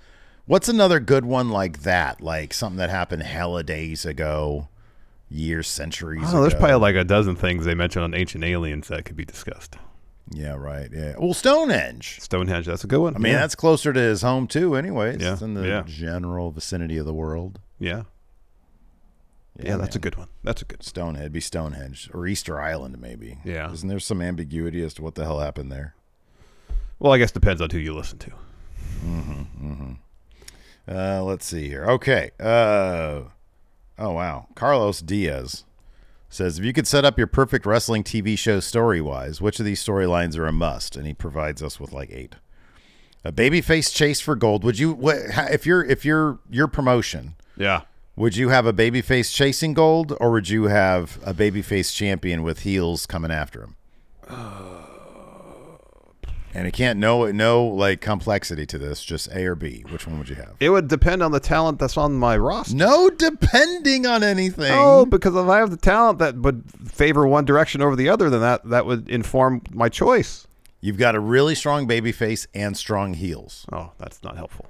What's 0.46 0.68
another 0.68 1.00
good 1.00 1.24
one 1.24 1.50
like 1.50 1.84
that? 1.84 2.20
Like 2.22 2.54
something 2.54 2.78
that 2.78 2.90
happened 2.90 3.24
hella 3.24 3.64
days 3.64 4.06
ago, 4.06 4.68
years, 5.30 5.68
centuries. 5.68 6.24
Oh, 6.28 6.42
there's 6.42 6.54
probably 6.54 6.76
like 6.76 6.96
a 6.96 7.04
dozen 7.04 7.36
things 7.36 7.66
they 7.66 7.76
mentioned 7.76 8.04
on 8.04 8.14
Ancient 8.14 8.44
Aliens 8.44 8.88
that 8.88 9.06
could 9.06 9.16
be 9.16 9.26
discussed. 9.26 9.78
Yeah, 10.32 10.54
right. 10.56 10.90
Yeah. 10.94 11.16
Well, 11.18 11.34
Stonehenge. 11.34 12.20
Stonehenge, 12.22 12.66
that's 12.68 12.84
a 12.84 12.88
good 12.88 13.00
one. 13.00 13.16
I 13.16 13.20
mean, 13.20 13.34
yeah. 13.34 13.40
that's 13.40 13.56
closer 13.56 13.92
to 13.94 14.00
his 14.00 14.22
home 14.22 14.48
too. 14.48 14.76
Anyways, 14.76 15.22
Yeah, 15.22 15.34
it's 15.34 15.42
in 15.42 15.56
the 15.56 15.68
yeah. 15.68 15.84
general 15.86 16.52
vicinity 16.52 16.98
of 16.98 17.06
the 17.06 17.14
world. 17.14 17.60
yeah, 17.80 18.04
yeah, 19.62 19.76
that's 19.76 19.96
a 19.96 20.00
good 20.00 20.16
one. 20.16 20.30
That's 20.44 20.62
a 20.62 20.66
good. 20.66 20.84
Stonehenge. 20.84 21.34
Be 21.34 21.42
Stonehenge 21.42 22.10
or 22.14 22.26
Easter 22.28 22.62
Island, 22.62 23.00
maybe. 23.02 23.40
Yeah. 23.44 23.72
Isn't 23.72 23.90
there 23.90 24.00
some 24.00 24.22
ambiguity 24.22 24.82
as 24.84 24.94
to 24.96 25.02
what 25.02 25.16
the 25.16 25.24
hell 25.26 25.40
happened 25.40 25.72
there? 25.72 25.96
Well, 27.00 27.12
I 27.12 27.18
guess 27.18 27.32
depends 27.32 27.62
on 27.62 27.70
who 27.70 27.78
you 27.78 27.94
listen 27.94 28.20
to. 28.20 28.30
Mm-hmm. 29.04 29.72
Mm-hmm. 29.72 29.92
Uh, 30.96 31.22
let's 31.24 31.46
see 31.46 31.68
here. 31.68 31.86
Okay. 31.86 32.32
Uh, 32.40 33.22
oh 34.00 34.14
wow. 34.14 34.48
Carlos 34.56 35.02
Diaz 35.02 35.66
says 36.30 36.58
if 36.58 36.66
you 36.66 36.74
could 36.74 36.88
set 36.88 37.06
up 37.06 37.18
your 37.18 37.28
perfect 37.28 37.66
wrestling 37.66 38.04
TV 38.04 38.38
show 38.38 38.60
story 38.60 39.02
wise, 39.02 39.42
which 39.42 39.60
of 39.60 39.66
these 39.66 39.84
storylines 39.84 40.38
are 40.38 40.48
a 40.48 40.52
must? 40.52 40.96
And 40.96 41.06
he 41.06 41.14
provides 41.14 41.62
us 41.62 41.80
with 41.80 41.92
like 41.92 42.10
eight. 42.12 42.36
A 43.26 43.32
babyface 43.32 43.94
chase 43.94 44.22
for 44.22 44.36
gold. 44.36 44.64
Would 44.64 44.80
you 44.80 44.94
what, 44.94 45.18
if 45.52 45.66
you're 45.66 45.84
if 45.84 46.06
you're 46.06 46.40
your 46.50 46.68
promotion? 46.68 47.36
Yeah. 47.58 47.82
Would 48.16 48.36
you 48.36 48.50
have 48.50 48.66
a 48.66 48.74
babyface 48.74 49.34
chasing 49.34 49.74
gold, 49.74 50.14
or 50.20 50.32
would 50.32 50.50
you 50.50 50.66
have 50.66 51.20
a 51.24 51.34
babyface 51.34 51.96
champion 51.96 52.44
with 52.44 52.62
heels 52.62 53.06
coming 53.06 53.32
after 53.32 53.64
him? 53.64 53.76
Uh, 54.28 54.79
And 56.54 56.66
it 56.68 56.72
can't 56.74 56.98
no 56.98 57.32
no 57.32 57.64
like 57.66 58.02
complexity 58.02 58.66
to 58.66 58.78
this, 58.80 59.04
just 59.04 59.28
A 59.32 59.46
or 59.46 59.56
B. 59.56 59.84
Which 59.90 60.08
one 60.08 60.18
would 60.18 60.30
you 60.30 60.36
have? 60.36 60.56
It 60.60 60.70
would 60.72 60.88
depend 60.88 61.22
on 61.22 61.32
the 61.32 61.40
talent 61.40 61.78
that's 61.80 61.96
on 61.96 62.14
my 62.16 62.38
roster. 62.38 62.76
No 62.76 63.10
depending 63.12 64.08
on 64.08 64.24
anything. 64.24 64.72
No, 64.72 65.06
because 65.06 65.36
if 65.36 65.46
I 65.48 65.60
have 65.60 65.70
the 65.70 65.78
talent 65.78 66.18
that 66.20 66.36
would 66.38 66.64
favor 66.92 67.28
one 67.28 67.46
direction 67.46 67.82
over 67.84 67.96
the 67.96 68.10
other, 68.10 68.30
then 68.32 68.42
that 68.42 68.68
that 68.70 68.86
would 68.88 69.08
inform 69.10 69.62
my 69.72 69.90
choice. 69.90 70.48
You've 70.82 70.98
got 70.98 71.14
a 71.14 71.20
really 71.20 71.54
strong 71.56 71.86
baby 71.88 72.12
face 72.12 72.48
and 72.56 72.76
strong 72.76 73.14
heels. 73.14 73.66
Oh, 73.72 73.92
that's 74.00 74.24
not 74.24 74.36
helpful. 74.38 74.66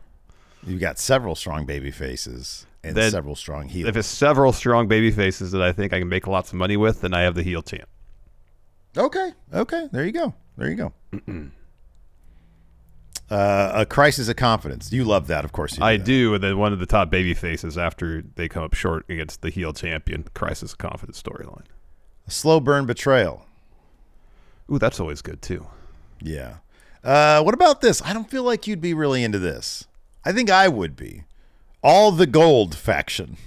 You've 0.66 0.82
got 0.82 1.00
several 1.00 1.36
strong 1.36 1.66
baby 1.66 1.92
faces 1.92 2.66
and 2.84 2.96
Then- 2.98 3.12
several 3.12 3.36
strong 3.36 3.70
heels. 3.70 3.88
If 3.88 3.96
it's 3.96 4.08
several 4.08 4.52
strong 4.52 4.88
baby 4.90 5.12
faces 5.12 5.52
that 5.54 5.62
I 5.62 5.72
think 5.72 5.94
I 5.94 6.00
can 6.00 6.10
make 6.10 6.28
lots 6.28 6.50
of 6.50 6.56
money 6.56 6.76
with, 6.76 7.02
then 7.02 7.14
I 7.14 7.22
have 7.22 7.36
the 7.36 7.44
heel 7.44 7.62
champ. 7.62 7.88
okay, 8.98 9.32
okay, 9.54 9.88
there 9.94 10.06
you 10.06 10.12
go. 10.12 10.34
There 10.58 10.70
you 10.70 10.76
go. 10.76 10.94
uh, 13.30 13.72
a 13.74 13.86
crisis 13.86 14.28
of 14.28 14.36
confidence. 14.36 14.92
You 14.92 15.04
love 15.04 15.28
that, 15.28 15.46
of 15.46 15.52
course. 15.52 15.80
I 15.80 15.98
that. 15.98 16.06
do, 16.06 16.34
and 16.34 16.44
then 16.44 16.58
one 16.58 16.74
of 16.74 16.80
the 16.80 16.86
top 16.86 17.10
baby 17.10 17.34
faces 17.34 17.78
after 17.78 18.24
they 18.36 18.48
come 18.48 18.64
up 18.64 18.74
short 18.74 19.06
against 19.10 19.42
the 19.42 19.50
heel 19.50 19.74
champion, 19.74 20.26
crisis 20.34 20.72
of 20.74 20.78
confidence 20.78 21.22
storyline. 21.22 21.66
A 22.28 22.32
slow 22.32 22.60
burn 22.60 22.86
betrayal. 22.86 23.46
Ooh, 24.72 24.80
that's 24.80 25.00
always 25.00 25.22
good 25.22 25.42
too. 25.42 25.68
Yeah. 26.22 26.58
Uh, 27.04 27.42
what 27.42 27.54
about 27.54 27.82
this? 27.82 28.02
I 28.02 28.14
don't 28.14 28.30
feel 28.30 28.44
like 28.44 28.68
you'd 28.68 28.82
be 28.82 28.94
really 28.94 29.24
into 29.24 29.40
this. 29.40 29.88
I 30.26 30.32
think 30.32 30.50
I 30.50 30.68
would 30.68 30.96
be. 30.96 31.24
All 31.82 32.12
the 32.12 32.28
gold 32.28 32.76
faction. 32.76 33.38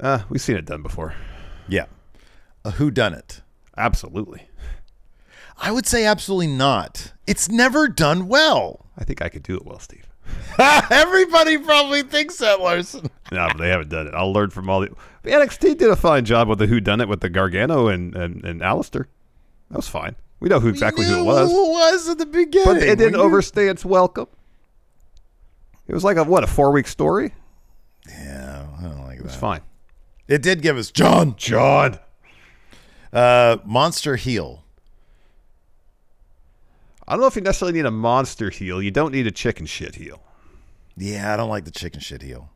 Uh, 0.00 0.20
we've 0.28 0.40
seen 0.40 0.56
it 0.56 0.64
done 0.64 0.82
before. 0.82 1.14
Yeah. 1.68 1.86
A 2.64 2.72
who 2.72 2.90
done 2.90 3.12
it? 3.14 3.42
Absolutely. 3.76 4.48
I 5.60 5.70
would 5.72 5.86
say 5.86 6.04
absolutely 6.04 6.46
not. 6.48 7.12
It's 7.26 7.48
never 7.48 7.88
done 7.88 8.28
well. 8.28 8.86
I 8.96 9.04
think 9.04 9.20
I 9.22 9.28
could 9.28 9.42
do 9.42 9.56
it 9.56 9.64
well, 9.66 9.78
Steve. 9.78 10.06
Everybody 10.90 11.58
probably 11.58 12.02
thinks 12.02 12.36
that, 12.38 12.60
Larson. 12.60 13.10
No, 13.30 13.46
but 13.48 13.58
they 13.58 13.68
haven't 13.68 13.90
done 13.90 14.06
it. 14.06 14.14
I'll 14.14 14.32
learn 14.32 14.48
from 14.48 14.70
all 14.70 14.80
the. 14.80 14.88
NXT 15.24 15.76
did 15.76 15.90
a 15.90 15.96
fine 15.96 16.24
job 16.24 16.48
with 16.48 16.58
the 16.58 16.66
Who 16.66 16.80
Done 16.80 17.02
It 17.02 17.08
with 17.08 17.20
the 17.20 17.28
Gargano 17.28 17.88
and 17.88 18.14
and 18.16 18.42
and 18.42 18.62
Alistair. 18.62 19.06
That 19.70 19.76
was 19.76 19.86
fine. 19.88 20.16
We 20.40 20.48
know 20.48 20.58
who 20.60 20.68
exactly 20.68 21.04
who 21.04 21.20
it 21.20 21.24
was, 21.24 21.50
Who 21.50 21.66
it 21.66 21.68
was 21.72 22.08
at 22.08 22.16
the 22.16 22.24
beginning? 22.24 22.64
but 22.64 22.76
it 22.82 22.96
didn't 22.96 23.12
We 23.12 23.18
knew- 23.18 23.24
overstay 23.24 23.68
its 23.68 23.84
welcome. 23.84 24.28
It 25.88 25.92
was 25.92 26.04
like 26.04 26.16
a 26.16 26.24
what 26.24 26.42
a 26.42 26.46
four 26.46 26.70
week 26.72 26.86
story. 26.86 27.34
Yeah, 28.08 28.66
I 28.78 28.82
don't 28.84 29.04
like 29.04 29.18
It 29.18 29.24
was 29.24 29.34
fine. 29.36 29.60
It 30.26 30.40
did 30.40 30.62
give 30.62 30.78
us 30.78 30.90
John. 30.90 31.34
John. 31.36 31.98
Uh, 33.12 33.58
monster 33.66 34.16
heel. 34.16 34.64
I 37.08 37.12
don't 37.12 37.20
know 37.20 37.26
if 37.26 37.36
you 37.36 37.42
necessarily 37.42 37.72
need 37.76 37.86
a 37.86 37.90
monster 37.90 38.50
heel. 38.50 38.82
You 38.82 38.90
don't 38.90 39.12
need 39.12 39.26
a 39.26 39.30
chicken 39.30 39.64
shit 39.66 39.94
heel. 39.96 40.22
Yeah, 40.96 41.32
I 41.32 41.36
don't 41.36 41.48
like 41.48 41.64
the 41.64 41.70
chicken 41.70 42.00
shit 42.00 42.22
heel. 42.22 42.50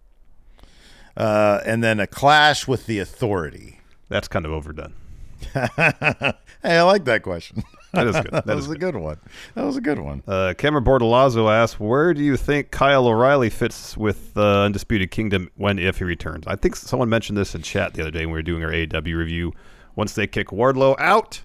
Uh, 1.16 1.60
and 1.64 1.82
then 1.82 1.98
a 2.00 2.06
clash 2.06 2.68
with 2.68 2.86
the 2.86 2.98
authority. 2.98 3.80
That's 4.08 4.28
kind 4.28 4.44
of 4.44 4.52
overdone. 4.52 4.94
hey, 5.54 6.32
I 6.62 6.82
like 6.82 7.04
that 7.06 7.22
question. 7.22 7.64
That 7.92 8.06
is 8.06 8.14
good. 8.16 8.30
that 8.32 8.46
That 8.46 8.56
was 8.56 8.66
is 8.66 8.70
a 8.70 8.76
good 8.76 8.94
one. 8.96 9.18
That 9.54 9.64
was 9.64 9.76
a 9.76 9.80
good 9.80 9.98
one. 9.98 10.22
Uh, 10.26 10.54
Cameron 10.56 10.84
Bordalazzo 10.84 11.50
asks, 11.50 11.80
"Where 11.80 12.14
do 12.14 12.22
you 12.22 12.36
think 12.36 12.70
Kyle 12.70 13.06
O'Reilly 13.06 13.50
fits 13.50 13.96
with 13.96 14.36
uh, 14.36 14.62
Undisputed 14.64 15.10
Kingdom 15.10 15.50
when 15.56 15.78
if 15.78 15.98
he 15.98 16.04
returns?" 16.04 16.44
I 16.46 16.56
think 16.56 16.76
someone 16.76 17.08
mentioned 17.08 17.36
this 17.38 17.54
in 17.54 17.62
chat 17.62 17.94
the 17.94 18.02
other 18.02 18.10
day 18.10 18.20
when 18.26 18.32
we 18.34 18.38
were 18.38 18.42
doing 18.42 18.62
our 18.64 18.70
AEW 18.70 19.16
review. 19.16 19.52
Once 19.96 20.14
they 20.14 20.26
kick 20.26 20.48
Wardlow 20.48 20.94
out, 20.98 21.42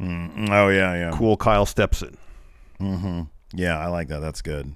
Mm, 0.00 0.50
Oh 0.50 0.68
yeah, 0.68 0.94
yeah, 0.94 1.10
cool 1.14 1.36
Kyle 1.38 1.64
steps 1.64 2.02
in. 2.02 2.16
Yeah. 2.80 3.78
I 3.78 3.86
like 3.88 4.08
that. 4.08 4.20
That's 4.20 4.42
good. 4.42 4.74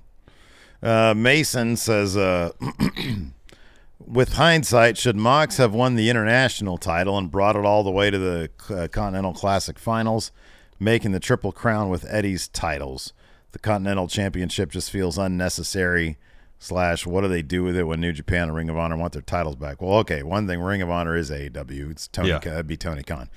Uh, 0.82 1.14
Mason 1.14 1.76
says, 1.76 2.16
uh, 2.16 2.52
with 3.98 4.34
hindsight, 4.34 4.96
should 4.96 5.16
Mox 5.16 5.58
have 5.58 5.74
won 5.74 5.94
the 5.94 6.08
international 6.08 6.78
title 6.78 7.18
and 7.18 7.30
brought 7.30 7.56
it 7.56 7.64
all 7.64 7.82
the 7.84 7.90
way 7.90 8.10
to 8.10 8.18
the 8.18 8.50
uh, 8.70 8.88
Continental 8.88 9.34
Classic 9.34 9.78
Finals, 9.78 10.32
making 10.78 11.12
the 11.12 11.20
Triple 11.20 11.52
Crown 11.52 11.90
with 11.90 12.06
Eddie's 12.08 12.48
titles? 12.48 13.12
The 13.52 13.58
Continental 13.58 14.08
Championship 14.08 14.70
just 14.70 14.90
feels 14.90 15.18
unnecessary. 15.18 16.16
Slash, 16.62 17.06
what 17.06 17.22
do 17.22 17.28
they 17.28 17.40
do 17.40 17.62
with 17.62 17.74
it 17.74 17.84
when 17.84 18.02
New 18.02 18.12
Japan 18.12 18.42
and 18.44 18.54
Ring 18.54 18.68
of 18.68 18.76
Honor 18.76 18.96
want 18.96 19.14
their 19.14 19.22
titles 19.22 19.56
back? 19.56 19.80
Well, 19.80 19.94
okay, 20.00 20.22
one 20.22 20.46
thing, 20.46 20.60
Ring 20.60 20.82
of 20.82 20.90
Honor 20.90 21.16
is 21.16 21.30
AEW. 21.30 21.90
It's 21.90 22.06
Tony. 22.06 22.28
Yeah. 22.28 22.36
It'd 22.44 22.66
be 22.66 22.76
Tony 22.76 23.02
Khan. 23.02 23.30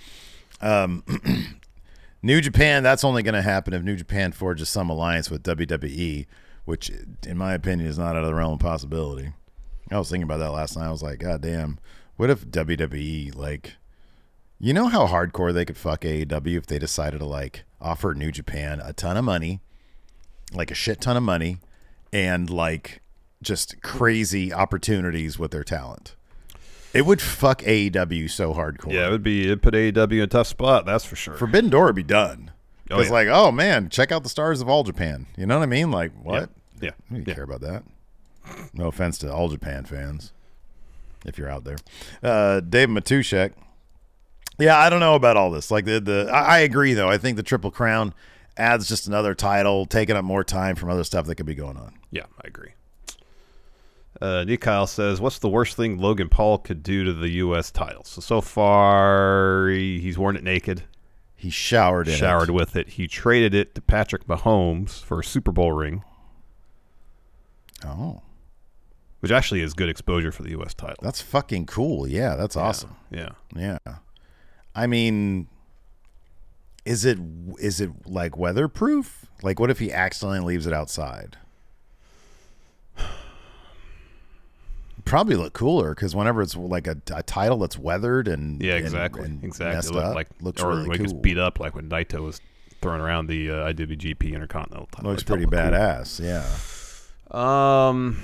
Um, 0.60 1.04
New 2.26 2.40
Japan, 2.40 2.84
that's 2.84 3.04
only 3.04 3.22
going 3.22 3.36
to 3.36 3.42
happen 3.42 3.74
if 3.74 3.84
New 3.84 3.98
Japan 3.98 4.32
forges 4.32 4.70
some 4.70 4.90
alliance 4.90 5.30
with 5.30 5.44
WWE, 5.44 6.26
which, 6.64 6.90
in 7.28 7.38
my 7.38 7.54
opinion, 7.54 7.90
is 7.90 8.00
not 8.00 8.16
out 8.16 8.24
of 8.24 8.28
the 8.28 8.34
realm 8.34 8.54
of 8.54 8.60
possibility. 8.60 9.34
I 9.92 9.98
was 9.98 10.10
thinking 10.10 10.24
about 10.24 10.38
that 10.38 10.52
last 10.52 10.78
night. 10.78 10.88
I 10.88 10.92
was 10.92 11.04
like, 11.04 11.20
God 11.20 11.42
damn, 11.42 11.80
what 12.16 12.30
if 12.30 12.48
WWE, 12.48 13.36
like, 13.36 13.76
you 14.58 14.74
know 14.74 14.88
how 14.88 15.06
hardcore 15.06 15.54
they 15.54 15.66
could 15.66 15.76
fuck 15.76 16.02
AEW 16.02 16.58
if 16.58 16.66
they 16.66 16.80
decided 16.80 17.20
to, 17.20 17.26
like, 17.26 17.66
offer 17.82 18.14
New 18.14 18.32
Japan 18.32 18.80
a 18.80 18.94
ton 18.94 19.18
of 19.18 19.26
money, 19.26 19.60
like 20.54 20.72
a 20.72 20.76
shit 20.76 21.02
ton 21.02 21.18
of 21.18 21.24
money, 21.24 21.58
and, 22.14 22.50
like, 22.50 23.02
just 23.42 23.82
crazy 23.82 24.54
opportunities 24.54 25.38
with 25.38 25.52
their 25.52 25.66
talent? 25.66 26.16
It 26.94 27.06
would 27.06 27.22
fuck 27.22 27.62
AEW 27.64 28.30
so 28.30 28.54
hardcore. 28.54 28.94
Yeah, 28.94 29.08
it 29.08 29.12
would 29.12 29.24
be 29.24 29.50
it 29.50 29.62
put 29.62 29.74
AEW 29.74 30.12
in 30.14 30.20
a 30.22 30.28
tough 30.28 30.48
spot. 30.48 30.86
That's 30.86 31.06
for 31.06 31.16
sure. 31.16 31.36
Forbidden 31.36 31.70
Door 31.70 31.86
would 31.88 31.96
be 31.96 32.04
done. 32.04 32.52
Oh, 32.92 33.00
It's 33.00 33.08
yeah. 33.10 33.14
like, 33.14 33.28
oh 33.30 33.52
man, 33.52 33.90
check 33.90 34.12
out 34.12 34.24
the 34.24 34.30
stars 34.30 34.62
of 34.62 34.70
All 34.70 34.84
Japan. 34.84 35.26
You 35.38 35.46
know 35.46 35.58
what 35.58 35.64
I 35.64 35.68
mean? 35.68 35.90
Like, 35.90 36.12
what? 36.22 36.50
yeah, 36.82 36.92
Who 37.10 37.18
you 37.18 37.24
yeah. 37.26 37.34
care 37.34 37.44
about 37.44 37.62
that? 37.62 37.84
No 38.74 38.88
offense 38.88 39.18
to 39.20 39.34
All 39.34 39.50
Japan 39.50 39.86
fans, 39.86 40.34
if 41.26 41.38
you're 41.38 41.50
out 41.50 41.64
there. 41.64 41.78
Uh, 42.22 42.60
Dave 42.60 42.90
Matushek. 42.90 43.54
Yeah, 44.60 44.78
I 44.78 44.90
don't 44.90 45.00
know 45.00 45.16
about 45.16 45.36
all 45.38 45.50
this. 45.50 45.72
Like 45.72 45.86
the 45.86 46.00
the, 46.00 46.30
I, 46.32 46.58
I 46.58 46.60
agree 46.60 46.94
though. 46.94 47.10
I 47.10 47.18
think 47.18 47.38
the 47.38 47.44
Triple 47.44 47.72
Crown 47.72 48.14
adds 48.56 48.88
just 48.88 49.08
another 49.08 49.34
title, 49.34 49.86
taking 49.88 50.16
up 50.16 50.24
more 50.24 50.44
time 50.44 50.76
from 50.76 50.90
other 50.90 51.04
stuff 51.04 51.26
that 51.26 51.36
could 51.36 51.46
be 51.48 51.56
going 51.56 51.78
on. 51.78 51.96
Yeah, 52.12 52.26
I 52.44 52.48
agree. 52.48 52.74
Uh, 54.22 54.44
Nick 54.46 54.62
Kyle 54.62 54.88
says, 54.88 55.20
"What's 55.20 55.40
the 55.40 55.50
worst 55.50 55.76
thing 55.76 55.98
Logan 55.98 56.30
Paul 56.30 56.58
could 56.60 56.84
do 56.84 57.04
to 57.04 57.14
the 57.14 57.30
U.S. 57.30 57.72
title?" 57.72 58.04
So 58.04 58.22
so 58.22 58.42
far, 58.42 59.68
he, 59.70 60.00
he's 60.00 60.18
worn 60.18 60.36
it 60.36 60.44
naked, 60.44 60.84
He 61.36 61.50
showered 61.50 62.08
in 62.08 62.16
showered 62.16 62.50
it. 62.50 62.54
with 62.54 62.76
it. 62.76 62.90
He 62.90 63.08
traded 63.08 63.54
it 63.54 63.74
to 63.76 63.82
Patrick 63.82 64.28
Mahomes 64.28 65.02
for 65.04 65.20
a 65.20 65.24
Super 65.24 65.52
Bowl 65.52 65.72
ring. 65.72 66.04
Oh, 67.86 68.22
which 69.20 69.32
actually 69.32 69.62
is 69.62 69.74
good 69.74 69.90
exposure 69.90 70.32
for 70.32 70.44
the 70.44 70.52
U.S. 70.52 70.74
title. 70.74 70.98
that's 71.02 71.22
fucking 71.22 71.66
cool. 71.66 72.08
Yeah, 72.08 72.36
that's 72.36 72.56
awesome. 72.56 72.96
Yeah. 73.12 73.30
Yeah. 73.56 73.78
I 74.76 74.88
mean, 74.88 75.48
is 76.86 77.04
it 77.06 77.18
is 77.60 77.82
it 77.82 77.90
like 78.06 78.38
weatherproof? 78.38 79.26
Like, 79.42 79.60
what 79.60 79.70
if 79.70 79.80
he 79.80 79.92
accidentally 79.92 80.54
leaves 80.54 80.66
it 80.68 80.74
outside? 80.74 81.38
Probably 85.06 85.36
look 85.36 85.54
cooler 85.54 85.94
because 85.94 86.16
whenever 86.16 86.42
it's 86.42 86.56
like 86.56 86.88
a, 86.88 86.98
a 87.14 87.22
title 87.24 87.58
that's 87.60 87.78
weathered 87.78 88.28
and 88.28 88.62
Yeah, 88.62 88.76
exactly. 88.76 89.26
and 89.26 89.44
exactly. 89.44 89.76
messed 89.76 89.92
It 89.92 89.98
up, 89.98 90.16
like 90.16 90.28
looks 90.42 90.62
or 90.64 90.70
really 90.70 90.86
like 90.86 91.00
it's 91.02 91.12
cool. 91.12 91.22
beat 91.22 91.38
up 91.38 91.60
like 91.60 91.76
when 91.76 91.90
Naito 91.90 92.22
was 92.24 92.40
throwing 92.82 93.02
around 93.02 93.28
the 93.28 93.50
uh, 93.52 93.74
IWGP 93.74 94.34
Intercontinental 94.34 94.88
title. 94.92 95.12
Looks 95.12 95.24
pretty 95.24 95.44
cool. 95.44 95.52
badass. 95.54 96.20
Yeah, 96.20 96.44
Um. 97.38 98.18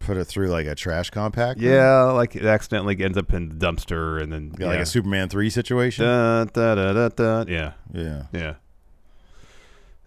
put 0.00 0.16
it 0.16 0.24
through 0.26 0.48
like 0.48 0.66
a 0.66 0.74
trash 0.74 1.10
compactor. 1.10 1.60
Yeah, 1.62 2.02
like 2.12 2.36
it 2.36 2.44
accidentally 2.44 3.02
ends 3.02 3.16
up 3.16 3.32
in 3.32 3.48
the 3.48 3.54
dumpster 3.66 4.20
and 4.22 4.32
then 4.32 4.50
Got 4.50 4.60
yeah. 4.60 4.66
like 4.68 4.80
a 4.80 4.86
Superman 4.86 5.28
three 5.28 5.48
situation. 5.50 6.04
Dun, 6.04 6.50
da, 6.52 6.74
da, 6.74 6.92
da, 6.92 7.08
da. 7.08 7.44
Yeah, 7.50 7.72
Yeah. 7.92 8.24
yeah. 8.32 8.54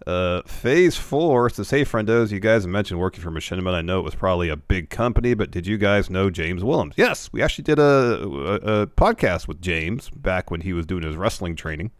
Uh, 0.06 0.42
phase 0.42 0.96
four 0.96 1.50
says, 1.50 1.70
"Hey, 1.70 1.84
friendos, 1.84 2.30
you 2.30 2.40
guys 2.40 2.66
mentioned 2.66 3.00
working 3.00 3.20
for 3.22 3.30
Machinima. 3.30 3.74
I 3.74 3.82
know 3.82 3.98
it 3.98 4.04
was 4.04 4.14
probably 4.14 4.48
a 4.48 4.56
big 4.56 4.90
company, 4.90 5.34
but 5.34 5.50
did 5.50 5.66
you 5.66 5.76
guys 5.76 6.08
know 6.08 6.30
James 6.30 6.62
Willems? 6.64 6.94
Yes, 6.96 7.28
we 7.32 7.42
actually 7.42 7.64
did 7.64 7.78
a, 7.78 7.82
a, 7.82 8.54
a 8.82 8.86
podcast 8.86 9.48
with 9.48 9.60
James 9.60 10.08
back 10.10 10.50
when 10.50 10.60
he 10.62 10.72
was 10.72 10.86
doing 10.86 11.02
his 11.02 11.16
wrestling 11.16 11.56
training. 11.56 11.90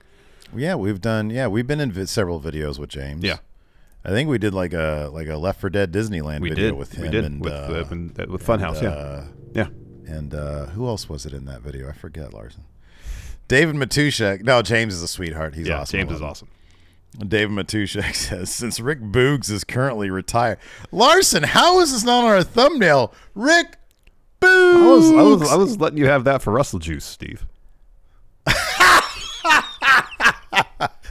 Yeah, 0.56 0.76
we've 0.76 1.00
done. 1.00 1.28
Yeah, 1.30 1.48
we've 1.48 1.66
been 1.66 1.80
in 1.80 1.92
vi- 1.92 2.04
several 2.06 2.40
videos 2.40 2.78
with 2.78 2.88
James. 2.88 3.22
Yeah. 3.24 3.38
I 4.04 4.10
think 4.10 4.30
we 4.30 4.38
did 4.38 4.54
like 4.54 4.72
a 4.72 5.10
like 5.12 5.26
a 5.28 5.36
Left 5.36 5.60
for 5.60 5.68
Dead 5.68 5.92
Disneyland 5.92 6.40
We 6.40 6.50
video 6.50 6.66
did 6.70 6.74
with 6.74 6.92
him 6.92 7.02
we 7.02 7.08
did 7.10 7.24
and 7.24 7.44
with 7.44 7.52
uh, 7.52 7.56
uh, 7.56 7.84
when- 7.84 8.14
uh, 8.18 8.26
with 8.30 8.46
Funhouse. 8.46 8.80
yeah, 8.80 8.88
uh, 8.90 9.26
yeah. 9.54 9.66
and 10.06 10.32
uh, 10.34 10.66
who 10.66 10.86
else 10.86 11.08
was 11.08 11.26
it 11.26 11.34
in 11.34 11.44
that 11.46 11.60
video? 11.62 11.88
I 11.88 11.92
forget. 11.92 12.32
Larson, 12.32 12.64
David 13.48 13.74
Matushek. 13.74 14.42
No, 14.44 14.62
James 14.62 14.94
is 14.94 15.02
a 15.02 15.08
sweetheart. 15.08 15.56
He's 15.56 15.66
yeah, 15.66 15.80
awesome. 15.80 15.98
James 15.98 16.12
is 16.12 16.22
awesome. 16.22 16.48
David 17.16 17.50
Matushek 17.56 18.14
says, 18.14 18.50
since 18.52 18.80
Rick 18.80 19.00
Boogs 19.00 19.50
is 19.50 19.64
currently 19.64 20.10
retired, 20.10 20.58
Larson, 20.92 21.42
how 21.42 21.80
is 21.80 21.92
this 21.92 22.04
not 22.04 22.24
on 22.24 22.30
our 22.30 22.42
thumbnail? 22.42 23.12
Rick 23.34 23.76
Boogs. 24.40 24.82
I 24.82 24.86
was, 24.86 25.10
I 25.10 25.22
was 25.22 25.52
I 25.52 25.56
was 25.56 25.80
letting 25.80 25.98
you 25.98 26.06
have 26.06 26.24
that 26.24 26.42
for 26.42 26.52
Russell 26.52 26.78
Juice, 26.78 27.04
Steve. 27.04 27.46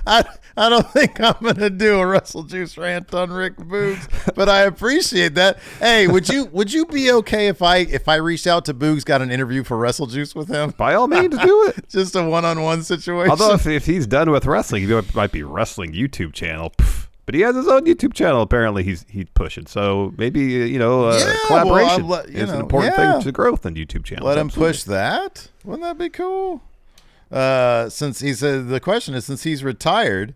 I, 0.07 0.23
I 0.57 0.69
don't 0.69 0.87
think 0.91 1.19
I'm 1.21 1.35
gonna 1.41 1.69
do 1.69 1.99
a 1.99 2.05
Russell 2.07 2.43
Juice 2.43 2.77
rant 2.77 3.13
on 3.13 3.29
Rick 3.31 3.57
Boogs, 3.57 4.07
but 4.35 4.49
I 4.49 4.61
appreciate 4.63 5.35
that. 5.35 5.59
Hey, 5.79 6.07
would 6.07 6.27
you 6.27 6.45
would 6.45 6.73
you 6.73 6.85
be 6.87 7.11
okay 7.11 7.47
if 7.47 7.61
I 7.61 7.77
if 7.77 8.07
I 8.09 8.15
reached 8.15 8.47
out 8.47 8.65
to 8.65 8.73
Boogs, 8.73 9.05
got 9.05 9.21
an 9.21 9.29
interview 9.31 9.63
for 9.63 9.77
Russell 9.77 10.07
Juice 10.07 10.33
with 10.33 10.47
him? 10.49 10.71
By 10.77 10.95
all 10.95 11.07
means, 11.07 11.37
do 11.37 11.67
it. 11.67 11.87
Just 11.89 12.15
a 12.15 12.23
one 12.23 12.43
on 12.43 12.61
one 12.63 12.81
situation. 12.83 13.29
Although 13.29 13.53
if, 13.53 13.67
if 13.67 13.85
he's 13.85 14.07
done 14.07 14.31
with 14.31 14.45
wrestling, 14.45 14.87
he 14.87 15.01
might- 15.13 15.31
be 15.31 15.43
wrestling 15.43 15.93
YouTube 15.93 16.33
channel. 16.33 16.71
Pff. 16.77 17.07
But 17.25 17.35
he 17.35 17.41
has 17.41 17.55
his 17.57 17.67
own 17.67 17.83
YouTube 17.85 18.13
channel. 18.13 18.41
Apparently, 18.41 18.83
he's 18.83 19.05
he's 19.09 19.27
pushing. 19.33 19.65
So 19.67 20.13
maybe 20.17 20.61
uh, 20.61 20.65
you 20.65 20.79
know 20.79 21.09
uh, 21.09 21.17
Yeah, 21.19 21.35
collaboration 21.47 22.03
I'll 22.03 22.07
let- 22.07 22.29
is 22.29 22.49
an 22.49 22.61
important 22.61 22.95
yeah. 22.97 23.13
thing 23.15 23.21
to 23.23 23.31
growth 23.31 23.65
in 23.65 23.75
YouTube 23.75 24.05
channels. 24.05 24.25
let 24.25 24.37
him 24.37 24.47
Absolutely. 24.47 24.73
push 24.73 24.83
that. 24.83 25.49
Wouldn't 25.65 25.83
that 25.83 25.97
be 25.97 26.09
cool? 26.09 26.61
Uh, 27.29 27.89
since 27.89 28.21
he 28.21 28.33
said 28.33 28.69
the 28.69 28.79
question 28.79 29.13
is 29.13 29.25
since 29.25 29.43
he's 29.43 29.61
retired, 29.63 30.33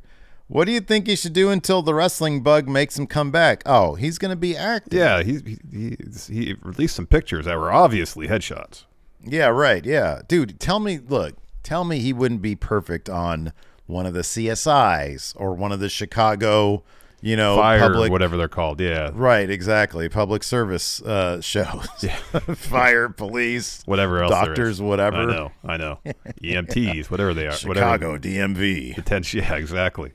what 0.52 0.66
do 0.66 0.72
you 0.72 0.82
think 0.82 1.08
he 1.08 1.16
should 1.16 1.34
do 1.34 1.50
until 1.50 1.82
the 1.82 1.94
wrestling 1.94 2.42
bug 2.42 2.68
makes 2.68 3.00
him 3.00 3.08
come 3.08 3.32
back? 3.32 3.64
Oh, 3.66 3.96
he's 3.96 4.18
gonna 4.18 4.36
be 4.36 4.56
active. 4.56 4.98
Yeah, 5.00 5.24
he, 5.24 5.40
he 5.72 5.96
he 6.30 6.34
he 6.34 6.56
released 6.62 6.96
some 6.96 7.08
pictures 7.08 7.46
that 7.46 7.58
were 7.58 7.72
obviously 7.72 8.28
headshots. 8.28 8.84
Yeah, 9.24 9.48
right. 9.48 9.86
Yeah. 9.86 10.22
Dude, 10.28 10.60
tell 10.60 10.80
me, 10.80 11.00
look, 11.00 11.36
tell 11.64 11.84
me 11.84 12.00
he 12.00 12.12
wouldn't 12.12 12.42
be 12.42 12.56
perfect 12.56 13.10
on 13.10 13.54
one 13.86 14.06
of 14.06 14.14
the 14.14 14.22
CSIs 14.22 15.34
or 15.38 15.54
one 15.54 15.72
of 15.72 15.80
the 15.80 15.90
Chicago, 15.90 16.84
you 17.22 17.36
know, 17.36 17.56
Fire, 17.56 17.80
public 17.80 18.12
whatever 18.12 18.36
they're 18.36 18.48
called. 18.48 18.80
Yeah, 18.82 19.12
Right, 19.14 19.48
exactly. 19.50 20.10
Public 20.10 20.44
service 20.44 21.02
uh 21.04 21.40
shows. 21.42 21.88
Fire, 22.56 23.10
police, 23.10 23.84
whatever 23.86 24.24
else. 24.24 24.32
doctors, 24.32 24.82
whatever. 24.82 25.18
I 25.18 25.26
know. 25.26 25.52
I 25.64 25.78
know. 25.78 26.00
EMTs, 26.44 27.12
whatever 27.12 27.34
they 27.34 27.48
are. 27.48 27.52
Chicago 27.52 28.14
Whatever. 28.14 28.20
DMV. 28.20 28.96
Detention. 28.96 29.40
Yeah, 29.44 29.56
exactly. 29.56 30.12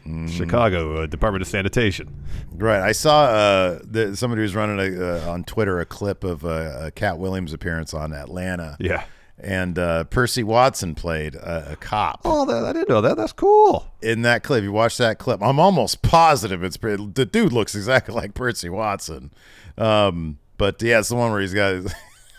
Mm-hmm. 0.00 0.28
Chicago 0.28 1.02
uh, 1.02 1.06
Department 1.06 1.42
of 1.42 1.48
Sanitation. 1.48 2.24
Right. 2.52 2.80
I 2.80 2.92
saw 2.92 3.24
uh 3.24 3.80
the, 3.82 4.16
somebody 4.16 4.42
was 4.42 4.54
running 4.54 4.78
a, 4.78 5.26
uh, 5.26 5.30
on 5.30 5.44
Twitter 5.44 5.80
a 5.80 5.86
clip 5.86 6.24
of 6.24 6.44
uh, 6.44 6.86
a 6.86 6.90
Katt 6.90 7.18
Williams 7.18 7.52
appearance 7.52 7.92
on 7.94 8.12
Atlanta. 8.12 8.76
Yeah. 8.80 9.04
And 9.38 9.78
uh, 9.78 10.04
Percy 10.04 10.42
Watson 10.42 10.94
played 10.94 11.34
a, 11.34 11.72
a 11.72 11.76
cop. 11.76 12.20
Oh, 12.24 12.44
that, 12.44 12.64
I 12.64 12.72
didn't 12.74 12.90
know 12.90 13.00
that. 13.00 13.16
That's 13.16 13.32
cool. 13.32 13.86
in 14.02 14.22
that 14.22 14.42
clip. 14.42 14.62
You 14.62 14.72
watch 14.72 14.98
that 14.98 15.18
clip. 15.18 15.42
I'm 15.42 15.58
almost 15.58 16.02
positive 16.02 16.62
it's 16.62 16.76
the 16.76 17.28
dude 17.30 17.52
looks 17.52 17.74
exactly 17.74 18.14
like 18.14 18.34
Percy 18.34 18.68
Watson. 18.68 19.32
Um, 19.78 20.38
but 20.58 20.82
yeah, 20.82 20.98
it's 20.98 21.08
the 21.08 21.16
one 21.16 21.30
where 21.32 21.40
he's 21.40 21.54
got. 21.54 21.84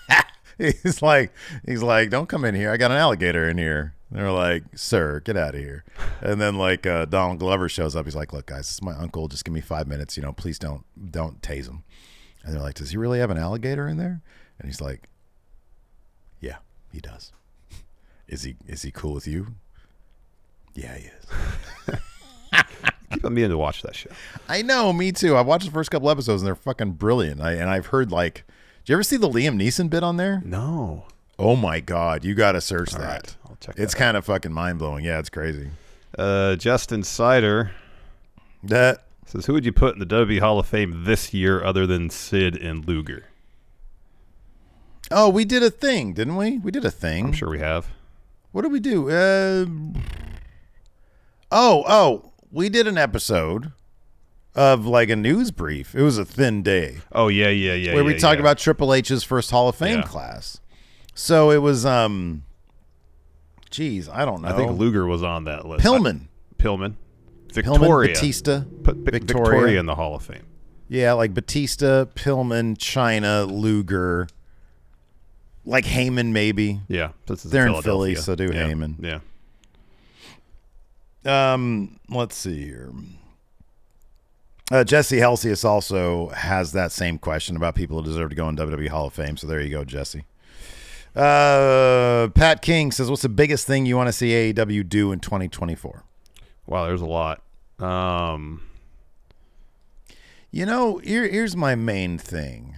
he's 0.58 1.02
like, 1.02 1.34
he's 1.66 1.82
like, 1.82 2.10
don't 2.10 2.30
come 2.30 2.46
in 2.46 2.54
here. 2.56 2.72
I 2.72 2.78
got 2.78 2.92
an 2.92 2.98
alligator 2.98 3.50
in 3.50 3.58
here. 3.58 3.96
They're 4.12 4.32
like, 4.32 4.64
sir, 4.76 5.22
get 5.22 5.38
out 5.38 5.56
of 5.56 5.62
here. 5.62 5.86
And 6.20 6.42
then 6.42 6.56
like 6.56 6.86
uh, 6.86 7.06
Donald 7.06 7.40
Glover 7.40 7.70
shows 7.70 7.96
up. 7.96 8.06
He's 8.06 8.16
like, 8.16 8.34
look, 8.34 8.48
guys, 8.48 8.68
this 8.68 8.74
is 8.74 8.82
my 8.82 8.94
uncle. 8.94 9.30
Just 9.30 9.46
give 9.46 9.54
me 9.54 9.62
five 9.62 9.88
minutes. 9.88 10.18
You 10.18 10.24
know, 10.24 10.34
please 10.34 10.60
don't 10.60 10.84
don't 11.12 11.42
tase 11.42 11.68
him. 11.68 11.84
And 12.44 12.54
they're 12.54 12.62
like, 12.62 12.76
does 12.76 12.92
he 12.92 12.98
really 12.98 13.20
have 13.20 13.30
an 13.30 13.38
alligator 13.38 13.88
in 13.88 13.98
there? 13.98 14.22
And 14.60 14.68
he's 14.68 14.82
like, 14.82 15.08
yeah, 16.42 16.58
he 16.92 17.00
does. 17.00 17.32
Is 18.28 18.44
he 18.44 18.56
is 18.68 18.82
he 18.82 18.92
cool 18.92 19.14
with 19.14 19.28
you? 19.28 19.56
Yeah, 20.74 20.96
he 20.96 21.06
is. 21.08 21.96
Keep 23.12 23.26
on 23.26 23.34
meaning 23.34 23.50
to 23.50 23.58
watch 23.58 23.82
that 23.82 23.94
show. 23.96 24.10
I 24.48 24.62
know, 24.62 24.94
me 24.94 25.12
too. 25.12 25.36
I 25.36 25.42
watched 25.42 25.66
the 25.66 25.72
first 25.72 25.92
couple 25.92 26.10
episodes 26.10 26.42
and 26.42 26.48
they're 26.48 26.56
fucking 26.56 26.94
brilliant. 26.94 27.42
I, 27.42 27.54
and 27.54 27.70
I've 27.70 27.88
heard 27.88 28.10
like, 28.10 28.46
did 28.86 28.90
you 28.92 28.96
ever 28.96 29.04
see 29.04 29.18
the 29.18 29.28
Liam 29.30 29.62
Neeson 29.62 29.90
bit 29.90 30.02
on 30.02 30.16
there? 30.16 30.42
No. 30.46 31.06
Oh 31.42 31.56
my 31.56 31.80
god, 31.80 32.24
you 32.24 32.36
got 32.36 32.52
to 32.52 32.62
search 32.62 32.92
that. 32.92 33.00
right, 33.00 33.36
I'll 33.50 33.58
check 33.60 33.76
It's 33.78 33.96
kind 33.96 34.16
of 34.16 34.26
fucking 34.26 34.54
mind 34.54 34.78
blowing. 34.78 35.04
Yeah, 35.04 35.18
it's 35.18 35.30
crazy. 35.30 35.72
Uh, 36.18 36.56
Justin 36.56 37.04
Sider 37.04 37.72
That 38.64 39.06
says, 39.26 39.48
"Who 39.48 39.54
would 39.54 39.66
you 39.66 39.72
put 39.74 39.94
in 39.96 40.00
the 40.00 40.06
WWE 40.06 40.40
Hall 40.40 40.60
of 40.60 40.68
Fame 40.68 41.04
this 41.06 41.34
year, 41.34 41.64
other 41.64 41.88
than 41.88 42.10
Sid 42.12 42.56
and 42.56 42.86
Luger?" 42.88 43.26
oh, 45.10 45.30
we 45.30 45.44
did 45.44 45.64
a 45.64 45.70
thing, 45.72 46.14
didn't 46.14 46.36
we? 46.38 46.58
We 46.60 46.72
did 46.72 46.86
a 46.86 46.92
thing. 46.92 47.26
I'm 47.26 47.34
sure 47.34 47.50
we 47.50 47.60
have. 47.60 47.88
What 48.52 48.62
did 48.62 48.72
we 48.72 48.80
do? 48.80 49.10
Uh, 49.10 49.66
oh, 51.52 51.84
oh, 51.88 52.32
we 52.52 52.70
did 52.70 52.88
an 52.88 52.98
episode 52.98 53.72
of 54.54 54.86
like 54.86 55.10
a 55.10 55.16
news 55.16 55.52
brief. 55.52 55.96
It 55.96 56.02
was 56.04 56.18
a 56.18 56.26
thin 56.26 56.62
day. 56.62 57.00
Oh 57.12 57.30
yeah, 57.30 57.50
yeah, 57.50 57.74
yeah. 57.74 57.94
where 57.94 58.04
we 58.04 58.14
yeah, 58.14 58.20
talked 58.20 58.36
yeah. 58.38 58.42
about 58.42 58.58
Triple 58.58 58.94
H's 58.94 59.24
first 59.24 59.52
Hall 59.52 59.70
of 59.70 59.76
Fame 59.76 60.00
Yeah. 60.00 60.06
class. 60.06 60.60
So 61.22 61.52
it 61.52 61.60
was 61.60 61.86
um 61.86 62.44
geez, 63.70 64.10
I 64.10 64.26
don't 64.26 64.42
know. 64.42 64.48
I 64.48 64.54
think 64.54 64.80
Luger 64.80 65.06
was 65.06 65.22
on 65.22 65.44
that 65.44 65.68
list. 65.68 65.86
Pillman. 65.86 66.22
I- 66.22 66.64
Pillman. 66.64 66.96
Pillman, 67.48 67.54
Victoria. 67.54 68.14
Batista. 68.14 68.64
Put 68.84 68.98
Victoria. 68.98 69.20
Victoria 69.22 69.80
in 69.80 69.86
the 69.86 69.94
Hall 69.94 70.16
of 70.16 70.24
Fame. 70.24 70.46
Yeah, 70.88 71.14
like 71.14 71.34
Batista, 71.34 72.06
Pillman, 72.06 72.76
Chyna, 72.76 73.50
Luger. 73.50 74.28
Like 75.64 75.86
Heyman 75.86 76.32
maybe. 76.32 76.82
Yeah, 76.88 77.12
They're 77.28 77.68
in 77.68 77.82
Philly, 77.84 78.16
so 78.16 78.34
do 78.36 78.46
yeah. 78.46 78.68
Heyman. 78.68 79.22
Yeah. 81.24 81.54
Um, 81.54 82.00
let's 82.10 82.36
see 82.36 82.64
here. 82.64 82.92
Uh, 84.72 84.84
Jesse 84.84 85.18
Helsius 85.18 85.64
also 85.64 86.30
has 86.30 86.72
that 86.72 86.92
same 86.92 87.20
question 87.20 87.56
about 87.56 87.76
people 87.76 87.98
who 87.98 88.04
deserve 88.04 88.32
to 88.32 88.36
go 88.36 88.50
in 88.50 88.56
WWE 88.56 88.88
Hall 88.90 89.06
of 89.06 89.14
Fame. 89.14 89.38
So 89.38 89.46
there 89.46 89.62
you 89.62 89.70
go, 89.70 89.86
Jesse. 89.86 90.26
Uh, 91.16 92.30
Pat 92.36 92.62
King 92.62 92.92
says, 92.92 93.10
"What's 93.10 93.22
the 93.24 93.30
biggest 93.30 93.68
thing 93.68 93.86
you 93.86 93.98
want 93.98 94.08
to 94.08 94.14
see 94.14 94.30
AEW 94.54 94.88
do 94.88 95.12
in 95.12 95.20
2024?" 95.20 96.04
Wow, 96.68 96.86
there's 96.86 97.02
a 97.02 97.06
lot. 97.06 97.42
Um, 97.80 98.62
You 100.52 100.66
know, 100.66 100.98
here, 100.98 101.28
here's 101.28 101.56
my 101.56 101.76
main 101.76 102.18
thing. 102.18 102.76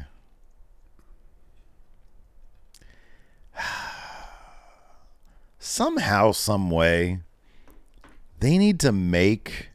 Somehow, 5.60 6.32
some 6.32 6.70
way, 6.70 7.20
they 8.40 8.58
need 8.58 8.80
to 8.82 8.92
make. 8.92 9.70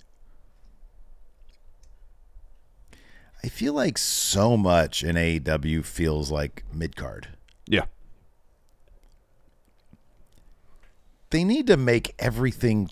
I 3.43 3.49
feel 3.49 3.73
like 3.73 3.97
so 3.99 4.57
much 4.57 5.03
in 5.05 5.17
AEW 5.17 5.85
feels 5.85 6.31
like 6.31 6.65
mid 6.73 6.97
card. 6.97 7.29
yeah. 7.67 7.85
They 11.31 11.45
need 11.45 11.67
to 11.67 11.77
make 11.77 12.15
everything 12.19 12.91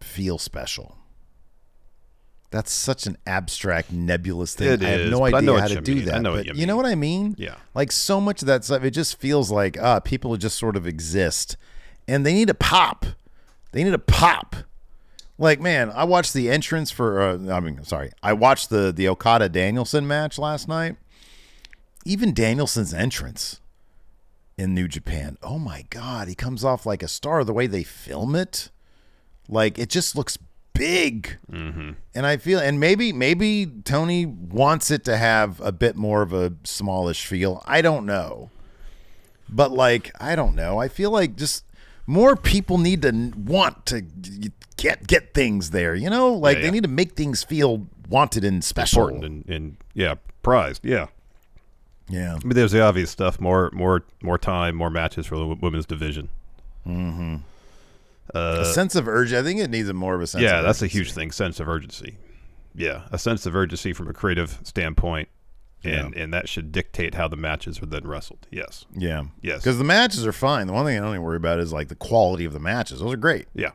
feel 0.00 0.38
special. 0.38 0.96
That's 2.50 2.72
such 2.72 3.06
an 3.06 3.16
abstract, 3.26 3.92
nebulous 3.92 4.54
thing. 4.54 4.72
It 4.72 4.82
I 4.82 4.88
have 4.88 5.00
is, 5.02 5.10
no 5.10 5.24
idea 5.24 5.42
know 5.42 5.56
how 5.56 5.68
to 5.68 5.80
do 5.80 5.94
mean. 5.94 6.02
I 6.02 6.12
that. 6.12 6.22
know 6.22 6.32
what 6.32 6.46
but 6.46 6.46
you 6.46 6.60
you 6.60 6.66
know 6.66 6.76
what 6.76 6.86
I 6.86 6.96
mean? 6.96 7.36
Yeah. 7.38 7.56
Like 7.74 7.92
so 7.92 8.20
much 8.20 8.42
of 8.42 8.46
that 8.46 8.64
stuff, 8.64 8.82
it 8.82 8.90
just 8.90 9.20
feels 9.20 9.52
like 9.52 9.80
ah, 9.80 10.00
people 10.00 10.36
just 10.36 10.58
sort 10.58 10.76
of 10.76 10.84
exist, 10.84 11.56
and 12.08 12.26
they 12.26 12.34
need 12.34 12.48
to 12.48 12.54
pop. 12.54 13.06
They 13.70 13.84
need 13.84 13.92
to 13.92 13.98
pop. 13.98 14.56
Like 15.38 15.60
man, 15.60 15.90
I 15.90 16.02
watched 16.04 16.34
the 16.34 16.50
entrance 16.50 16.90
for. 16.90 17.20
Uh, 17.22 17.54
I 17.54 17.60
mean, 17.60 17.84
sorry, 17.84 18.10
I 18.20 18.32
watched 18.32 18.68
the 18.68 18.90
the 18.90 19.06
Okada 19.08 19.48
Danielson 19.48 20.08
match 20.08 20.36
last 20.36 20.66
night. 20.66 20.96
Even 22.04 22.34
Danielson's 22.34 22.92
entrance 22.92 23.59
in 24.60 24.74
New 24.74 24.86
Japan. 24.86 25.38
Oh 25.42 25.58
my 25.58 25.86
God, 25.88 26.28
he 26.28 26.34
comes 26.34 26.64
off 26.64 26.84
like 26.84 27.02
a 27.02 27.08
star. 27.08 27.44
The 27.44 27.52
way 27.52 27.66
they 27.66 27.82
film 27.82 28.36
it, 28.36 28.70
like 29.48 29.78
it 29.78 29.88
just 29.88 30.14
looks 30.14 30.36
big. 30.74 31.38
Mm-hmm. 31.50 31.92
And 32.14 32.26
I 32.26 32.36
feel, 32.36 32.58
and 32.58 32.78
maybe 32.78 33.12
maybe 33.12 33.66
Tony 33.84 34.26
wants 34.26 34.90
it 34.90 35.02
to 35.04 35.16
have 35.16 35.60
a 35.60 35.72
bit 35.72 35.96
more 35.96 36.20
of 36.20 36.34
a 36.34 36.52
smallish 36.64 37.26
feel. 37.26 37.62
I 37.64 37.80
don't 37.80 38.04
know, 38.04 38.50
but 39.48 39.72
like 39.72 40.12
I 40.20 40.36
don't 40.36 40.54
know. 40.54 40.78
I 40.78 40.88
feel 40.88 41.10
like 41.10 41.36
just 41.36 41.64
more 42.06 42.36
people 42.36 42.76
need 42.76 43.00
to 43.02 43.32
want 43.34 43.86
to 43.86 44.02
get 44.76 45.06
get 45.06 45.32
things 45.32 45.70
there. 45.70 45.94
You 45.94 46.10
know, 46.10 46.34
like 46.34 46.58
Yeah, 46.58 46.64
they 46.64 46.70
need 46.70 46.82
to 46.82 46.90
make 46.90 47.12
things 47.12 47.42
feel 47.42 47.86
wanted 48.10 48.44
and 48.44 48.62
special. 48.62 49.08
Important 49.08 49.24
and, 49.24 49.48
and 49.48 49.76
yeah, 49.94 50.16
prized. 50.42 50.84
Yeah. 50.84 51.06
Yeah. 52.10 52.34
I 52.34 52.38
mean, 52.44 52.54
there's 52.54 52.72
the 52.72 52.82
obvious 52.82 53.10
stuff: 53.10 53.40
more, 53.40 53.70
more, 53.72 54.04
more 54.22 54.38
time, 54.38 54.74
more 54.76 54.90
matches 54.90 55.26
for 55.26 55.36
the 55.38 55.46
women's 55.46 55.86
division. 55.86 56.28
a 58.34 58.64
sense 58.64 58.94
of 58.94 59.08
urgency. 59.08 59.38
I 59.38 59.42
think 59.42 59.60
it 59.60 59.70
needs 59.70 59.88
a 59.88 59.94
more 59.94 60.14
of 60.14 60.20
a 60.20 60.26
sense. 60.26 60.42
yeah, 60.42 60.60
that's 60.60 60.82
a 60.82 60.86
huge 60.86 61.12
thing. 61.12 61.30
Sense 61.30 61.60
of 61.60 61.68
urgency. 61.68 62.16
Yeah, 62.74 63.02
a 63.10 63.18
sense 63.18 63.46
of 63.46 63.56
urgency 63.56 63.92
from 63.92 64.08
a 64.08 64.12
creative 64.12 64.58
standpoint, 64.62 65.28
and 65.82 66.14
and 66.14 66.32
that 66.32 66.48
should 66.48 66.70
dictate 66.72 67.14
how 67.14 67.26
the 67.28 67.36
matches 67.36 67.82
are 67.82 67.86
then 67.86 68.06
wrestled. 68.06 68.46
Yes. 68.50 68.84
Yeah. 68.94 69.24
Yes. 69.42 69.60
Because 69.62 69.78
the 69.78 69.84
matches 69.84 70.26
are 70.26 70.32
fine. 70.32 70.66
The 70.66 70.72
one 70.72 70.84
thing 70.86 70.96
I 70.96 71.00
don't 71.00 71.10
even 71.10 71.22
worry 71.22 71.36
about 71.36 71.58
is 71.58 71.72
like 71.72 71.88
the 71.88 71.94
quality 71.96 72.44
of 72.44 72.52
the 72.52 72.60
matches. 72.60 73.00
Those 73.00 73.14
are 73.14 73.16
great. 73.16 73.46
Yeah. 73.54 73.70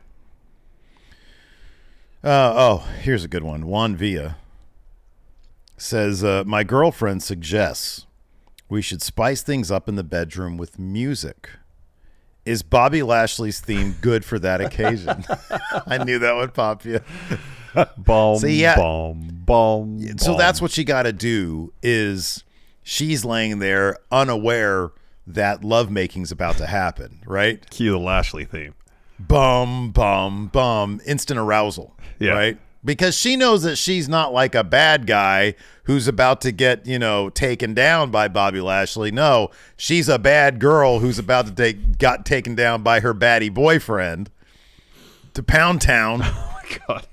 Uh, 2.24 2.52
oh, 2.56 2.78
here's 3.02 3.22
a 3.22 3.28
good 3.28 3.44
one. 3.44 3.66
Juan 3.66 3.94
Villa 3.94 4.36
says, 5.76 6.24
uh, 6.24 6.42
My 6.46 6.64
girlfriend 6.64 7.22
suggests 7.22 8.06
we 8.68 8.82
should 8.82 9.02
spice 9.02 9.42
things 9.42 9.70
up 9.70 9.88
in 9.88 9.96
the 9.96 10.04
bedroom 10.04 10.56
with 10.56 10.78
music. 10.78 11.50
Is 12.44 12.62
Bobby 12.62 13.02
Lashley's 13.02 13.60
theme 13.60 13.96
good 14.00 14.24
for 14.24 14.38
that 14.38 14.60
occasion? 14.60 15.24
I 15.86 15.98
knew 16.04 16.18
that 16.20 16.36
would 16.36 16.54
pop 16.54 16.84
you. 16.84 17.00
Bomb. 17.98 18.38
So, 18.38 18.46
yeah. 18.46 18.76
Bomb. 18.76 19.28
Bomb. 19.44 20.18
So 20.18 20.36
that's 20.36 20.62
what 20.62 20.70
she 20.70 20.84
got 20.84 21.02
to 21.02 21.12
do 21.12 21.72
is 21.82 22.44
she's 22.82 23.24
laying 23.24 23.58
there 23.58 23.96
unaware 24.12 24.90
that 25.26 25.64
lovemaking 25.64 26.22
is 26.22 26.30
about 26.30 26.56
to 26.58 26.66
happen, 26.66 27.20
right? 27.26 27.68
cue 27.70 27.90
the 27.90 27.98
Lashley 27.98 28.44
theme. 28.44 28.74
bum 29.18 29.90
bum 29.90 30.46
bum 30.48 31.00
instant 31.04 31.38
arousal 31.40 31.96
Yeah. 32.20 32.30
right 32.32 32.58
because 32.86 33.14
she 33.14 33.36
knows 33.36 33.62
that 33.64 33.76
she's 33.76 34.08
not 34.08 34.32
like 34.32 34.54
a 34.54 34.64
bad 34.64 35.06
guy 35.06 35.54
who's 35.84 36.08
about 36.08 36.40
to 36.40 36.52
get 36.52 36.86
you 36.86 36.98
know 36.98 37.28
taken 37.28 37.74
down 37.74 38.10
by 38.10 38.28
bobby 38.28 38.60
lashley 38.60 39.10
no 39.10 39.50
she's 39.76 40.08
a 40.08 40.18
bad 40.18 40.58
girl 40.58 41.00
who's 41.00 41.18
about 41.18 41.46
to 41.46 41.52
take 41.52 41.98
got 41.98 42.24
taken 42.24 42.54
down 42.54 42.82
by 42.82 43.00
her 43.00 43.12
baddie 43.12 43.52
boyfriend 43.52 44.30
to 45.34 45.42
pound 45.42 45.80
town 45.82 46.20
Oh 46.24 46.60
my 46.62 46.78
God. 46.88 47.06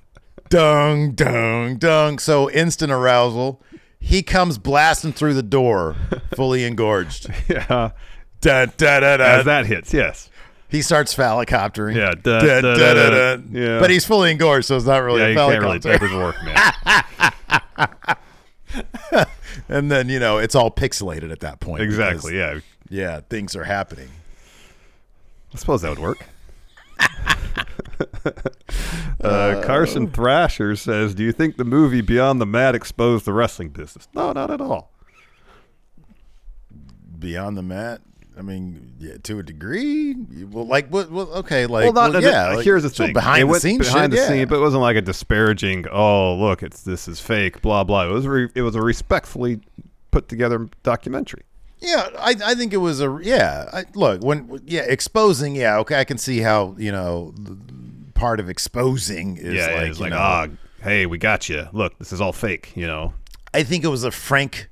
dung 0.50 1.12
dung 1.14 1.78
dung 1.78 2.20
so 2.20 2.50
instant 2.52 2.92
arousal 2.92 3.62
he 4.00 4.22
comes 4.22 4.58
blasting 4.58 5.12
through 5.14 5.34
the 5.34 5.44
door 5.44 5.96
fully 6.36 6.64
engorged 6.64 7.30
Yeah. 7.50 7.92
da, 8.42 8.66
da, 8.66 9.00
da, 9.00 9.18
da. 9.18 9.24
As 9.24 9.46
that 9.46 9.66
hits, 9.66 9.94
yes. 9.94 10.30
He 10.74 10.82
starts 10.82 11.14
phalicoptering. 11.16 11.96
Yeah, 11.96 12.12
Da, 12.22 12.40
da, 12.42 12.60
da. 12.62 13.38
Yeah. 13.52 13.80
But 13.80 13.90
he's 13.92 14.04
fully 14.06 14.32
engorged, 14.32 14.66
so 14.66 14.76
it's 14.76 14.86
not 14.86 14.98
really 15.04 15.22
Yeah, 15.22 15.28
a 15.28 15.30
you 15.30 15.36
can't 15.38 15.62
really. 15.62 15.80
phalicopter. 15.80 16.18
Work, 16.18 16.36
man. 16.44 16.74
and 19.70 19.92
then, 19.92 20.10
you 20.10 20.20
know, 20.20 20.40
it's 20.40 20.56
all 20.56 20.72
pixelated 20.72 21.32
at 21.32 21.42
that 21.42 21.60
point. 21.60 21.84
exactly. 21.84 22.34
because, 22.34 22.64
Yeah. 22.90 22.90
Yeah, 22.90 23.20
things 23.30 23.56
are 23.56 23.66
happening. 23.66 24.10
I 25.54 25.58
suppose 25.58 25.84
that 25.84 25.90
would 25.90 26.00
work. 26.00 26.26
uh, 29.24 29.62
Carson 29.64 30.10
Thrasher 30.10 30.76
says, 30.76 31.14
"Do 31.16 31.24
you 31.24 31.32
think 31.32 31.58
the 31.58 31.66
movie 31.66 32.02
Beyond 32.02 32.42
the 32.42 32.46
Mat 32.46 32.76
exposed 32.76 33.26
the 33.26 33.34
wrestling 33.34 33.70
business? 33.70 34.08
No, 34.14 34.32
not 34.32 34.52
at 34.52 34.62
all. 34.62 34.92
Beyond 37.20 37.58
the 37.58 37.64
mat, 37.64 38.02
I 38.38 38.42
mean, 38.42 38.94
yeah, 39.00 39.18
to 39.24 39.40
a 39.40 39.44
degree. 39.44 40.16
Well, 40.16 40.66
like, 40.66 40.90
what? 40.90 41.12
Well, 41.12 41.30
okay, 41.34 41.66
like, 41.66 41.84
well, 41.84 41.94
not, 41.94 42.14
well, 42.14 42.24
yeah. 42.24 42.56
like, 42.56 42.66
here's 42.66 42.84
the 42.84 42.90
thing. 42.90 43.14
behind 43.14 43.50
the 43.50 43.60
scenes, 43.60 43.88
behind 43.88 44.12
shit, 44.12 44.12
the 44.12 44.18
yeah. 44.18 44.28
scene, 44.28 44.48
but 44.48 44.56
it 44.56 44.62
wasn't 44.62 44.82
like 44.82 44.96
a 44.96 45.02
disparaging. 45.02 45.86
Oh, 45.92 46.36
look, 46.36 46.64
it's 46.64 46.82
this 46.82 47.08
is 47.08 47.20
fake. 47.20 47.62
Blah 47.62 47.84
blah. 47.84 48.08
It 48.08 48.12
was 48.12 48.28
re, 48.28 48.50
it 48.56 48.62
was 48.62 48.76
a 48.76 48.82
respectfully 48.82 49.60
put 50.12 50.28
together 50.28 50.68
documentary. 50.84 51.44
Yeah, 51.80 52.10
I, 52.18 52.36
I 52.44 52.56
think 52.56 52.74
it 52.74 52.78
was 52.78 53.02
a 53.02 53.20
yeah. 53.22 53.70
I, 53.74 53.86
look, 53.94 54.24
when 54.24 54.62
yeah, 54.66 54.82
exposing. 54.82 55.56
Yeah, 55.56 55.78
okay, 55.80 56.00
I 56.00 56.04
can 56.04 56.18
see 56.18 56.40
how 56.40 56.76
you 56.78 56.92
know 56.92 57.34
the- 57.38 57.58
part 58.14 58.40
of 58.40 58.50
exposing 58.50 59.38
is 59.38 59.56
yeah, 59.56 59.68
like 59.68 59.90
it's 59.90 60.00
you 60.00 60.04
like 60.04 60.12
know, 60.12 60.20
ah, 60.20 60.48
hey, 60.82 61.06
we 61.06 61.18
got 61.18 61.50
you. 61.50 61.68
Look, 61.74 61.98
this 62.00 62.14
is 62.14 62.22
all 62.22 62.34
fake. 62.34 62.72
You 62.76 62.88
know. 62.88 63.14
I 63.54 63.64
think 63.64 63.84
it 63.84 63.90
was 63.90 64.04
a 64.04 64.12
frank 64.12 64.70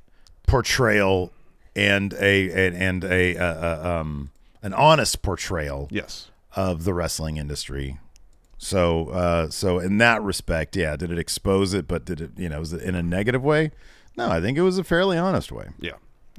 portrayal 0.47 1.31
and 1.75 2.13
a 2.15 2.67
and, 2.67 2.75
and 2.75 3.03
a 3.03 3.37
uh, 3.37 3.43
uh, 3.45 3.99
um 4.01 4.31
an 4.63 4.73
honest 4.73 5.21
portrayal 5.21 5.87
Yes. 5.91 6.29
of 6.55 6.83
the 6.83 6.93
wrestling 6.93 7.37
industry. 7.37 7.97
So 8.57 9.09
uh 9.09 9.49
so 9.49 9.79
in 9.79 9.97
that 9.99 10.21
respect, 10.21 10.75
yeah, 10.75 10.95
did 10.95 11.11
it 11.11 11.17
expose 11.19 11.73
it? 11.73 11.87
But 11.87 12.05
did 12.05 12.21
it 12.21 12.31
you 12.37 12.49
know 12.49 12.59
was 12.59 12.73
it 12.73 12.81
in 12.81 12.95
a 12.95 13.01
negative 13.03 13.43
way? 13.43 13.71
No, 14.17 14.29
I 14.29 14.41
think 14.41 14.57
it 14.57 14.61
was 14.61 14.77
a 14.77 14.83
fairly 14.83 15.17
honest 15.17 15.51
way. 15.51 15.69
Yeah. 15.79 15.93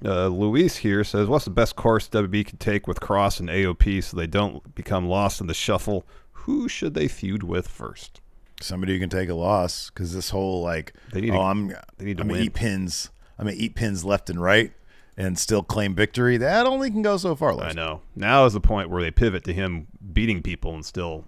Uh, 0.05 0.27
Luis 0.29 0.77
here 0.79 1.05
says, 1.05 1.27
"What's 1.29 1.45
the 1.45 1.51
best 1.51 1.77
course 1.77 2.09
WB 2.09 2.45
can 2.47 2.59
take 2.59 2.87
with 2.87 3.01
Kross 3.01 3.39
and 3.41 3.49
AOP 3.49 4.03
so 4.03 4.17
they 4.17 4.27
don't 4.27 4.75
become 4.75 5.07
lost 5.09 5.41
in 5.41 5.47
the 5.47 5.55
shuffle? 5.55 6.07
Who 6.33 6.69
should 6.69 6.95
they 6.95 7.09
feud 7.09 7.43
with 7.43 7.69
first? 7.69 8.21
Somebody 8.61 8.95
who 8.95 9.01
can 9.01 9.11
take 9.11 9.29
a 9.29 9.35
loss 9.35 9.91
because 9.91 10.13
this 10.15 10.31
whole 10.31 10.63
like 10.63 10.93
They 11.13 11.21
need 11.21 11.31
oh 11.31 11.35
to- 11.39 11.41
I'm 11.41 11.69
they 11.99 12.05
need 12.05 12.17
to 12.19 12.23
I'm 12.23 12.29
gonna 12.29 12.39
win. 12.41 12.47
eat 12.47 12.55
pins. 12.55 13.11
I'm 13.39 13.47
gonna 13.47 13.57
eat 13.57 13.75
pins 13.75 14.05
left 14.05 14.29
and 14.31 14.41
right 14.41 14.73
and 15.17 15.39
still 15.39 15.63
claim 15.63 15.95
victory. 15.95 16.37
That 16.37 16.67
only 16.67 16.91
can 16.91 17.03
go 17.03 17.17
so 17.17 17.35
far. 17.35 17.59
I 17.61 17.73
know. 17.73 18.03
Now 18.17 18.45
is 18.47 18.53
the 18.53 18.61
point 18.61 18.91
where 18.91 19.03
they 19.03 19.11
pivot 19.11 19.45
to 19.45 19.53
him 19.53 19.89
beating 20.13 20.43
people 20.43 20.75
and 20.75 20.85
still 20.85 21.25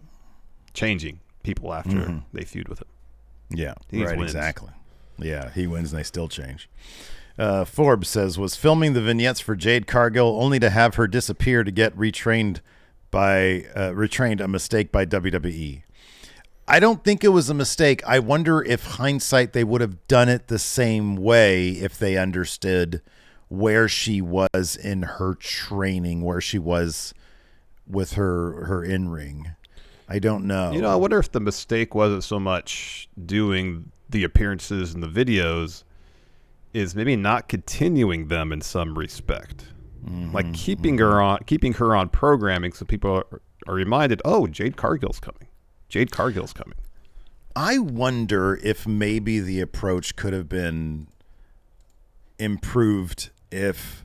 changing 0.72 1.20
people 1.42 1.72
after 1.72 2.22
they 2.32 2.44
feud 2.44 2.68
with 2.68 2.80
him. 2.80 2.88
Yeah, 3.50 3.74
right, 3.92 4.16
wins. 4.18 4.32
exactly. 4.34 4.70
Yeah, 5.18 5.50
he 5.50 5.66
wins 5.66 5.92
and 5.92 6.00
they 6.00 6.04
still 6.04 6.28
change. 6.28 6.68
Uh, 7.38 7.64
Forbes 7.64 8.08
says 8.08 8.38
was 8.38 8.56
filming 8.56 8.92
the 8.92 9.00
vignettes 9.00 9.40
for 9.40 9.56
Jade 9.56 9.86
Cargill 9.86 10.40
only 10.40 10.58
to 10.60 10.70
have 10.70 10.94
her 10.94 11.06
disappear 11.06 11.64
to 11.64 11.70
get 11.70 11.96
retrained 11.96 12.60
by 13.10 13.66
uh, 13.74 13.90
retrained 13.90 14.40
a 14.40 14.48
mistake 14.48 14.90
by 14.92 15.04
WWE. 15.04 15.82
I 16.66 16.80
don't 16.80 17.04
think 17.04 17.22
it 17.22 17.28
was 17.28 17.50
a 17.50 17.54
mistake. 17.54 18.02
I 18.06 18.18
wonder 18.20 18.62
if 18.62 18.84
hindsight 18.84 19.52
they 19.52 19.64
would 19.64 19.80
have 19.80 20.06
done 20.08 20.28
it 20.28 20.46
the 20.48 20.58
same 20.58 21.16
way 21.16 21.70
if 21.70 21.98
they 21.98 22.16
understood 22.16 23.02
where 23.48 23.88
she 23.88 24.20
was 24.20 24.76
in 24.82 25.02
her 25.02 25.34
training, 25.34 26.22
where 26.22 26.40
she 26.40 26.58
was 26.58 27.14
with 27.86 28.14
her 28.14 28.64
her 28.64 28.82
in 28.82 29.08
ring. 29.08 29.54
I 30.08 30.18
don't 30.18 30.46
know. 30.46 30.72
You 30.72 30.82
know, 30.82 30.90
I 30.90 30.96
wonder 30.96 31.18
if 31.18 31.32
the 31.32 31.40
mistake 31.40 31.94
wasn't 31.94 32.24
so 32.24 32.38
much 32.38 33.08
doing 33.24 33.90
the 34.10 34.24
appearances 34.24 34.94
and 34.94 35.02
the 35.02 35.08
videos, 35.08 35.84
is 36.74 36.94
maybe 36.94 37.16
not 37.16 37.48
continuing 37.48 38.28
them 38.28 38.52
in 38.52 38.60
some 38.60 38.98
respect, 38.98 39.66
like 40.04 40.44
mm-hmm, 40.44 40.52
keeping 40.52 40.96
mm-hmm. 40.96 41.04
her 41.04 41.22
on, 41.22 41.38
keeping 41.46 41.72
her 41.74 41.96
on 41.96 42.08
programming, 42.08 42.72
so 42.72 42.84
people 42.84 43.10
are, 43.10 43.40
are 43.66 43.74
reminded, 43.74 44.20
oh, 44.24 44.46
Jade 44.46 44.76
Cargill's 44.76 45.20
coming. 45.20 45.48
Jade 45.88 46.10
Cargill's 46.10 46.52
coming. 46.52 46.78
I 47.56 47.78
wonder 47.78 48.58
if 48.62 48.86
maybe 48.86 49.40
the 49.40 49.60
approach 49.60 50.16
could 50.16 50.32
have 50.32 50.48
been 50.48 51.06
improved 52.38 53.30
if 53.54 54.04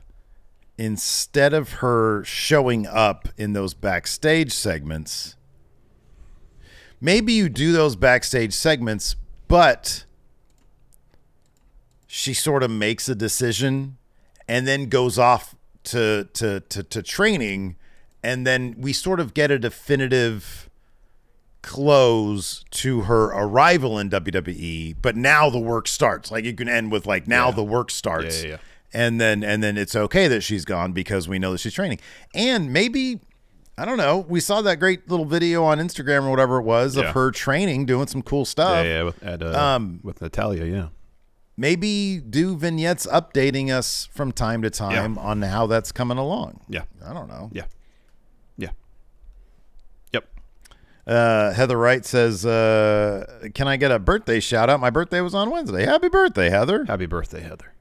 instead 0.78 1.52
of 1.52 1.74
her 1.74 2.22
showing 2.24 2.86
up 2.86 3.28
in 3.36 3.52
those 3.52 3.74
backstage 3.74 4.52
segments, 4.52 5.34
maybe 7.00 7.32
you 7.32 7.48
do 7.48 7.72
those 7.72 7.96
backstage 7.96 8.54
segments, 8.54 9.16
but 9.48 10.04
she 12.06 12.32
sort 12.32 12.62
of 12.62 12.70
makes 12.70 13.08
a 13.08 13.14
decision 13.14 13.98
and 14.46 14.66
then 14.66 14.88
goes 14.88 15.18
off 15.18 15.54
to 15.82 16.28
to 16.34 16.60
to, 16.60 16.82
to 16.82 17.02
training 17.02 17.76
and 18.22 18.46
then 18.46 18.74
we 18.78 18.92
sort 18.92 19.18
of 19.18 19.34
get 19.34 19.50
a 19.50 19.58
definitive 19.58 20.68
close 21.62 22.64
to 22.70 23.02
her 23.02 23.26
arrival 23.26 23.98
in 23.98 24.10
WWE, 24.10 24.96
but 25.00 25.16
now 25.16 25.50
the 25.50 25.58
work 25.58 25.88
starts. 25.88 26.30
Like 26.30 26.44
you 26.44 26.54
can 26.54 26.68
end 26.68 26.92
with 26.92 27.06
like 27.06 27.26
now 27.26 27.50
the 27.50 27.64
work 27.64 27.90
starts. 27.90 28.42
Yeah, 28.42 28.48
yeah, 28.48 28.54
yeah. 28.54 28.60
And 28.92 29.20
then 29.20 29.44
and 29.44 29.62
then 29.62 29.76
it's 29.78 29.94
okay 29.94 30.26
that 30.28 30.42
she's 30.42 30.64
gone 30.64 30.92
because 30.92 31.28
we 31.28 31.38
know 31.38 31.52
that 31.52 31.58
she's 31.58 31.74
training. 31.74 32.00
And 32.34 32.72
maybe 32.72 33.20
I 33.78 33.84
don't 33.84 33.98
know. 33.98 34.26
We 34.28 34.40
saw 34.40 34.60
that 34.62 34.76
great 34.80 35.08
little 35.08 35.24
video 35.24 35.64
on 35.64 35.78
Instagram 35.78 36.24
or 36.26 36.30
whatever 36.30 36.58
it 36.58 36.64
was 36.64 36.96
Yeah. 36.96 37.04
of 37.08 37.14
her 37.14 37.30
training, 37.30 37.86
doing 37.86 38.08
some 38.08 38.20
cool 38.22 38.44
stuff. 38.44 38.84
yeah, 38.84 38.98
yeah, 38.98 39.02
with, 39.04 39.22
at, 39.22 39.42
uh, 39.42 39.58
um, 39.58 40.00
with 40.02 40.20
Natalya, 40.20 40.64
yeah. 40.64 40.88
Maybe 41.56 42.18
do 42.20 42.56
vignettes 42.56 43.06
updating 43.06 43.70
us 43.70 44.08
from 44.12 44.32
time 44.32 44.60
to 44.62 44.70
time 44.70 45.16
on 45.18 45.42
how 45.42 45.66
that's 45.66 45.92
coming 45.92 46.18
along. 46.18 46.60
Yeah. 46.68 46.82
I 47.04 47.12
don't 47.14 47.28
know. 47.28 47.50
Yeah. 47.52 47.64
Yeah. 48.56 48.70
Yep. 50.12 50.24
Uh, 51.06 51.52
Heather 51.52 51.76
Wright 51.78 52.04
says, 52.04 52.44
uh, 52.46 53.48
"Can 53.54 53.68
I 53.68 53.76
get 53.76 53.90
a 53.90 53.98
birthday 53.98 54.40
shout 54.40 54.68
out? 54.70 54.80
My 54.80 54.90
birthday 54.90 55.20
was 55.20 55.34
on 55.34 55.50
Wednesday. 55.50 55.84
Happy 55.86 56.08
birthday, 56.08 56.50
Heather! 56.50 56.84
Happy 56.86 57.06
birthday, 57.06 57.40
Heather. 57.40 57.72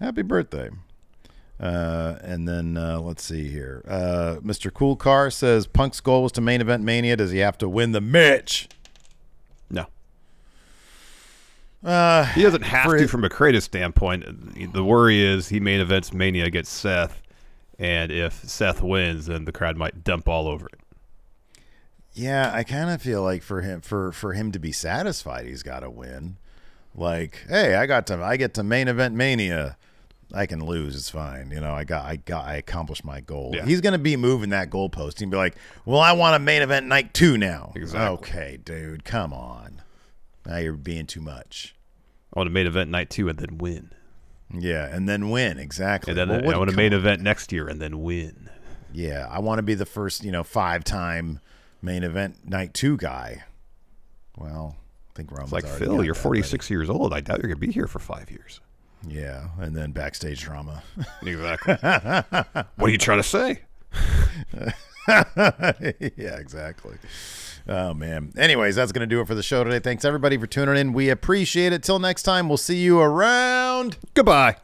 Happy 0.00 0.22
birthday!" 0.22 0.70
Uh, 1.60 2.16
and 2.22 2.46
then 2.46 2.76
uh, 2.76 3.00
let's 3.00 3.22
see 3.24 3.48
here. 3.48 3.82
Uh, 3.88 4.36
Mr. 4.44 4.72
Cool 4.72 4.96
Car 4.96 5.30
says, 5.30 5.66
"Punk's 5.66 6.00
goal 6.00 6.22
was 6.22 6.32
to 6.32 6.40
main 6.40 6.60
event 6.60 6.84
Mania. 6.84 7.16
Does 7.16 7.30
he 7.32 7.38
have 7.38 7.58
to 7.58 7.68
win 7.68 7.92
the 7.92 8.00
Mitch?" 8.00 8.68
No. 9.70 9.86
Uh, 11.84 12.24
He 12.26 12.42
doesn't 12.42 12.62
have 12.62 12.90
to 12.96 13.08
from 13.08 13.24
a 13.24 13.28
creative 13.28 13.62
standpoint. 13.62 14.72
The 14.72 14.84
worry 14.84 15.20
is 15.20 15.48
he 15.48 15.60
main 15.60 15.80
events 15.80 16.12
Mania 16.12 16.44
against 16.44 16.72
Seth, 16.72 17.22
and 17.78 18.10
if 18.12 18.34
Seth 18.48 18.82
wins, 18.82 19.26
then 19.26 19.44
the 19.44 19.52
crowd 19.52 19.76
might 19.76 20.04
dump 20.04 20.28
all 20.28 20.46
over 20.48 20.66
it. 20.66 20.78
Yeah, 22.12 22.50
I 22.52 22.64
kind 22.64 22.90
of 22.90 23.00
feel 23.02 23.22
like 23.22 23.42
for 23.42 23.60
him 23.62 23.80
for 23.80 24.10
for 24.12 24.32
him 24.32 24.50
to 24.52 24.58
be 24.58 24.72
satisfied, 24.72 25.46
he's 25.46 25.62
got 25.62 25.80
to 25.80 25.90
win. 25.90 26.36
Like, 26.94 27.44
hey, 27.48 27.76
I 27.76 27.86
got 27.86 28.06
to 28.08 28.22
I 28.22 28.36
get 28.36 28.54
to 28.54 28.62
main 28.64 28.88
event 28.88 29.14
mania. 29.14 29.76
I 30.32 30.46
can 30.46 30.64
lose, 30.64 30.94
it's 30.94 31.08
fine. 31.10 31.50
You 31.50 31.60
know, 31.60 31.72
I 31.72 31.84
got 31.84 32.04
I 32.04 32.16
got 32.16 32.44
I 32.46 32.56
accomplished 32.56 33.04
my 33.04 33.20
goal. 33.20 33.52
Yeah. 33.54 33.64
He's 33.64 33.80
gonna 33.80 33.98
be 33.98 34.16
moving 34.16 34.50
that 34.50 34.68
goalpost 34.70 35.22
and 35.22 35.30
be 35.30 35.36
like, 35.36 35.56
Well, 35.86 36.00
I 36.00 36.12
want 36.12 36.36
a 36.36 36.38
main 36.38 36.60
event 36.62 36.86
night 36.86 37.14
two 37.14 37.38
now. 37.38 37.72
Exactly. 37.74 38.14
Okay, 38.28 38.58
dude, 38.62 39.04
come 39.04 39.32
on. 39.32 39.82
Now 40.46 40.58
you're 40.58 40.74
being 40.74 41.06
too 41.06 41.20
much. 41.22 41.74
I 42.34 42.38
want 42.40 42.46
a 42.48 42.52
main 42.52 42.66
event 42.66 42.90
night 42.90 43.08
two 43.10 43.28
and 43.28 43.38
then 43.38 43.56
win. 43.58 43.90
Yeah, 44.52 44.86
and 44.86 45.08
then 45.08 45.30
win, 45.30 45.58
exactly. 45.58 46.10
And 46.12 46.18
then 46.18 46.28
Well, 46.28 46.42
what- 46.42 46.54
I 46.54 46.58
want 46.58 46.70
a 46.70 46.76
main 46.76 46.92
on. 46.92 47.00
event 47.00 47.22
next 47.22 47.50
year 47.52 47.68
and 47.68 47.80
then 47.80 48.00
win. 48.02 48.48
Yeah, 48.92 49.26
I 49.30 49.40
want 49.40 49.58
to 49.58 49.62
be 49.62 49.74
the 49.74 49.84
first, 49.86 50.24
you 50.24 50.32
know, 50.32 50.42
five 50.42 50.84
time 50.84 51.40
main 51.82 52.02
event 52.02 52.46
night 52.48 52.72
two 52.74 52.96
guy. 52.96 53.44
Well, 54.36 54.76
I 55.10 55.12
think 55.16 55.30
Roman's 55.30 55.52
It's 55.52 55.64
like 55.64 55.66
Phil, 55.78 56.04
you're 56.04 56.14
that 56.14 56.20
46 56.20 56.70
years 56.70 56.88
old. 56.90 57.12
I 57.12 57.20
doubt 57.20 57.38
you're 57.42 57.48
gonna 57.48 57.56
be 57.60 57.72
here 57.72 57.86
for 57.86 57.98
five 57.98 58.30
years. 58.30 58.60
Yeah, 59.06 59.48
and 59.58 59.76
then 59.76 59.92
backstage 59.92 60.40
drama. 60.40 60.82
Exactly. 61.22 61.74
what 62.76 62.88
are 62.88 62.90
you 62.90 62.98
trying 62.98 63.18
to 63.18 63.22
say? 63.22 63.60
yeah, 66.16 66.36
exactly. 66.36 66.98
Oh 67.68 67.94
man. 67.94 68.32
Anyways, 68.36 68.76
that's 68.76 68.92
gonna 68.92 69.06
do 69.06 69.20
it 69.20 69.26
for 69.26 69.34
the 69.34 69.42
show 69.42 69.64
today. 69.64 69.78
Thanks 69.78 70.04
everybody 70.04 70.36
for 70.36 70.46
tuning 70.46 70.76
in. 70.76 70.92
We 70.92 71.08
appreciate 71.08 71.72
it. 71.72 71.82
Till 71.82 71.98
next 71.98 72.22
time, 72.22 72.48
we'll 72.48 72.56
see 72.58 72.78
you 72.78 73.00
around. 73.00 73.98
Goodbye. 74.14 74.56